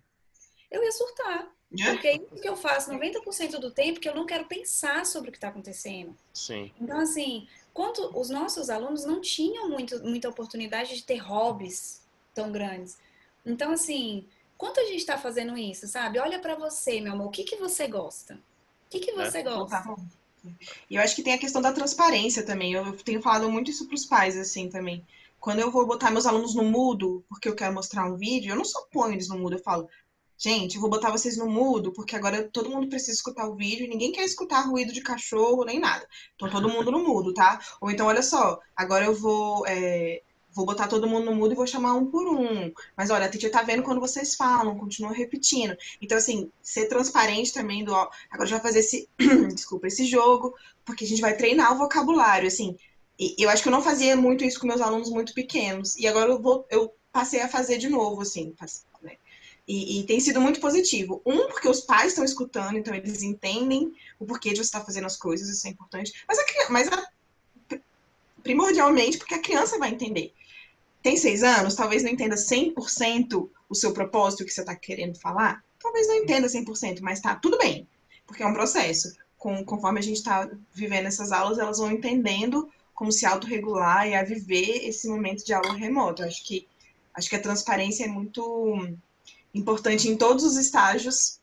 [0.72, 1.52] Eu ia surtar.
[1.80, 1.92] É?
[1.92, 5.30] Porque é isso que eu faço 90% do tempo que eu não quero pensar sobre
[5.30, 6.18] o que está acontecendo.
[6.34, 6.72] Sim.
[6.80, 12.02] Então, assim, quanto os nossos alunos não tinham muito, muita oportunidade de ter hobbies
[12.34, 12.98] tão grandes.
[13.46, 14.26] Então, assim,
[14.58, 16.20] Quanto a gente está fazendo isso, sabe?
[16.20, 18.34] Olha para você, meu amor, o que, que você gosta?
[18.34, 19.44] O que, que você é.
[19.44, 19.84] gosta?
[20.90, 22.74] E eu acho que tem a questão da transparência também.
[22.74, 25.06] Eu tenho falado muito isso para os pais, assim, também.
[25.40, 28.56] Quando eu vou botar meus alunos no mudo, porque eu quero mostrar um vídeo, eu
[28.56, 29.88] não só ponho eles no mudo, eu falo,
[30.38, 33.86] gente, eu vou botar vocês no mudo, porque agora todo mundo precisa escutar o vídeo
[33.86, 36.08] e ninguém quer escutar ruído de cachorro nem nada.
[36.36, 37.60] Então todo mundo no mudo, tá?
[37.80, 39.66] Ou então, olha só, agora eu vou.
[39.68, 40.22] É,
[40.58, 42.74] vou botar todo mundo no mudo e vou chamar um por um.
[42.96, 45.78] Mas olha, a teacher tá vendo quando vocês falam, continua repetindo.
[46.02, 47.94] Então, assim, ser transparente também do.
[47.94, 49.08] Agora a gente vai fazer esse.
[49.54, 52.76] Desculpa, esse jogo, porque a gente vai treinar o vocabulário, assim.
[53.20, 55.96] E eu acho que eu não fazia muito isso com meus alunos muito pequenos.
[55.96, 58.54] E agora eu, vou, eu passei a fazer de novo, assim.
[59.02, 59.14] Né?
[59.68, 61.22] E, e, tem sido muito positivo.
[61.24, 64.86] Um, porque os pais estão escutando, então eles entendem o porquê de você estar tá
[64.86, 66.14] fazendo as coisas, isso é importante.
[66.28, 67.08] Mas, a, mas a,
[68.42, 70.34] primordialmente porque a criança vai entender.
[71.08, 75.18] Tem seis anos, talvez não entenda 100% o seu propósito, o que você está querendo
[75.18, 75.64] falar.
[75.82, 77.88] Talvez não entenda 100%, mas tá tudo bem,
[78.26, 79.16] porque é um processo.
[79.38, 84.16] Com, conforme a gente está vivendo essas aulas, elas vão entendendo como se autorregular e
[84.16, 86.24] a viver esse momento de aula remoto.
[86.24, 86.68] Acho que,
[87.14, 88.86] acho que a transparência é muito
[89.56, 91.40] importante em todos os estágios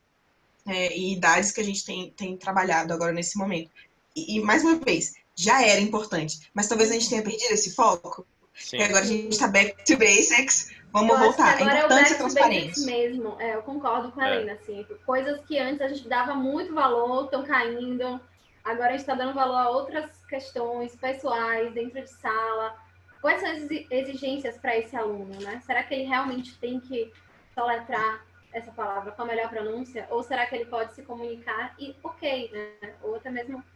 [0.67, 3.71] é, e idades que a gente tem, tem trabalhado agora nesse momento.
[4.15, 7.75] E, e, mais uma vez, já era importante, mas talvez a gente tenha perdido esse
[7.75, 8.27] foco.
[8.55, 8.79] Sim.
[8.79, 11.61] E agora a gente está back to basics, vamos eu voltar.
[11.61, 12.87] É importante é a transparência.
[12.87, 14.37] mesmo, é, eu concordo com a é.
[14.37, 18.21] Helena, assim, coisas que antes a gente dava muito valor, estão caindo,
[18.65, 22.77] agora a gente está dando valor a outras questões pessoais dentro de sala.
[23.21, 25.61] Quais são as exigências para esse aluno, né?
[25.67, 27.11] Será que ele realmente tem que
[27.55, 30.07] soletrar essa palavra com a melhor pronúncia?
[30.11, 32.93] Ou será que ele pode se comunicar e ok, né?
[33.03, 33.74] Ou até mesmo é,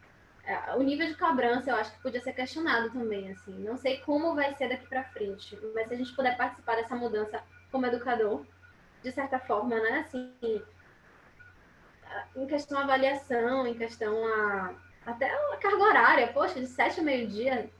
[0.76, 3.52] o nível de cobrança eu acho que podia ser questionado também, assim.
[3.58, 6.96] Não sei como vai ser daqui para frente, mas se a gente puder participar dessa
[6.96, 8.46] mudança como educador,
[9.02, 10.00] de certa forma, né?
[10.00, 10.32] Assim,
[12.36, 14.74] em questão avaliação, em questão a
[15.06, 17.70] até a carga horária, poxa, de sete a meio-dia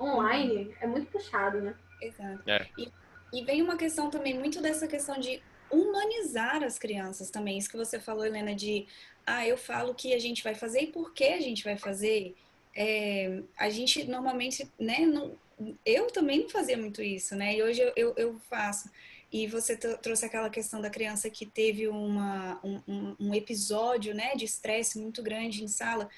[0.00, 1.74] online é muito puxado, né?
[2.00, 2.42] Exato.
[2.48, 2.66] É.
[2.78, 2.92] E,
[3.32, 7.58] e vem uma questão também muito dessa questão de humanizar as crianças também.
[7.58, 8.86] Isso que você falou, Helena, de
[9.26, 12.36] ah, eu falo que a gente vai fazer e por que a gente vai fazer.
[12.74, 15.36] É, a gente normalmente, né, não,
[15.84, 17.56] eu também não fazia muito isso, né?
[17.56, 18.90] E hoje eu, eu, eu faço.
[19.32, 24.44] E você trouxe aquela questão da criança que teve uma, um, um episódio, né, de
[24.44, 26.08] estresse muito grande em sala.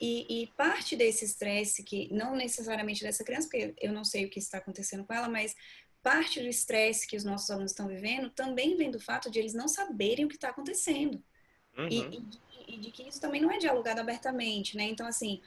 [0.00, 4.28] E, e, parte desse estresse, que não necessariamente dessa criança, porque eu não sei o
[4.28, 5.56] que está acontecendo com ela, mas
[6.02, 9.54] parte do estresse que os nossos alunos estão vivendo também vem do fato de eles
[9.54, 11.22] não saberem o que está acontecendo.
[11.78, 11.88] Uhum.
[11.88, 12.22] E, e,
[12.66, 14.84] e, de que isso também não é dialogado abertamente, né?
[14.84, 15.40] Então, assim,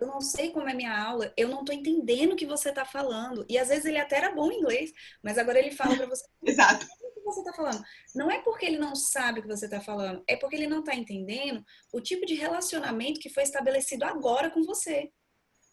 [0.00, 2.84] eu não sei como é minha aula, eu não estou entendendo o que você está
[2.84, 3.44] falando.
[3.48, 4.92] E às vezes ele até era bom em inglês,
[5.22, 6.24] mas agora ele fala para você.
[6.44, 6.86] Exato
[7.32, 7.82] você está falando.
[8.14, 10.80] Não é porque ele não sabe o que você está falando, é porque ele não
[10.80, 15.10] está entendendo o tipo de relacionamento que foi estabelecido agora com você.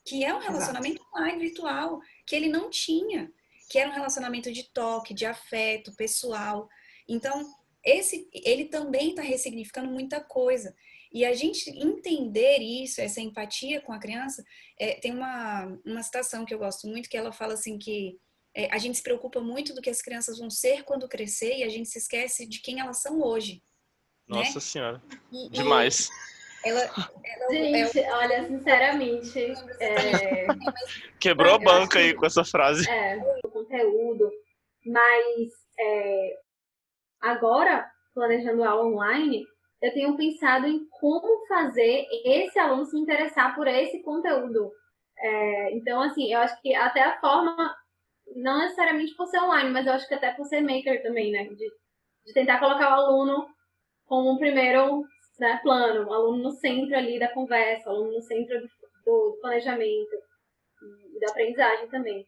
[0.06, 1.10] Que é um relacionamento Exato.
[1.16, 3.32] online, virtual, que ele não tinha.
[3.70, 6.70] Que era um relacionamento de toque, de afeto, pessoal.
[7.08, 7.54] Então,
[7.88, 10.76] esse, ele também está ressignificando muita coisa.
[11.12, 14.44] E a gente entender isso, essa empatia com a criança,
[14.78, 18.20] é, tem uma, uma citação que eu gosto muito, que ela fala assim que
[18.54, 21.64] é, a gente se preocupa muito do que as crianças vão ser quando crescer e
[21.64, 23.64] a gente se esquece de quem elas são hoje.
[24.28, 24.40] Né?
[24.40, 24.60] Nossa né?
[24.60, 25.04] Senhora.
[25.32, 26.10] E, Demais.
[26.66, 28.18] Ela, ela, gente, ela...
[28.18, 29.40] olha, sinceramente.
[29.80, 30.48] É...
[31.20, 32.90] Quebrou a banca aí com essa frase.
[32.90, 34.30] É, o conteúdo.
[34.86, 36.40] Mas é,
[37.22, 39.46] agora, planejando aula online,
[39.82, 44.72] eu tenho pensado em como fazer esse aluno se interessar por esse conteúdo.
[45.20, 47.76] É, então, assim, eu acho que até a forma
[48.36, 51.46] não necessariamente por ser online, mas eu acho que até por ser maker também, né?
[51.46, 51.70] De,
[52.26, 53.48] de tentar colocar o aluno
[54.06, 55.04] como um primeiro
[55.40, 58.68] né, plano, o aluno no centro ali da conversa, o aluno no centro do,
[59.06, 60.16] do planejamento
[61.16, 62.26] e da aprendizagem também.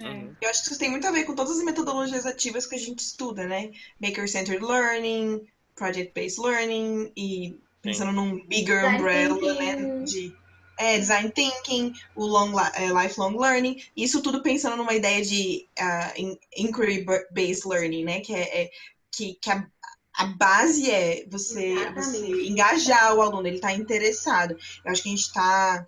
[0.00, 0.34] Uhum.
[0.40, 2.78] Eu acho que isso tem muito a ver com todas as metodologias ativas que a
[2.78, 3.70] gente estuda, né?
[4.00, 8.16] Maker-centered learning, project-based learning e pensando Sim.
[8.16, 9.76] num bigger Design umbrella, né?
[9.76, 9.86] thinking.
[9.86, 10.04] né?
[10.04, 10.36] De
[10.78, 16.38] é, design thinking, o long, é, lifelong learning, isso tudo pensando numa ideia de uh,
[16.56, 18.20] inquiry-based learning, né?
[18.20, 18.70] Que é, é
[19.10, 19.66] que, que a,
[20.14, 24.56] a, base é você, você engajar o aluno, ele está interessado.
[24.84, 25.86] Eu acho que a gente está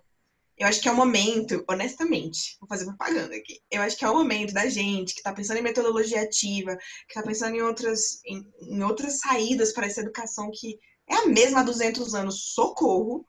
[0.59, 3.61] eu acho que é o momento, honestamente, vou fazer propaganda aqui.
[3.71, 6.75] Eu acho que é o momento da gente que está pensando em metodologia ativa,
[7.07, 10.77] que está pensando em outras, em, em, outras saídas para essa educação que
[11.09, 13.25] é a mesma há 200 anos, socorro,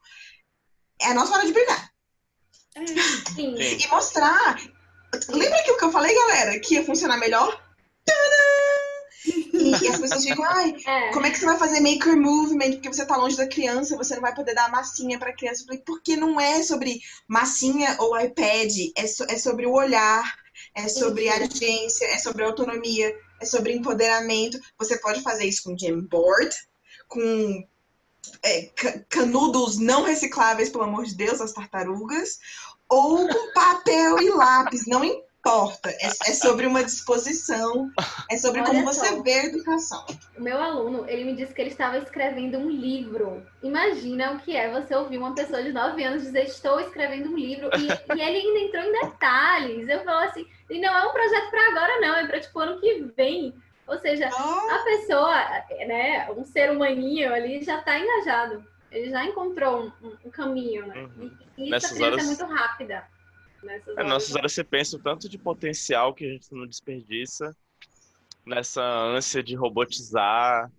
[1.01, 1.91] é a nossa hora de brilhar.
[2.75, 2.83] É.
[3.39, 4.57] E mostrar.
[5.29, 6.59] Lembra aquilo que eu falei, galera?
[6.59, 7.63] Que ia funcionar melhor?
[9.81, 11.13] E, e as pessoas ficam, ai, É.
[11.13, 12.73] como é que você vai fazer maker movement?
[12.73, 15.63] Porque você tá longe da criança, você não vai poder dar massinha pra criança.
[15.63, 20.25] Eu falei, porque não é sobre massinha ou iPad, é, so- é sobre o olhar,
[20.75, 24.59] é sobre a agência, é sobre autonomia, é sobre empoderamento.
[24.79, 26.55] Você pode fazer isso com Jamboard,
[27.09, 27.65] com
[28.43, 32.39] é, ca- canudos não recicláveis, pelo amor de Deus, as tartarugas,
[32.89, 35.30] ou com papel e lápis, não importa.
[35.87, 37.91] É, é sobre uma disposição,
[38.31, 39.23] é sobre Olha como você só.
[39.23, 40.05] vê a educação.
[40.37, 43.43] O meu aluno, ele me disse que ele estava escrevendo um livro.
[43.63, 47.37] Imagina o que é você ouvir uma pessoa de 9 anos dizer estou escrevendo um
[47.39, 47.87] livro e,
[48.17, 49.89] e ele ainda entrou em detalhes.
[49.89, 52.81] Eu falo assim, e não é um projeto para agora não, é para tipo ano
[52.81, 53.55] que vem.
[53.87, 55.35] Ou seja, Ah, a pessoa,
[55.87, 58.63] né, um ser humaninho ali já está engajado.
[58.93, 60.95] Ele já encontrou um, um- um caminho, né?
[61.17, 61.31] Uhum.
[61.57, 63.05] E, e isso Nessas a criança horas- é muito rápida.
[63.63, 67.55] Nessas É, nessas horas você pensa o tanto de potencial que a gente não desperdiça
[68.45, 70.71] nessa ânsia de robotizar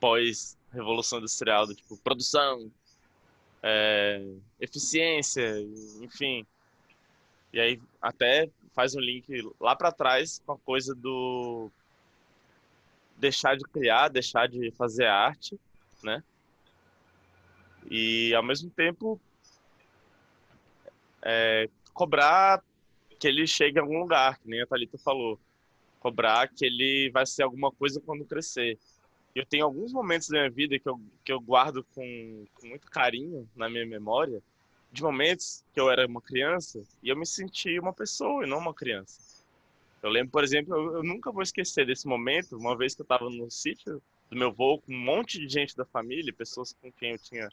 [0.00, 2.70] pós-revolução industrial, do tipo produção,
[3.62, 4.20] é,
[4.60, 5.60] eficiência,
[6.00, 6.46] enfim.
[7.52, 9.26] E aí até faz um link
[9.60, 11.70] lá para trás com a coisa do
[13.16, 15.60] deixar de criar, deixar de fazer arte,
[16.02, 16.24] né?
[17.88, 19.20] E ao mesmo tempo
[21.22, 22.62] é, cobrar
[23.18, 25.38] que ele chegue a algum lugar, que nem a Thalita falou.
[26.00, 28.78] Cobrar que ele vai ser alguma coisa quando crescer.
[29.34, 32.90] Eu tenho alguns momentos da minha vida que eu, que eu guardo com, com muito
[32.90, 34.42] carinho na minha memória,
[34.90, 38.58] de momentos que eu era uma criança e eu me senti uma pessoa e não
[38.58, 39.20] uma criança.
[40.02, 43.04] Eu lembro, por exemplo, eu, eu nunca vou esquecer desse momento, uma vez que eu
[43.04, 46.90] estava no sítio do meu avô, com um monte de gente da família, pessoas com
[46.92, 47.48] quem eu tinha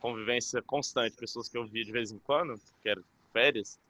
[0.00, 3.02] convivência constante, pessoas que eu via de vez em quando, que eram
[3.34, 3.80] férias.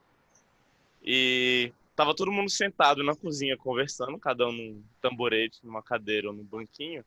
[1.04, 6.32] E tava todo mundo sentado na cozinha conversando, cada um num tamborete, numa cadeira ou
[6.34, 7.04] num banquinho.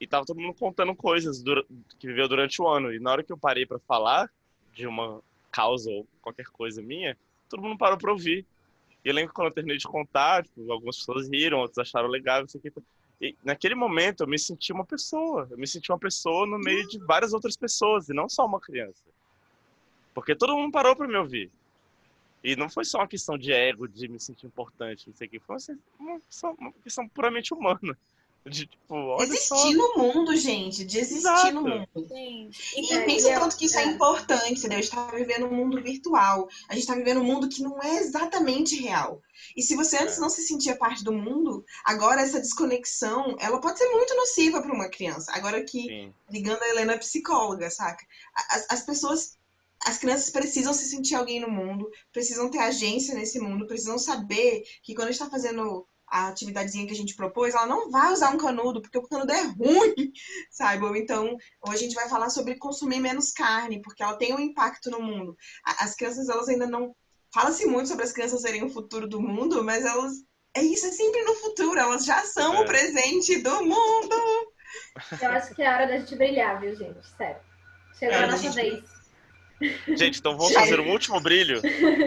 [0.00, 1.42] E tava todo mundo contando coisas
[1.98, 2.92] que viveu durante o ano.
[2.92, 4.28] E na hora que eu parei para falar
[4.74, 7.16] de uma causa ou qualquer coisa minha,
[7.48, 8.44] todo mundo parou para ouvir.
[9.04, 12.08] E eu lembro que quando eu terminei de contar, tipo, algumas pessoas riram, outras acharam
[12.08, 12.44] legal.
[13.20, 15.46] E naquele momento eu me senti uma pessoa.
[15.50, 18.60] Eu me senti uma pessoa no meio de várias outras pessoas, e não só uma
[18.60, 19.02] criança.
[20.20, 21.50] Porque todo mundo parou para me ouvir.
[22.42, 25.30] E não foi só uma questão de ego, de me sentir importante, não sei o
[25.30, 25.40] que.
[25.40, 25.78] Foi uma,
[26.12, 27.96] uma, questão- uma questão puramente humana.
[28.46, 29.56] De, tipo, olha só.
[29.56, 31.52] Existir no mundo, gente, de existir Exato.
[31.52, 31.88] no mundo.
[32.08, 33.86] Gente, E É, pensa eu- tanto que isso é, é.
[33.88, 34.78] importante, entendeu?
[34.78, 36.48] A gente tá vivendo um mundo virtual.
[36.68, 39.20] A gente tá vivendo um mundo que não é exatamente real.
[39.56, 40.20] E se você antes É.
[40.20, 44.72] não se sentia parte do mundo, agora essa desconexão, ela pode ser muito nociva para
[44.72, 45.30] uma criança.
[45.34, 48.06] Agora que, Sim, ligando a Helena psicóloga, saca?
[48.50, 49.36] As, as pessoas,
[49.88, 54.62] as crianças precisam se sentir alguém no mundo, precisam ter agência nesse mundo, precisam saber
[54.82, 58.10] que quando a gente tá fazendo a atividadezinha que a gente propôs, ela não vai
[58.12, 60.10] usar um canudo, porque o canudo é ruim,
[60.50, 60.82] sabe?
[60.84, 64.40] Ou então, ou a gente vai falar sobre consumir menos carne, porque ela tem um
[64.40, 65.36] impacto no mundo.
[65.66, 66.94] A- As crianças, elas ainda não.
[67.34, 70.12] Fala-se muito sobre as crianças serem o futuro do mundo, mas elas.
[70.54, 72.60] É isso, é sempre no futuro, elas já são É.
[72.60, 74.16] o presente do mundo.
[75.20, 77.06] Eu acho que é hora da gente brilhar, viu, gente?
[77.16, 77.40] Sério.
[77.98, 78.97] Chegou É, a da nossa gente- vez.
[79.60, 81.60] Gente, então vamos fazer um último brilho.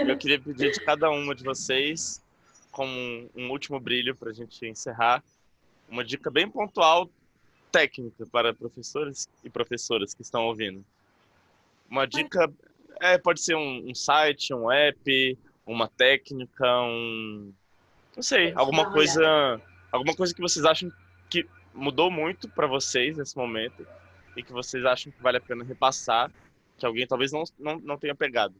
[0.07, 2.22] Eu queria pedir de cada uma de vocês,
[2.72, 5.23] como um, um último brilho para a gente encerrar,
[5.90, 7.10] uma dica bem pontual,
[7.72, 10.84] técnica para professores e professoras que estão ouvindo.
[11.90, 12.52] Uma dica,
[13.02, 17.53] é, pode ser um, um site, um app, uma técnica, um,
[18.15, 19.61] não sei, alguma uma coisa,
[19.91, 20.91] alguma coisa que vocês acham
[21.30, 23.86] que mudou muito para vocês nesse momento
[24.36, 26.32] e que vocês acham que vale a pena repassar,
[26.81, 28.55] que alguém talvez não, não, não tenha pegado.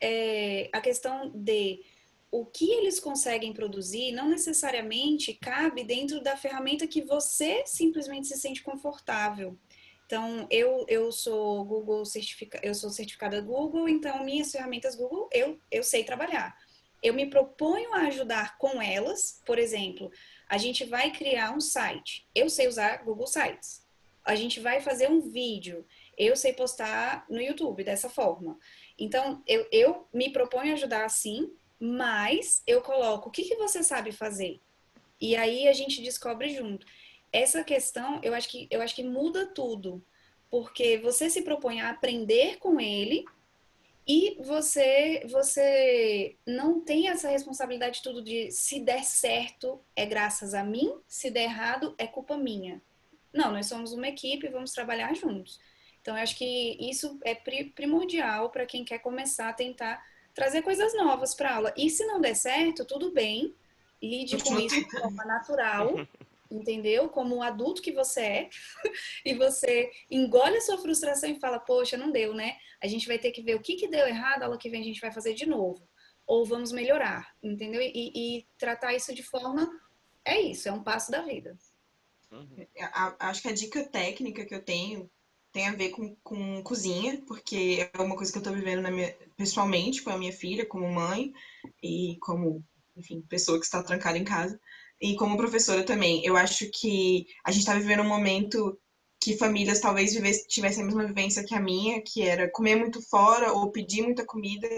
[0.00, 1.82] é, a questão de
[2.30, 8.38] o que eles conseguem produzir não necessariamente cabe dentro da ferramenta que você simplesmente se
[8.38, 9.58] sente confortável.
[10.06, 15.58] Então, eu, eu sou Google certifica, eu sou certificada Google, então minhas ferramentas Google eu,
[15.70, 16.56] eu sei trabalhar.
[17.02, 20.10] Eu me proponho a ajudar com elas, por exemplo,
[20.48, 22.26] a gente vai criar um site.
[22.34, 23.82] Eu sei usar Google Sites.
[24.24, 25.84] A gente vai fazer um vídeo.
[26.16, 28.58] Eu sei postar no YouTube dessa forma.
[28.98, 34.12] Então, eu, eu me proponho ajudar assim, mas eu coloco o que, que você sabe
[34.12, 34.60] fazer.
[35.20, 36.86] E aí a gente descobre junto.
[37.32, 40.02] Essa questão, eu acho que, eu acho que muda tudo.
[40.50, 43.24] Porque você se propõe a aprender com ele
[44.06, 50.64] e você, você não tem essa responsabilidade tudo de se der certo é graças a
[50.64, 52.82] mim, se der errado é culpa minha.
[53.32, 55.60] Não, nós somos uma equipe vamos trabalhar juntos.
[56.00, 60.02] Então, eu acho que isso é pri- primordial para quem quer começar a tentar
[60.34, 61.74] trazer coisas novas para aula.
[61.76, 63.54] E se não der certo, tudo bem.
[64.02, 65.94] lide com isso de forma natural,
[66.50, 67.08] entendeu?
[67.08, 68.50] Como um adulto que você é,
[69.24, 72.56] e você engole a sua frustração e fala, poxa, não deu, né?
[72.82, 74.80] A gente vai ter que ver o que, que deu errado, a aula que vem
[74.80, 75.86] a gente vai fazer de novo.
[76.26, 77.80] Ou vamos melhorar, entendeu?
[77.82, 77.92] E,
[78.40, 79.68] e tratar isso de forma.
[80.24, 81.58] É isso, é um passo da vida.
[82.30, 82.66] Uhum.
[83.18, 85.10] Acho que a dica técnica que eu tenho
[85.52, 89.14] tem a ver com, com cozinha, porque é uma coisa que eu estou vivendo minha,
[89.36, 91.32] pessoalmente com a minha filha, como mãe
[91.82, 92.64] e como,
[92.96, 94.60] enfim, pessoa que está trancada em casa.
[95.00, 96.24] E como professora também.
[96.24, 98.78] Eu acho que a gente está vivendo um momento
[99.22, 100.12] que famílias talvez
[100.48, 104.24] tivessem a mesma vivência que a minha, que era comer muito fora ou pedir muita
[104.24, 104.68] comida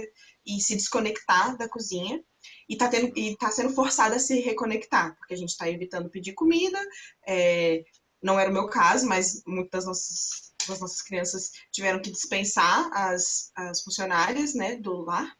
[0.44, 2.22] e se desconectar da cozinha.
[2.68, 2.90] E está
[3.38, 6.78] tá sendo forçada a se reconectar, porque a gente está evitando pedir comida.
[7.26, 7.84] É,
[8.22, 12.90] não era o meu caso, mas muitas das nossas as nossas crianças tiveram que dispensar
[12.92, 15.36] as, as funcionárias né, do lar,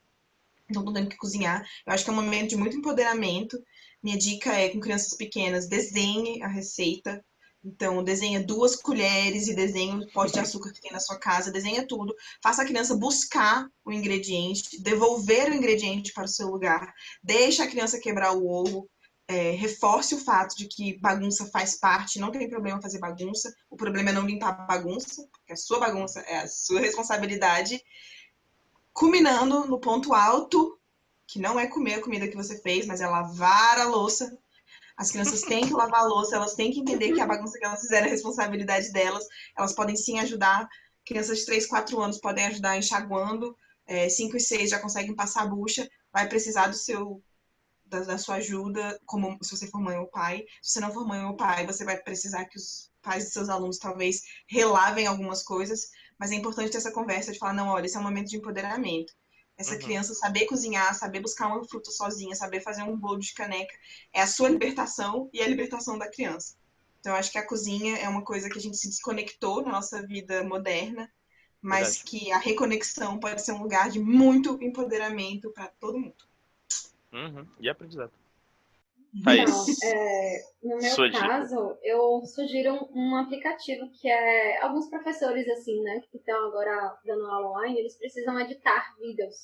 [0.69, 1.65] então estão tendo que cozinhar.
[1.87, 3.63] Eu acho que é um momento de muito empoderamento.
[4.03, 7.25] Minha dica é, com crianças pequenas, desenhe a receita.
[7.65, 11.53] Então, desenha duas colheres e desenha o pote de açúcar que tem na sua casa,
[11.53, 12.13] desenha tudo.
[12.43, 16.93] Faça a criança buscar o ingrediente, devolver o ingrediente para o seu lugar.
[17.23, 18.91] Deixa a criança quebrar o ovo
[19.33, 23.77] é, reforce o fato de que bagunça faz parte, não tem problema fazer bagunça, o
[23.77, 27.83] problema é não limpar a bagunça, porque a sua bagunça é a sua responsabilidade,
[28.93, 30.79] culminando no ponto alto,
[31.27, 34.37] que não é comer a comida que você fez, mas é lavar a louça.
[34.99, 37.65] As crianças têm que lavar a louça, elas têm que entender que a bagunça que
[37.65, 39.25] elas fizeram é responsabilidade delas,
[39.57, 40.69] elas podem sim ajudar.
[41.07, 43.57] Crianças de 3, 4 anos podem ajudar enxaguando,
[43.87, 47.23] é, 5 e 6 já conseguem passar a bucha, vai precisar do seu
[47.93, 50.45] da, da, sua ajuda, como se você for mãe ou pai.
[50.63, 53.51] Se você não for mãe ou pai, você vai precisar que os pais de seus
[53.51, 57.85] alunos talvez relavem algumas coisas, mas é importante ter essa conversa de falar, não, olha,
[57.85, 59.13] esse é um momento de empoderamento.
[59.59, 59.81] Essa uhum.
[59.81, 63.75] criança saber cozinhar, saber buscar uma fruta sozinha, saber fazer um bolo de caneca,
[64.13, 66.57] é a sua libertação e a libertação da criança.
[66.99, 69.73] Então, eu acho que a cozinha é uma coisa que a gente se desconectou na
[69.73, 71.13] nossa vida moderna,
[71.61, 72.05] mas Verdade.
[72.05, 76.32] que a reconexão pode ser um lugar de muito empoderamento para todo mundo.
[77.13, 77.47] Uhum.
[77.61, 78.13] E aprendizado.
[79.15, 86.01] Então, é, no meu caso, eu sugiro um, aplicativo que é alguns professores assim, né,
[86.11, 89.35] que estão agora dando aula online, eles precisam editar vídeos,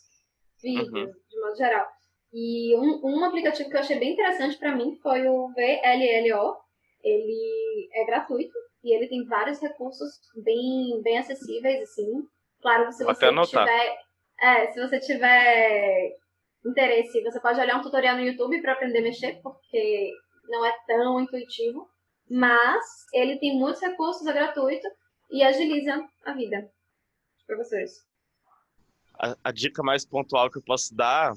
[0.63, 1.13] vídeos uhum.
[1.29, 1.87] de modo geral.
[2.33, 6.57] E um, um aplicativo que eu achei bem interessante para mim foi o VLLO.
[7.03, 12.23] Ele é gratuito e ele tem vários recursos bem, bem acessíveis assim.
[12.61, 13.99] Claro, se você tiver,
[14.41, 16.17] é, se você tiver
[16.65, 20.13] interesse, você pode olhar um tutorial no YouTube para aprender a mexer, porque
[20.49, 21.89] não é tão intuitivo,
[22.31, 24.87] mas ele tem muitos recursos, é gratuito
[25.31, 26.71] e agiliza a vida
[27.47, 28.07] para vocês.
[29.15, 31.33] A, a, dica mais pontual que eu posso dar,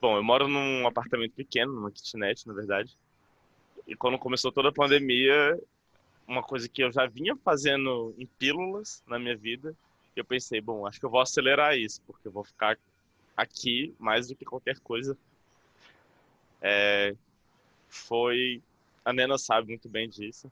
[0.00, 2.96] bom, eu moro num apartamento pequeno, numa kitnet, na verdade,
[3.86, 5.58] e quando começou toda a pandemia,
[6.26, 9.74] uma coisa que eu já vinha fazendo em pílulas na minha vida,
[10.16, 12.78] eu pensei, bom, acho que eu vou acelerar isso, porque eu vou ficar
[13.36, 15.16] aqui mais do que qualquer coisa.
[16.60, 17.14] É,
[17.88, 18.62] foi,
[19.04, 20.50] a Nena sabe muito bem disso,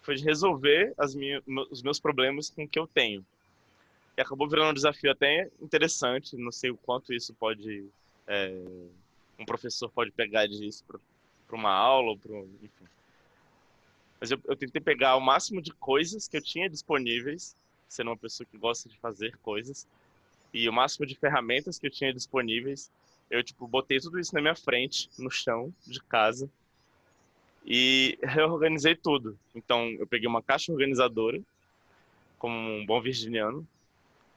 [0.00, 3.24] foi de resolver as minhas, os meus problemas com o que eu tenho.
[4.16, 7.86] E acabou virando um desafio até interessante, não sei o quanto isso pode,
[8.26, 8.52] é,
[9.38, 12.84] um professor pode pegar disso para uma aula, para enfim.
[14.20, 17.56] Mas eu, eu tentei pegar o máximo de coisas que eu tinha disponíveis,
[17.88, 19.86] sendo uma pessoa que gosta de fazer coisas,
[20.52, 22.90] e o máximo de ferramentas que eu tinha disponíveis,
[23.30, 26.50] eu tipo botei tudo isso na minha frente, no chão de casa
[27.64, 29.38] e reorganizei tudo.
[29.54, 31.40] Então, eu peguei uma caixa organizadora
[32.38, 33.66] como um bom virginiano.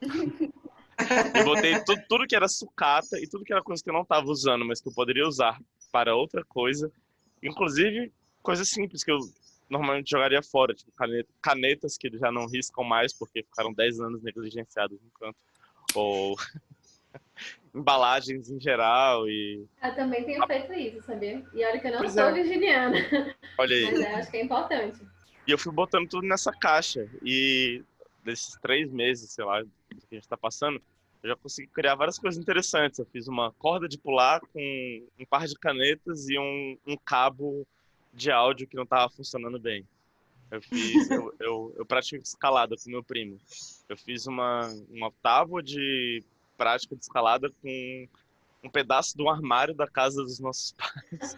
[0.02, 4.02] e botei tudo, tudo que era sucata e tudo que era coisa que eu não
[4.02, 5.60] estava usando, mas que eu poderia usar
[5.90, 6.90] para outra coisa,
[7.42, 8.12] inclusive
[8.42, 9.18] coisas simples que eu
[9.68, 14.22] normalmente jogaria fora, tipo caneta, canetas que já não riscam mais porque ficaram 10 anos
[14.22, 15.38] negligenciadas no canto
[15.94, 16.36] ou
[17.74, 21.44] embalagens em geral e eu também tenho feito isso sabia?
[21.52, 22.32] E olha que eu não pois sou é.
[22.32, 22.96] virginiana.
[23.58, 23.84] Olha aí.
[23.84, 25.00] Mas eu acho que é importante.
[25.46, 27.08] E eu fui botando tudo nessa caixa.
[27.22, 27.82] E
[28.24, 29.68] desses três meses sei lá que
[30.12, 30.80] a gente está passando
[31.22, 32.98] eu já consegui criar várias coisas interessantes.
[32.98, 37.66] Eu fiz uma corda de pular com um par de canetas e um, um cabo
[38.12, 39.86] de áudio que não estava funcionando bem
[40.54, 43.38] eu fiz, eu, eu, eu pratico escalada com meu primo.
[43.88, 46.22] Eu fiz uma, uma tábua de
[46.56, 48.08] prática de escalada com
[48.62, 51.36] um pedaço do armário da casa dos nossos pais.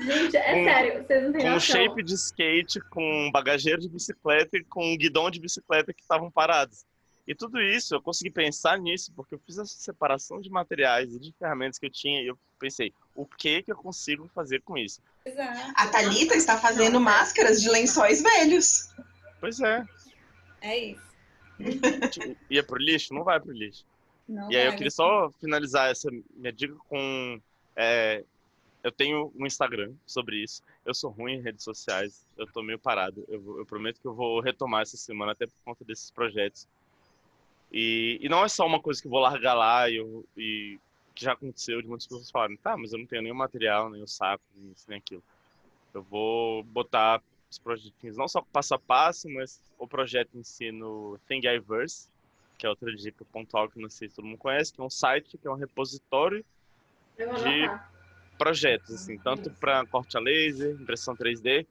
[0.00, 3.88] Gente, é com, sério, vocês não têm Com um shape de skate, com bagageiro de
[3.88, 6.84] bicicleta e com um guidão de bicicleta que estavam parados.
[7.26, 11.20] E tudo isso, eu consegui pensar nisso, porque eu fiz essa separação de materiais e
[11.20, 14.76] de ferramentas que eu tinha, e eu pensei, o que que eu consigo fazer com
[14.76, 15.00] isso?
[15.24, 15.72] Exato.
[15.76, 18.92] A Thalita está fazendo máscaras de lençóis velhos.
[19.40, 19.84] Pois é,
[20.60, 21.12] É isso.
[22.10, 23.14] tipo, ia pro lixo?
[23.14, 23.84] Não vai pro lixo.
[24.28, 27.40] Não E aí eu queria só finalizar essa minha dica com.
[27.76, 28.24] é,
[28.82, 30.62] eu tenho um Instagram sobre isso.
[30.84, 32.26] Eu sou ruim em redes sociais.
[32.36, 33.24] Eu tô meio parado.
[33.28, 36.66] Eu, eu prometo que eu vou retomar essa semana, até por conta desses projetos.
[37.72, 40.78] E, e não é só uma coisa que eu vou largar lá e, eu, e
[41.14, 44.02] que já aconteceu de muitas pessoas falarem, tá, mas eu não tenho nenhum material, nem
[44.02, 45.22] o saco, nem isso, nem aquilo.
[45.94, 50.70] Eu vou botar os projetinhos, não só passo a passo, mas o projeto em si
[50.70, 52.08] no Thingiverse,
[52.58, 54.90] que é outra dica pontual que não sei se todo mundo conhece, que é um
[54.90, 56.44] site, que é um repositório
[57.16, 57.70] de-
[58.38, 61.66] projetos, assim, tanto para corte a laser, impressão 3D,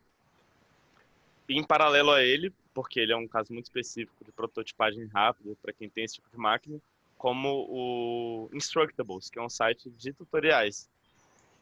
[1.50, 5.56] e em paralelo a ele, porque ele é um caso muito específico de prototipagem rápida
[5.62, 6.80] para quem tem esse tipo de máquina,
[7.18, 10.90] como o Instructables, que é um site de tutoriais.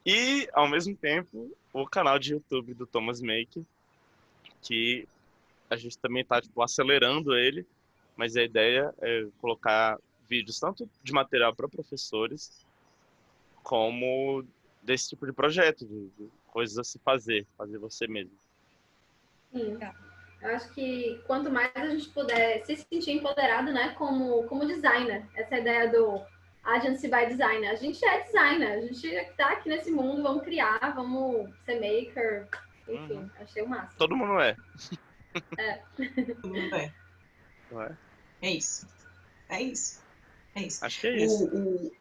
[0.06, 3.66] E, ao mesmo tempo, o canal de YouTube do Thomas Make,
[4.62, 5.08] que
[5.70, 7.66] a gente também está tipo, acelerando ele,
[8.16, 12.66] mas a ideia é colocar vídeos tanto de material para professores,
[13.64, 14.44] como
[14.82, 18.32] desse tipo de projeto, de, de coisas a se fazer, fazer você mesmo.
[19.52, 19.78] Sim.
[20.42, 25.26] Eu acho que quanto mais a gente puder se sentir empoderado, né, como, como designer,
[25.36, 26.22] essa ideia do
[26.64, 27.70] agency by designer.
[27.72, 32.48] A gente é designer, a gente tá aqui nesse mundo, vamos criar, vamos ser maker,
[32.88, 33.30] enfim, Uhum.
[33.40, 33.98] achei o máximo.
[33.98, 34.56] Todo mundo é,
[36.42, 36.94] Todo mundo é.
[37.72, 37.92] é?
[38.42, 38.88] É isso.
[39.50, 40.02] É isso.
[40.56, 40.84] É isso.
[40.86, 41.46] Acho que é isso.
[41.46, 41.92] O- o-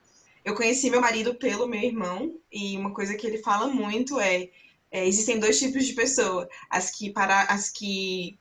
[0.45, 4.49] Eu conheci meu marido pelo meu irmão, e uma coisa que ele fala muito é,
[4.91, 8.39] é, existem dois tipos de pessoa, as que para, as que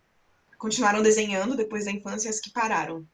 [0.58, 3.06] continuaram desenhando depois da infância e as que pararam.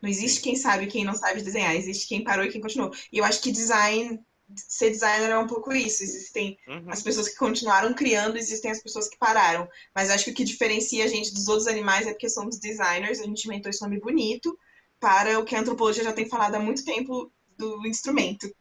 [0.00, 2.92] Não existe quem sabe e quem não sabe desenhar, existe quem parou e quem continuou.
[3.12, 4.20] E eu acho que design,
[4.54, 6.02] ser designer é um pouco isso.
[6.02, 6.84] Existem Uhum.
[6.88, 9.68] as pessoas que continuaram criando, existem as pessoas que pararam.
[9.94, 13.20] Mas acho que o que diferencia a gente dos outros animais é porque somos designers,
[13.20, 14.58] a gente inventou esse nome bonito
[14.98, 18.52] para o que a antropologia já tem falado há muito tempo do instrumento.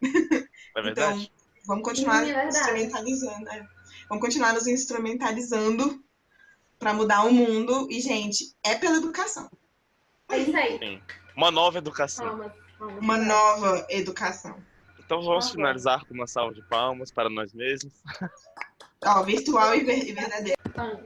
[0.76, 1.24] É verdade.
[1.24, 3.50] Então, vamos continuar Sim, é instrumentalizando.
[3.50, 3.68] é.
[4.10, 6.04] Vamos continuar nos instrumentalizando
[6.80, 7.88] para mudar o mundo.
[7.90, 9.50] E, gente, é pela educação.
[10.30, 10.78] É isso aí.
[10.80, 11.02] Sim.
[11.36, 12.26] Uma nova educação.
[12.28, 12.98] Palmas, palmas.
[13.04, 14.62] Uma nova educação.
[15.00, 17.94] Então vamos finalizar com uma salva de palmas para nós mesmos.
[19.06, 20.58] Ó, virtual e ver- e verdadeira.
[20.74, 21.06] Palmas.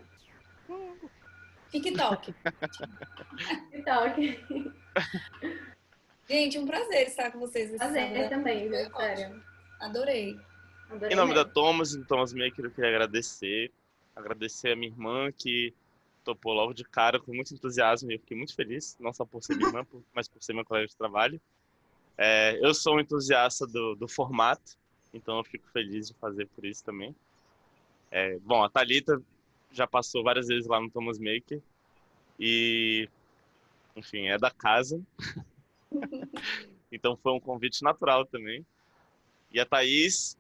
[1.71, 2.33] TikTok.
[3.73, 4.41] Então, ok.
[6.29, 8.29] Gente, um prazer estar com vocês Prazer sábado.
[8.29, 8.89] também, viu?
[8.95, 9.43] Sério.
[9.85, 10.39] Adorei.
[10.89, 11.45] Adorei Em nome da.
[11.45, 13.71] Thomas do Thomas Maker, eu queria agradecer.
[14.15, 15.73] Agradecer a minha irmã que
[16.23, 19.43] topou logo de cara com muito entusiasmo e eu fiquei muito feliz, não só por
[19.43, 21.39] ser minha irmã, por- mas por ser meu colega de trabalho.
[22.17, 24.75] É, eu sou um entusiasta do, do formato,
[25.13, 27.15] então eu fico feliz de fazer por isso também.
[28.09, 29.21] É, bom, a Thalita
[29.71, 31.61] já passou várias vezes lá no Thomas Maker
[32.39, 33.07] e,
[33.95, 34.99] enfim, é da casa.
[36.91, 38.65] então foi um convite natural também.
[39.51, 40.37] E a Thaís,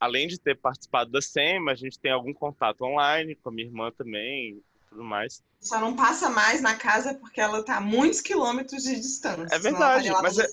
[0.00, 3.66] além de ter participado da SEM, a gente tem algum contato online com a minha
[3.66, 5.42] irmã também e tudo mais.
[5.60, 9.54] Só não passa mais na casa porque ela tá a muitos quilômetros de distância.
[9.54, 10.48] É verdade, lá mas é-.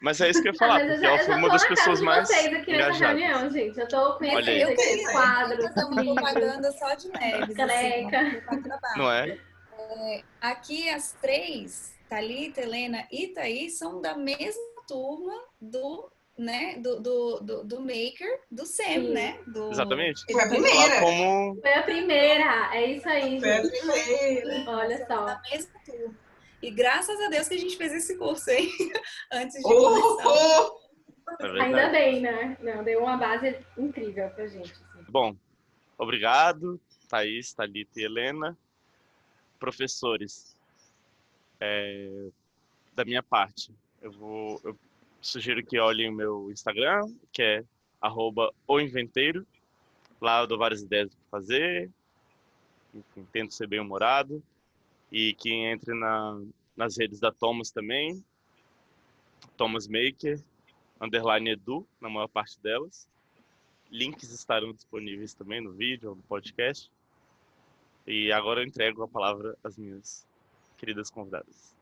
[0.00, 1.46] Mas é isso que eu ia falar, eu porque já, ela eu foi já uma
[1.48, 3.20] tô das pessoas mais vocês aqui nessa engajadas.
[3.22, 3.78] reunião, gente.
[3.78, 4.62] Eu tô com Olha aí.
[4.62, 6.04] esses Eu quadros, livros.
[6.14, 7.56] propaganda só de neves.
[7.56, 8.18] Caneca.
[8.48, 8.96] Assim, trabalho.
[8.96, 9.38] Não é?
[10.40, 16.10] Aqui as três, Thalita, Helena e Thaís, são da mesma turma do,
[16.42, 19.12] né, do, do, do, do Maker, do SEM, Sim.
[19.12, 19.38] né?
[19.46, 19.70] Do...
[19.70, 20.22] Exatamente.
[20.30, 21.00] Foi a primeira.
[21.00, 24.70] como Foi a primeira, é isso aí, Foi a primeira.
[24.70, 25.40] Olha só.
[25.50, 26.14] Mesma turma.
[26.62, 28.70] E graças a Deus que a gente fez esse curso aí,
[29.32, 30.28] antes de Oh, começar.
[30.28, 31.46] oh.
[31.58, 32.56] é Ainda bem, né?
[32.60, 34.70] Não, deu uma base incrível pra gente.
[34.72, 35.04] assim.
[35.08, 35.34] Bom,
[35.98, 38.56] obrigado, Thaís, Thalita e Helena.
[39.58, 40.56] Professores,
[41.60, 42.26] é,
[42.94, 44.76] da minha parte, eu vou eu
[45.22, 47.64] sugiro que olhem o meu Instagram, que é
[48.00, 48.52] arroba.
[50.20, 51.90] Lá eu dou várias ideias que fazer,
[52.94, 54.42] enfim, tento ser bem humorado.
[55.10, 56.40] E que entre na,
[56.76, 58.24] nas redes da Thomas também,
[59.56, 60.40] Thomas Maker,
[61.00, 63.08] underline Edu, na maior parte delas.
[63.90, 66.90] Links estarão disponíveis também no vídeo ou no podcast.
[68.06, 70.26] E agora eu entrego a palavra às minhas
[70.78, 71.76] queridas convidadas.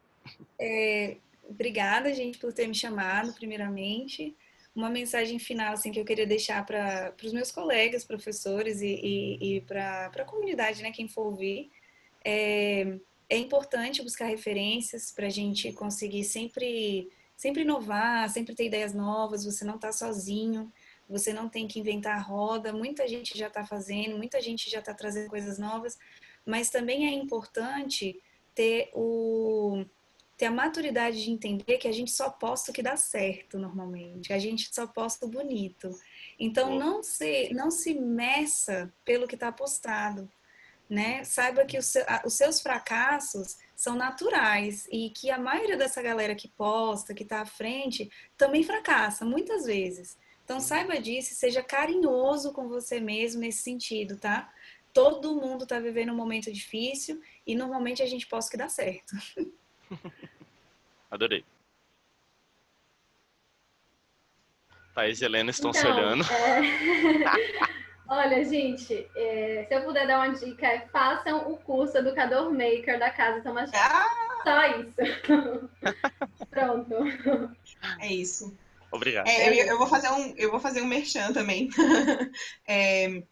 [0.58, 1.16] É,
[1.50, 4.36] obrigada, gente, por ter me chamado, primeiramente.
[4.74, 9.56] Uma mensagem final assim, que eu queria deixar para os meus colegas, professores e, e,
[9.56, 11.70] e para a comunidade, né, quem for ouvir.
[12.24, 12.98] É,
[13.28, 19.44] é importante buscar referências para a gente conseguir sempre, sempre inovar, sempre ter ideias novas.
[19.44, 20.72] Você não está sozinho,
[21.08, 22.72] você não tem que inventar a roda.
[22.72, 25.98] Muita gente já está fazendo, muita gente já está trazendo coisas novas,
[26.46, 28.20] mas também é importante
[28.54, 29.84] ter o
[30.40, 34.32] ter a maturidade de entender que a gente só posta o que dá certo normalmente,
[34.32, 35.90] a gente só posta o bonito.
[36.38, 40.26] Então não se não se meça pelo que está postado,
[40.88, 41.22] né?
[41.24, 41.94] Saiba que os
[42.30, 47.46] seus fracassos são naturais e que a maioria dessa galera que posta, que está à
[47.46, 50.16] frente, também fracassa muitas vezes.
[50.42, 54.50] Então saiba disso, e seja carinhoso com você mesmo nesse sentido, tá?
[54.90, 59.14] Todo mundo está vivendo um momento difícil e normalmente a gente posta que dá certo.
[61.10, 61.44] Adorei.
[64.94, 66.24] Thaís e Helena estão então, se olhando.
[66.24, 67.70] É...
[68.08, 69.64] Olha, gente, é...
[69.68, 73.70] se eu puder dar uma dica, é façam o curso Educador Maker da Casa Thomas
[73.74, 74.06] ah!
[74.42, 74.96] Só isso.
[76.50, 76.94] Pronto.
[78.00, 78.56] É isso.
[78.90, 79.28] Obrigado.
[79.28, 81.68] É, eu, eu, vou fazer um, eu vou fazer um merchan também.
[82.66, 83.22] é,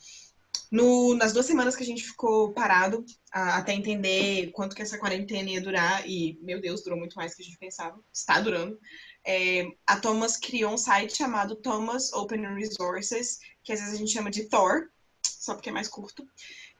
[0.71, 4.99] no, nas duas semanas que a gente ficou parado, a, até entender quanto que essa
[4.99, 8.41] quarentena ia durar, e, meu Deus, durou muito mais do que a gente pensava, está
[8.41, 8.79] durando,
[9.27, 14.13] é, a Thomas criou um site chamado Thomas Open Resources, que às vezes a gente
[14.13, 14.89] chama de Thor,
[15.23, 16.27] só porque é mais curto.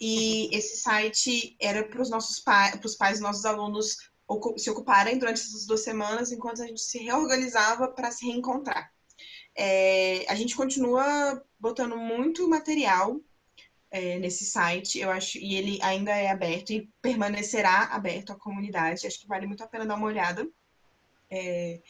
[0.01, 2.43] E esse site era para os nossos
[2.85, 3.97] os pais dos nossos alunos
[4.57, 8.93] se ocuparem durante essas duas semanas, enquanto a gente se reorganizava para se reencontrar.
[9.57, 13.21] É, a gente continua botando muito material
[13.91, 19.07] é, nesse site, eu acho, e ele ainda é aberto e permanecerá aberto à comunidade.
[19.07, 20.49] Acho que vale muito a pena dar uma olhada.
[21.31, 21.81] É,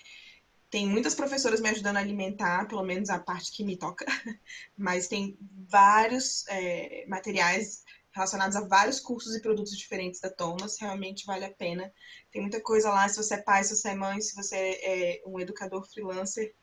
[0.71, 4.05] tem muitas professoras me ajudando a alimentar, pelo menos a parte que me toca,
[4.77, 5.37] mas tem
[5.69, 11.51] vários é, materiais relacionados a vários cursos e produtos diferentes da Thomas, realmente vale a
[11.53, 11.93] pena.
[12.31, 15.23] Tem muita coisa lá, se você é pai, se você é mãe, se você é
[15.25, 16.55] um educador freelancer,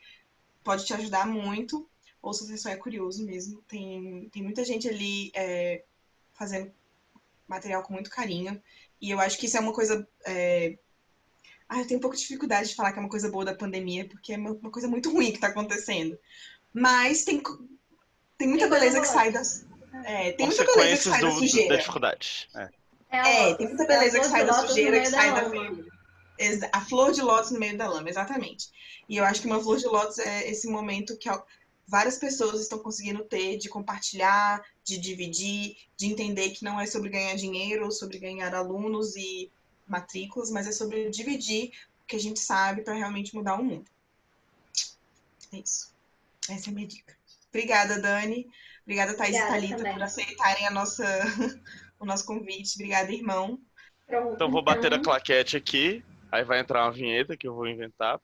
[0.64, 1.90] pode te ajudar muito
[2.26, 3.62] ou se você só é curioso mesmo.
[3.68, 5.84] Tem, tem muita gente ali é,
[6.34, 6.72] fazendo
[7.48, 8.60] material com muito carinho.
[9.00, 10.08] E eu acho que isso é uma coisa.
[10.26, 10.76] É...
[11.70, 13.54] Ah, eu tenho um pouco de dificuldade de falar que é uma coisa boa da
[13.54, 16.18] pandemia, porque é uma, uma coisa muito ruim que está acontecendo.
[16.74, 17.42] Mas tem,
[18.38, 19.66] tem muita beleza que sai das.
[20.04, 21.70] É, tem muita beleza que sai do, da sujeira.
[21.70, 22.50] Da dificuldade.
[22.56, 22.70] É.
[23.12, 25.86] É, tem muita beleza que sai da sujeira, que sai da lama.
[26.74, 28.70] A flor de lótus no meio da lama, exatamente.
[29.08, 31.30] E eu acho que uma flor de lótus é esse momento que
[31.88, 37.10] várias pessoas estão conseguindo ter de compartilhar, de dividir, de entender que não é sobre
[37.10, 39.52] ganhar dinheiro ou sobre ganhar alunos e
[39.88, 41.72] matrículas, mas é sobre dividir
[42.02, 43.86] o que a gente sabe para realmente mudar o mundo.
[45.54, 45.94] É isso.
[46.50, 47.16] Essa é a minha dica.
[47.50, 48.48] Obrigada, Dani.
[48.84, 51.06] Obrigada, Thais Obrigada, e Thalita, por aceitarem a nossa,
[52.00, 52.76] o nosso convite.
[52.76, 53.60] Obrigada, irmão.
[54.06, 55.00] Pronto, então vou bater então...
[55.00, 56.04] a claquete aqui.
[56.32, 58.20] Aí vai entrar uma vinheta que eu vou inventar.